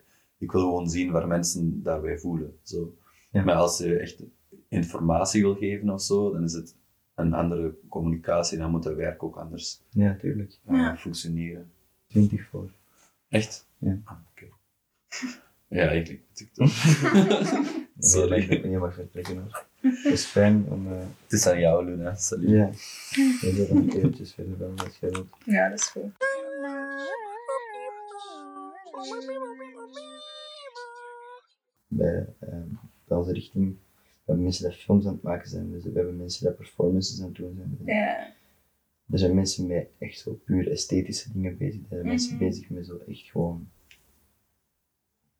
ik 0.43 0.51
wil 0.51 0.61
gewoon 0.61 0.89
zien 0.89 1.11
waar 1.11 1.27
mensen 1.27 1.83
daarbij 1.83 2.17
voelen. 2.19 2.57
Zo. 2.63 2.95
Ja. 3.31 3.43
Maar 3.43 3.55
als 3.55 3.77
je 3.77 3.97
echt 3.97 4.23
informatie 4.67 5.41
wil 5.41 5.55
geven 5.55 5.89
of 5.89 6.01
zo, 6.01 6.31
dan 6.31 6.43
is 6.43 6.53
het 6.53 6.75
een 7.15 7.33
andere 7.33 7.75
communicatie. 7.89 8.57
Dan 8.57 8.71
moet 8.71 8.83
het 8.83 8.95
werk 8.95 9.23
ook 9.23 9.35
anders 9.35 9.81
Ja, 9.89 10.15
tuurlijk. 10.19 10.57
eh, 10.65 10.75
Ja. 10.75 10.97
functioneren. 10.97 11.71
20 12.07 12.47
voor. 12.49 12.69
Echt? 13.29 13.67
Ja. 13.77 13.97
Ah, 14.03 14.17
oké. 14.31 14.45
Ja, 15.67 15.87
eigenlijk 15.87 16.21
moet 16.29 16.39
ik 16.39 16.49
toch. 16.53 16.69
Sorry. 18.13 18.47
Dat 18.47 18.61
je 18.71 18.77
mag 18.77 18.93
vertrekken 18.93 19.35
hoor. 19.37 19.65
Het 19.81 20.05
is 20.13 20.25
fijn 20.25 20.65
om... 20.69 20.87
eh, 20.87 20.97
Het 21.23 21.33
is 21.33 21.47
aan 21.47 21.59
jou, 21.59 21.85
Luna. 21.85 22.15
Salut. 22.15 22.49
ja, 22.49 22.69
je 23.15 23.65
bent 23.69 23.85
nog 23.85 23.95
eventjes 23.95 24.33
verder 24.33 24.57
dan 24.57 24.75
dat 24.75 24.95
jij 24.95 25.09
wilt. 25.09 25.27
ja, 25.45 25.69
dat 25.69 25.79
is 25.79 25.87
goed. 25.87 26.03
bij, 31.95 32.27
ehm, 32.39 32.67
bij 33.05 33.17
onze 33.17 33.33
richting. 33.33 33.75
We 34.01 34.19
hebben 34.25 34.43
mensen 34.43 34.69
die 34.69 34.77
films 34.77 35.05
aan 35.05 35.13
het 35.13 35.21
maken 35.21 35.49
zijn, 35.49 35.71
dus 35.71 35.83
we 35.83 35.91
hebben 35.93 36.17
mensen 36.17 36.45
die 36.45 36.55
performances 36.55 37.21
aan 37.21 37.27
het 37.27 37.35
doen 37.35 37.55
zijn. 37.55 37.77
Ja. 37.85 38.33
Er 39.09 39.19
zijn 39.19 39.35
mensen 39.35 39.67
met 39.67 39.87
echt 39.97 40.19
zo 40.19 40.33
puur 40.33 40.71
esthetische 40.71 41.31
dingen 41.31 41.57
bezig. 41.57 41.81
Er 41.81 41.87
zijn 41.89 42.05
mensen 42.05 42.35
Mhm. 42.35 42.43
bezig 42.43 42.69
met 42.69 42.85
zo 42.85 42.97
echt 43.07 43.29
gewoon 43.29 43.67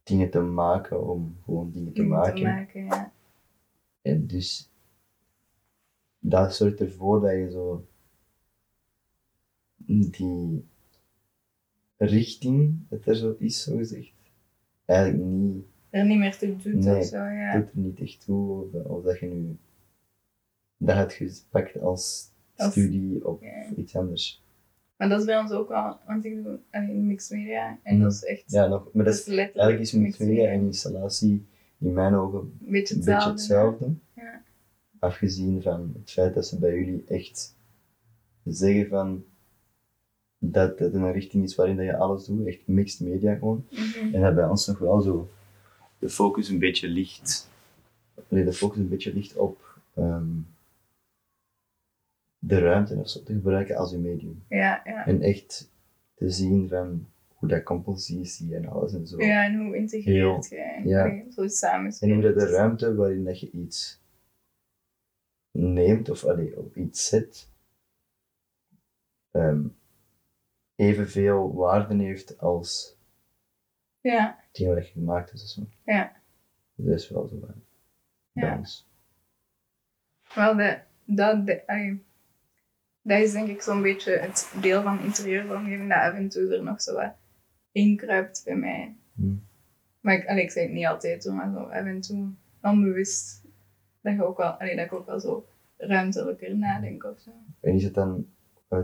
dingen 0.03 0.29
te 0.29 0.39
maken 0.39 1.09
om 1.09 1.37
gewoon 1.43 1.71
dingen 1.71 1.93
te 1.93 2.01
Dingen 2.01 2.17
maken. 2.17 2.35
Te 2.35 2.41
maken 2.41 2.85
ja. 2.85 3.11
En 4.01 4.27
dus 4.27 4.69
dat 6.19 6.55
zorgt 6.55 6.79
ervoor 6.79 7.21
dat 7.21 7.31
je 7.31 7.51
zo 7.51 7.85
die 9.85 10.65
richting 11.97 12.79
dat 12.89 13.05
er 13.05 13.15
zo 13.15 13.35
is, 13.39 13.63
zo 13.63 13.77
gezegd, 13.77 14.11
eigenlijk 14.85 15.23
niet 15.23 15.65
er 15.99 16.05
niet 16.05 16.17
meer 16.19 16.37
toe 16.37 16.55
doet 16.57 16.73
Nee, 16.73 16.97
of 16.99 17.05
zo. 17.05 17.17
Ja. 17.17 17.53
doet 17.57 17.69
er 17.71 17.77
niet 17.79 17.99
echt 17.99 18.25
toe. 18.25 18.63
Of, 18.73 18.83
of 18.85 19.03
dat 19.03 19.19
je 19.19 19.25
nu 19.25 19.57
dat 20.77 20.95
het 20.95 21.13
gepakt 21.13 21.79
als 21.81 22.31
Als- 22.55 22.71
studie 22.71 23.27
of 23.27 23.41
ja. 23.41 23.65
iets 23.75 23.95
anders. 23.95 24.43
Maar 24.97 25.09
dat 25.09 25.19
is 25.19 25.25
bij 25.25 25.37
ons 25.39 25.51
ook 25.51 25.69
wel, 25.69 25.97
want 26.07 26.25
ik 26.25 26.43
doe 26.43 26.59
alleen 26.71 27.07
mixed 27.07 27.37
media 27.37 27.79
en 27.83 27.93
Mhm. 27.95 28.03
dat 28.03 28.13
is 28.13 28.23
echt. 28.23 28.43
Ja, 28.51 28.67
nog, 28.67 28.89
maar 28.93 29.05
dat 29.05 29.13
is, 29.13 29.27
eigenlijk 29.27 29.79
is 29.79 29.91
mixed 29.91 30.27
media 30.27 30.49
en 30.49 30.61
installatie 30.65 31.45
in 31.79 31.93
mijn 31.93 32.13
ogen 32.15 32.39
Een 32.39 32.71
beetje 32.71 32.93
een 32.95 32.99
hetzelfde. 32.99 33.29
beetje 33.31 33.53
hetzelfde. 33.55 33.93
Ja. 34.15 34.41
Afgezien 34.99 35.61
van 35.61 35.93
het 35.99 36.11
feit 36.11 36.33
dat 36.33 36.47
ze 36.47 36.59
bij 36.59 36.75
jullie 36.75 37.03
echt 37.07 37.55
zeggen 38.43 38.87
van 38.87 39.23
dat 40.37 40.79
het 40.79 40.93
een 40.93 41.11
richting 41.11 41.43
is 41.43 41.55
waarin 41.55 41.75
dat 41.75 41.85
je 41.85 41.97
alles 41.97 42.25
doet, 42.25 42.47
echt 42.47 42.67
mixed 42.67 43.07
media 43.07 43.35
gewoon. 43.35 43.65
Mhm. 43.69 44.13
En 44.15 44.21
dat 44.21 44.35
bij 44.35 44.45
ons 44.47 44.67
nog 44.67 44.77
wel 44.79 45.01
zo 45.01 45.29
de 46.03 46.09
focus 46.09 46.49
een 46.49 46.59
beetje 46.59 46.87
ligt, 46.87 47.49
nee, 48.27 48.43
de 48.43 48.53
focus 48.53 48.77
een 48.77 48.89
beetje 48.89 49.13
ligt 49.13 49.35
op 49.35 49.79
ehm, 49.93 50.37
de 52.39 52.59
ruimte 52.59 52.95
of 52.95 53.09
zo 53.09 53.23
te 53.23 53.33
gebruiken 53.33 53.75
als 53.75 53.91
je 53.91 53.97
medium. 53.97 54.43
Ja, 54.49 54.81
ja. 54.85 55.05
En 55.05 55.21
echt 55.21 55.71
te 56.13 56.29
zien 56.29 56.69
van 56.69 57.07
hoe 57.33 57.49
dat 57.49 57.63
compositie 57.63 58.55
en 58.55 58.69
alles 58.69 58.93
en 58.93 59.07
zo. 59.07 59.21
Ja, 59.21 59.45
en 59.45 59.55
hoe 59.65 59.75
integreert 59.75 60.49
je 60.49 60.81
Ja. 60.85 61.23
zo 61.31 61.47
samen 61.47 61.93
En 61.99 62.11
hoe 62.11 62.21
dat 62.21 62.35
de 62.39 62.45
ruimte 62.45 62.95
waarin 62.95 63.23
dat 63.23 63.39
je 63.39 63.51
iets 63.51 63.99
neemt 65.51 66.09
of 66.09 66.25
allee, 66.25 66.57
op 66.57 66.75
iets 66.75 67.07
zet, 67.07 67.49
ehm, 69.31 69.67
evenveel 70.75 71.53
waarde 71.53 71.95
heeft 72.03 72.39
als 72.39 72.97
Ja, 74.03 74.37
hetgeen 74.47 74.73
wat 74.73 74.87
je 74.87 74.91
gemaakt 74.93 75.29
hebt. 75.31 75.43
of 75.43 75.49
zo. 75.49 75.61
Ja. 75.85 76.11
Dus 76.75 76.85
dat 76.85 76.99
is 76.99 77.09
wel 77.09 77.27
zo 77.27 77.35
bij 77.35 77.55
Ja. 78.31 78.61
wel, 80.35 80.55
de, 80.55 80.79
dat, 81.05 81.45
de, 81.45 81.67
allee, 81.67 82.03
dat 83.01 83.19
is 83.19 83.31
denk 83.31 83.47
ik 83.47 83.61
zo'n 83.61 83.81
beetje 83.81 84.11
het 84.17 84.53
deel 84.61 84.81
van 84.81 84.99
interieurvormgeving 84.99 85.89
dat 85.89 85.97
af 85.97 86.13
en 86.13 86.29
toe 86.29 86.55
er 86.55 86.63
nog 86.63 86.81
zo 86.81 86.93
wat 86.93 87.13
inkruipt 87.71 88.41
bij 88.45 88.55
mij. 88.55 88.95
Hmm. 89.13 89.47
Maar 89.99 90.13
ik, 90.13 90.27
allee, 90.27 90.43
ik 90.43 90.51
zeg 90.51 90.63
het 90.63 90.73
niet 90.73 90.85
altijd 90.85 91.23
hoor, 91.23 91.33
maar 91.33 91.51
zo 91.51 91.59
af 91.59 91.85
en 91.85 92.01
toe 92.01 92.27
onbewust 92.61 93.41
dat, 94.01 94.13
je 94.13 94.25
ook 94.25 94.37
wel, 94.37 94.51
allee, 94.51 94.75
dat 94.75 94.85
ik 94.85 94.93
ook 94.93 95.05
wel 95.05 95.19
zo 95.19 95.47
ruimtelijker 95.77 96.57
nadenk 96.57 97.03
of 97.03 97.19
zo. 97.19 97.31
En 97.59 97.73
is 97.73 97.83
het 97.83 97.93
dan 97.93 98.32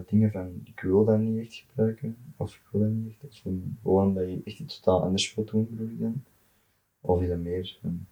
dingen 0.07 0.31
van, 0.31 0.61
ik 0.63 0.79
wil 0.79 1.05
dat 1.05 1.19
niet 1.19 1.39
echt 1.39 1.53
gebruiken, 1.53 2.17
of 2.37 2.55
ik 2.55 2.61
wil 2.71 2.81
dat 2.81 2.89
niet 2.89 3.17
echt, 3.23 3.23
of 3.45 3.53
gewoon 3.81 4.13
dat 4.13 4.29
je 4.29 4.41
echt 4.43 4.59
iets 4.59 4.79
totaal 4.79 5.03
anders 5.03 5.35
wilt 5.35 5.51
doen, 5.51 5.67
bedoel 5.69 5.89
ik 5.89 5.99
dan? 5.99 6.23
Of 7.01 7.21
is 7.21 7.27
dat 7.27 7.37
meer 7.37 7.77
van, 7.81 8.07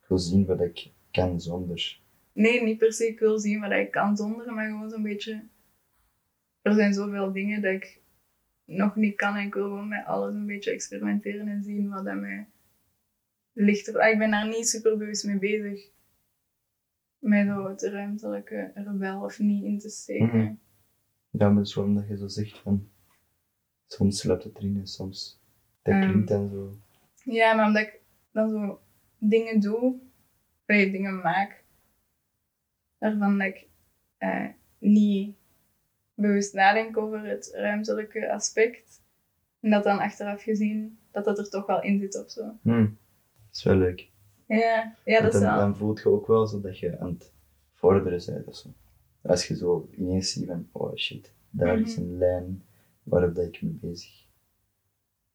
ik 0.00 0.08
wil 0.08 0.18
zien 0.18 0.46
wat 0.46 0.60
ik 0.60 0.90
kan 1.10 1.40
zonder. 1.40 2.00
Nee, 2.32 2.62
niet 2.62 2.78
per 2.78 2.92
se 2.92 3.06
ik 3.06 3.18
wil 3.18 3.38
zien 3.38 3.60
wat 3.60 3.70
ik 3.72 3.90
kan 3.90 4.16
zonder, 4.16 4.52
maar 4.54 4.66
gewoon 4.68 4.90
zo'n 4.90 5.02
beetje... 5.02 5.42
Er 6.62 6.72
zijn 6.74 6.94
zoveel 6.94 7.32
dingen 7.32 7.62
dat 7.62 7.72
ik 7.72 8.00
nog 8.64 8.96
niet 8.96 9.16
kan 9.16 9.36
en 9.36 9.46
ik 9.46 9.54
wil 9.54 9.64
gewoon 9.64 9.88
met 9.88 10.04
alles 10.04 10.34
een 10.34 10.46
beetje 10.46 10.70
experimenteren 10.70 11.48
en 11.48 11.62
zien 11.62 11.88
wat 11.88 12.04
dat 12.04 12.16
mij 12.16 12.46
ligt. 13.52 13.94
ah, 13.94 14.10
Ik 14.10 14.18
ben 14.18 14.30
daar 14.30 14.48
niet 14.48 14.68
super 14.68 14.96
bewust 14.96 15.24
mee 15.24 15.38
bezig. 15.38 15.90
Met 17.18 17.46
zo 17.46 17.68
het 17.68 17.82
ruimtelijke 17.82 18.70
er 18.74 18.98
wel 18.98 19.22
of 19.22 19.38
niet 19.38 19.64
in 19.64 19.78
te 19.78 19.88
steken. 19.88 20.26
Mhm. 20.26 20.52
Ja, 21.32 21.48
maar 21.48 21.56
het 21.58 21.66
is 21.66 21.74
waarom 21.74 21.94
dat 21.94 22.08
je 22.08 22.16
zo 22.16 22.28
zegt 22.28 22.58
van, 22.58 22.88
soms 23.86 24.18
sluipt 24.18 24.44
het 24.44 24.56
erin 24.58 24.76
en 24.76 24.86
soms, 24.86 25.40
dat 25.82 25.94
Ehm. 25.94 26.08
klinkt 26.08 26.28
dan 26.28 26.48
zo. 26.48 26.76
Ja, 27.24 27.54
maar 27.54 27.66
omdat 27.66 27.82
ik 27.82 28.00
dan 28.32 28.50
zo 28.50 28.80
dingen 29.18 29.60
doe, 29.60 29.96
je 30.66 30.90
dingen 30.90 31.20
maak, 31.20 31.64
waarvan 32.98 33.40
ik 33.40 33.66
eh, 34.18 34.48
niet 34.78 35.36
bewust 36.14 36.54
nadenk 36.54 36.96
over 36.96 37.24
het 37.24 37.50
ruimtelijke 37.54 38.32
aspect. 38.32 39.00
En 39.60 39.70
dat 39.70 39.84
dan 39.84 39.98
achteraf 39.98 40.42
gezien, 40.42 40.98
dat 41.10 41.24
dat 41.24 41.38
er 41.38 41.50
toch 41.50 41.66
wel 41.66 41.82
in 41.82 41.98
zit 42.00 42.24
of 42.24 42.30
zo. 42.30 42.58
Hm, 42.62 42.80
dat 42.84 43.52
is 43.52 43.62
wel 43.62 43.76
leuk. 43.76 44.10
Ja, 44.46 44.94
ja 45.04 45.20
dat 45.20 45.34
is 45.34 45.40
dan, 45.40 45.50
wel. 45.50 45.58
dan 45.60 45.76
voelt 45.76 45.98
je 46.02 46.08
ook 46.08 46.26
wel 46.26 46.46
zo 46.46 46.60
dat 46.60 46.78
je 46.78 46.98
aan 46.98 47.08
het 47.08 47.32
vorderen 47.72 48.22
bent 48.26 48.46
of 48.46 48.56
zo. 48.56 48.68
Als 49.22 49.46
je 49.46 49.56
zo 49.56 49.88
ineens 49.98 50.32
ziet 50.32 50.46
van, 50.46 50.68
oh 50.72 50.94
shit, 50.96 51.32
daar 51.50 51.78
is 51.78 51.96
Mhm. 51.96 52.04
een 52.06 52.18
lijn 52.18 52.62
waarop 53.02 53.34
dat 53.34 53.44
ik 53.44 53.62
mee 53.62 53.72
bezig 53.80 54.10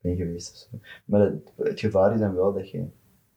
ben 0.02 0.16
geweest 0.16 0.52
of 0.52 0.58
zo. 0.58 0.88
Maar 1.06 1.22
het, 1.22 1.52
het 1.56 1.80
gevaar 1.80 2.14
is 2.14 2.20
dan 2.20 2.36
wel 2.36 2.54
dat 2.54 2.70
je 2.70 2.86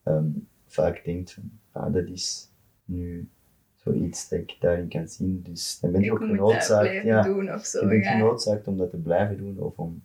ehm, 0.03 0.27
vaak 0.67 1.05
denkt 1.05 1.33
van, 1.33 1.51
ah, 1.73 1.93
dat 1.93 2.09
is 2.09 2.49
nu 2.85 3.29
zoiets 3.75 4.29
dat 4.29 4.39
ik 4.39 4.57
daarin 4.61 4.89
kan 4.89 5.09
zien. 5.09 5.43
Dus 5.43 5.81
dan 5.81 5.93
ben 5.93 6.01
je 6.01 6.07
ik 6.07 6.13
ook 6.13 6.19
genoodzaakt, 6.19 7.03
ja, 7.05 7.23
doen 7.23 7.53
of 7.55 7.65
zo. 7.65 7.81
je 7.81 7.87
bent 7.89 8.05
Ja. 8.05 8.11
genoodzaakt 8.11 8.67
om 8.67 8.77
dat 8.77 8.91
te 8.91 8.97
blijven 8.97 9.37
doen 9.37 9.59
of 9.59 9.77
om 9.79 10.03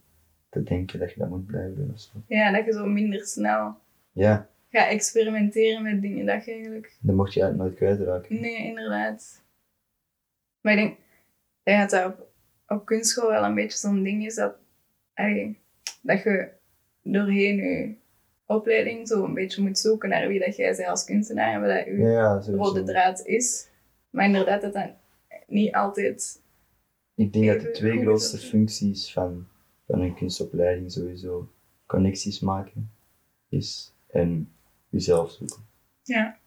te 0.50 0.64
denken 0.64 1.00
dat 1.00 1.12
je 1.12 1.20
dat 1.20 1.30
moet 1.30 1.46
blijven 1.46 1.76
doen 1.76 1.92
of 1.94 2.00
zo. 2.00 2.12
ja, 2.28 2.52
dat 2.52 2.66
je 2.66 2.72
zo 2.72 2.86
minder 2.86 3.26
snel 3.26 3.76
Ja, 4.12 4.50
gaat 4.70 4.90
experimenteren 4.90 5.84
met 5.84 6.02
dingen 6.02 6.26
dat 6.26 6.46
je 6.46 6.52
eigenlijk 6.52 6.98
dan 7.00 7.16
mocht 7.16 7.34
je 7.34 7.42
eigenlijk 7.42 7.70
nooit 7.80 7.96
kwijtraken. 7.96 8.42
Nee, 8.42 8.66
inderdaad. 8.66 9.44
Maar 10.66 10.78
ik 10.78 10.98
denk 11.64 11.80
dat 11.80 11.90
dat 11.90 12.06
op, 12.06 12.28
op 12.78 12.86
kunstschool 12.86 13.30
wel 13.30 13.44
een 13.44 13.56
beetje 13.56 13.78
zo'n 13.78 14.04
ding 14.04 14.26
is 14.26 14.36
dat, 14.36 14.56
allee, 15.14 15.60
dat 16.02 16.24
je 16.24 16.50
doorheen 17.02 17.56
je 17.56 17.96
opleiding 18.46 19.08
zo 19.08 19.24
een 19.24 19.34
beetje 19.34 19.62
moet 19.62 19.80
zoeken 19.80 20.10
naar 20.10 20.28
wie 20.28 20.40
dat 20.40 20.56
jij 20.56 20.76
bent 20.76 20.88
als 20.88 21.06
kunstenaar 21.06 21.54
en 21.54 21.62
wat 21.62 21.70
dat 21.70 21.86
je 21.86 21.98
Ja, 21.98 22.42
rode 22.46 22.84
draad 22.84 23.26
is. 23.26 23.68
Maar 24.10 24.26
inderdaad, 24.26 24.62
dat 24.62 24.74
dat 24.74 24.90
niet 25.48 25.74
altijd... 25.74 26.42
Ik 27.16 27.34
denk 27.34 27.46
dat 27.46 27.62
de 27.62 27.72
twee 27.72 28.02
grootste 28.02 28.38
functies 28.38 29.14
van, 29.14 29.48
van 29.88 30.02
een 30.02 30.16
kunstopleiding 30.16 30.92
sowieso 30.92 31.50
connecties 31.86 32.40
maken 32.40 32.92
is 33.50 33.94
en 34.08 34.54
jezelf 34.90 35.32
zoeken. 35.32 35.68
Ja, 36.04 36.38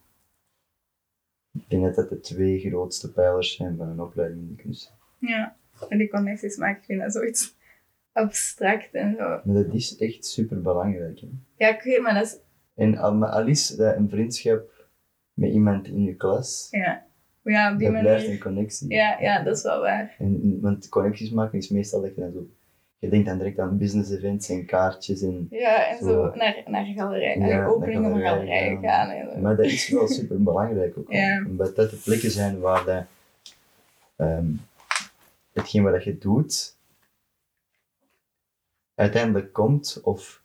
Ik 1.61 1.71
denk 1.71 1.85
dat 1.85 1.95
dat 1.95 2.09
de 2.09 2.21
twee 2.21 2.59
grootste 2.61 3.13
pijlers 3.13 3.57
zijn 3.57 3.77
van 3.77 3.89
een 3.89 4.01
opleiding 4.01 4.41
in 4.41 4.55
de 4.57 4.63
kunst. 4.63 4.95
ja. 5.19 5.57
En 5.89 5.99
die 5.99 6.09
connecties 6.09 6.57
maken, 6.57 6.79
ik 6.79 6.85
vind 6.85 7.01
dat 7.01 7.13
zoiets 7.13 7.57
abstract 8.13 8.95
en 8.95 9.15
zo. 9.19 9.41
Maar 9.45 9.55
dat 9.55 9.75
is 9.75 9.97
echt 9.97 10.25
super 10.25 10.63
belangrijk. 10.63 11.21
Hè? 11.21 11.29
Ja, 11.57 11.69
ik 11.77 11.83
weet, 11.83 12.01
maar 12.01 12.15
dat 12.15 12.25
is... 12.25 12.39
En 12.75 12.97
al, 12.97 13.47
is 13.47 13.69
dat 13.69 13.97
een 13.97 14.09
vriendschap 14.09 14.89
met 15.33 15.51
iemand 15.53 15.87
in 15.87 16.03
je 16.03 16.15
klas, 16.15 16.69
Ja, 16.71 17.07
ja 17.43 17.73
op 17.73 17.79
die 17.79 17.91
dat 17.91 18.01
blijft 18.01 18.23
een 18.23 18.29
manier... 18.29 18.43
connectie. 18.43 18.91
Ja, 18.95 19.21
ja, 19.21 19.43
dat 19.43 19.57
is 19.57 19.63
wel 19.63 19.81
waar. 19.81 20.15
En, 20.19 20.61
want 20.61 20.89
connecties 20.89 21.31
maken 21.31 21.59
is 21.59 21.69
meestal 21.69 22.01
dat 22.01 22.15
je 22.15 22.21
dan 22.21 22.33
zo. 22.33 22.47
Je 22.99 23.09
denkt 23.09 23.27
dan 23.27 23.39
direct 23.39 23.59
aan 23.59 23.79
business 23.79 24.11
events 24.11 24.49
en 24.49 24.67
kaartjes 24.67 25.23
en 25.23 25.47
Ja, 25.51 25.87
en 25.89 25.99
zo, 25.99 26.05
Zo. 26.05 26.35
naar, 26.35 26.63
naar 26.67 26.95
naar 26.95 27.39
naar 27.39 27.69
openingen 27.69 28.11
van 28.11 28.21
galerijen, 28.21 28.81
ja. 28.81 29.05
gaan. 29.05 29.11
En. 29.11 29.41
Maar 29.41 29.57
dat 29.57 29.67
is 29.67 29.89
wel 29.89 30.09
super 30.09 30.43
belangrijk 30.43 30.99
ook. 30.99 31.13
Ja. 31.13 31.45
Omdat 31.47 31.77
dat 31.77 31.91
de 31.91 31.97
plekken 31.97 32.31
zijn 32.31 32.61
waar 32.61 32.85
dat, 32.85 33.05
ehm, 34.17 34.51
hetgeen 35.53 35.83
wat 35.83 36.05
je 36.05 36.19
doet 36.19 36.77
uiteindelijk 38.95 39.53
komt, 39.53 40.01
of, 40.03 40.43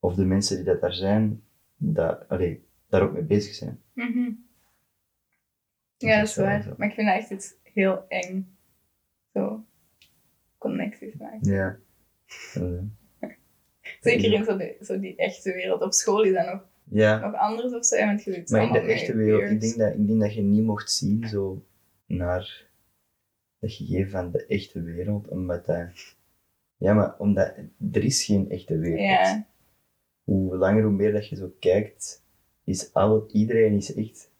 of 0.00 0.14
de 0.14 0.24
mensen 0.24 0.56
die 0.56 0.64
dat 0.64 0.80
daar 0.80 0.94
zijn, 0.94 1.42
daar, 1.76 2.14
allee, 2.28 2.64
daar 2.88 3.02
ook 3.02 3.12
mee 3.12 3.22
bezig 3.22 3.54
zijn. 3.54 3.80
Mhm. 3.92 4.24
Dat 4.24 6.10
Ja, 6.10 6.18
dat 6.18 6.28
is 6.28 6.36
waar. 6.36 6.74
Maar 6.76 6.88
ik 6.88 6.94
vind 6.94 7.06
dat 7.06 7.16
echt 7.16 7.30
iets 7.30 7.54
heel 7.62 8.04
eng. 8.08 8.56
Zo, 9.32 9.64
connecties 10.62 11.14
maken. 11.14 11.50
Ja. 11.50 11.78
Zeker 14.00 14.32
in 14.32 14.44
zo, 14.44 14.56
de, 14.56 14.76
zo 14.80 15.00
die 15.00 15.16
echte 15.16 15.52
wereld. 15.52 15.82
Op 15.82 15.92
school 15.92 16.22
is 16.22 16.32
dat 16.32 16.46
nog, 16.46 16.64
ja. 16.84 17.18
nog 17.18 17.34
anders 17.34 17.74
of 17.74 17.84
zo. 17.84 17.96
zit 18.16 18.50
Maar 18.50 18.62
in 18.62 18.72
de 18.72 18.78
echte 18.78 19.16
wereld, 19.16 19.50
ik 19.50 19.60
denk, 19.60 19.76
dat, 19.76 19.94
ik 19.94 20.06
denk 20.06 20.20
dat 20.20 20.34
je 20.34 20.42
niet 20.42 20.64
mocht 20.64 20.92
zien 20.92 21.28
zo 21.28 21.64
naar 22.06 22.70
dat 23.58 23.72
gegeven 23.72 24.10
van 24.10 24.30
de 24.30 24.46
echte 24.46 24.82
wereld, 24.82 25.28
omdat 25.28 25.66
dat... 25.66 26.16
Ja, 26.76 26.94
maar 26.94 27.18
omdat 27.18 27.54
er 27.92 28.04
is 28.04 28.24
geen 28.24 28.50
echte 28.50 28.78
wereld. 28.78 29.00
Ja, 29.00 29.46
Hoe 30.24 30.56
langer, 30.56 30.82
hoe 30.82 30.92
meer 30.92 31.12
dat 31.12 31.28
je 31.28 31.36
zo 31.36 31.52
kijkt, 31.58 32.24
is 32.64 32.94
alle, 32.94 33.26
iedereen 33.32 33.74
is 33.74 33.94
echt 33.94 34.30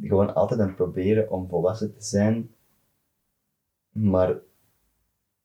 gewoon 0.00 0.34
altijd 0.34 0.60
aan 0.60 0.66
het 0.66 0.76
proberen 0.76 1.30
om 1.30 1.48
volwassen 1.48 1.94
te 1.94 2.04
zijn, 2.04 2.50
maar 3.92 4.38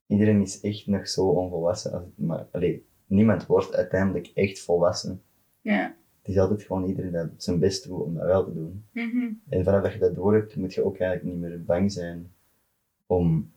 iedereen 0.07 0.41
is 0.41 0.61
echt 0.61 0.87
nog 0.87 1.07
zo 1.07 1.27
onvolwassen. 1.27 2.13
Maar, 2.15 2.47
allee, 2.51 2.85
niemand 3.05 3.45
wordt 3.45 3.75
uiteindelijk 3.75 4.31
echt 4.33 4.59
volwassen. 4.61 5.21
ja. 5.61 5.95
Het 6.21 6.31
is 6.31 6.37
altijd 6.37 6.63
gewoon 6.63 6.85
iedereen 6.85 7.11
dat 7.11 7.29
zijn 7.37 7.59
best 7.59 7.87
doet 7.87 8.01
om 8.01 8.13
dat 8.13 8.25
wel 8.25 8.45
te 8.45 8.53
doen. 8.53 8.85
Mhm. 8.91 9.31
En 9.49 9.63
vanaf 9.63 9.83
dat 9.83 9.93
je 9.93 9.99
dat 9.99 10.15
door 10.15 10.33
hebt, 10.33 10.55
moet 10.55 10.73
je 10.73 10.83
ook 10.83 10.97
eigenlijk 10.97 11.35
niet 11.35 11.49
meer 11.49 11.63
bang 11.63 11.91
zijn 11.91 12.31
om 13.05 13.51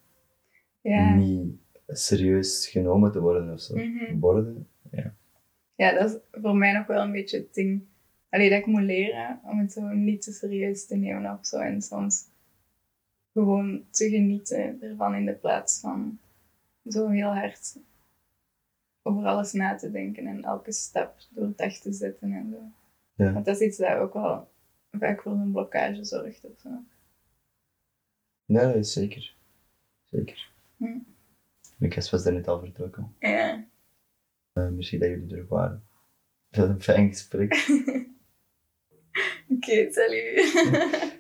ja. 0.81 1.15
niet 1.15 1.55
serieus 1.87 2.69
genomen 2.69 3.13
te 3.13 3.21
worden 3.21 3.53
of 3.53 3.61
zo. 3.61 3.77
Mhm. 3.77 4.19
Worden. 4.19 4.69
Ja, 5.77 5.93
dat 5.93 6.11
is 6.11 6.41
voor 6.43 6.57
mij 6.57 6.73
nog 6.73 6.87
wel 6.87 7.03
een 7.03 7.13
beetje 7.13 7.37
het 7.37 7.55
ding. 7.55 7.83
Allee, 8.29 8.51
dat 8.51 8.59
ik 8.59 8.67
moet 8.67 8.83
leren 8.83 9.41
om 9.45 9.59
het 9.59 9.73
zo 9.73 9.89
niet 9.89 10.23
te 10.23 10.33
serieus 10.33 10.87
te 10.87 10.97
nemen 10.97 11.39
of 11.39 11.47
zo. 11.47 11.59
En 11.59 11.83
soms 11.83 12.25
gewoon 13.33 13.85
te 13.91 14.09
genieten 14.09 14.83
ervan 14.83 15.15
in 15.15 15.27
de 15.27 15.33
plaats 15.33 15.81
van 15.81 16.19
zo 16.89 17.09
heel 17.09 17.35
hard 17.35 17.79
over 19.03 19.27
alles 19.27 19.53
na 19.53 19.75
te 19.75 19.91
denken 19.91 20.27
en 20.27 20.45
elke 20.45 20.73
stap 20.73 21.19
doordacht 21.31 21.83
te 21.83 21.93
zetten 21.93 22.33
en 22.33 22.51
zo. 22.51 22.73
Ja. 23.25 23.33
Want 23.33 23.45
dat 23.45 23.61
is 23.61 23.67
iets 23.67 23.77
dat 23.77 23.99
ook 23.99 24.13
wel 24.13 24.51
vaak 24.91 25.23
voor 25.23 25.33
een 25.33 25.53
blokkage 25.53 26.05
zorgt 26.05 26.45
of 26.45 26.61
zo. 26.61 26.71
Nee, 28.45 28.67
dat 28.67 28.75
is 28.75 28.93
zeker. 28.93 29.37
Zeker. 30.05 30.51
Hm. 30.77 30.99
Lucas 31.79 32.11
was 32.11 32.25
daar 32.25 32.33
net 32.33 32.49
al 32.49 32.61
vertrokken. 32.61 33.15
Ja. 33.19 33.65
Uh, 34.55 34.69
misschien 34.69 35.01
dat 35.01 35.09
jullie 35.09 35.37
er 35.37 35.47
waren. 35.47 35.85
Dat 36.51 36.69
een 36.69 36.83
fijn 36.83 37.09
gesprek. 37.09 37.53
Oké, 39.55 39.93
salut. 39.93 40.53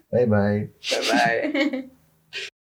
bye 0.08 0.26
bye. 0.26 0.70
bye 0.78 1.50
bye. 1.50 1.88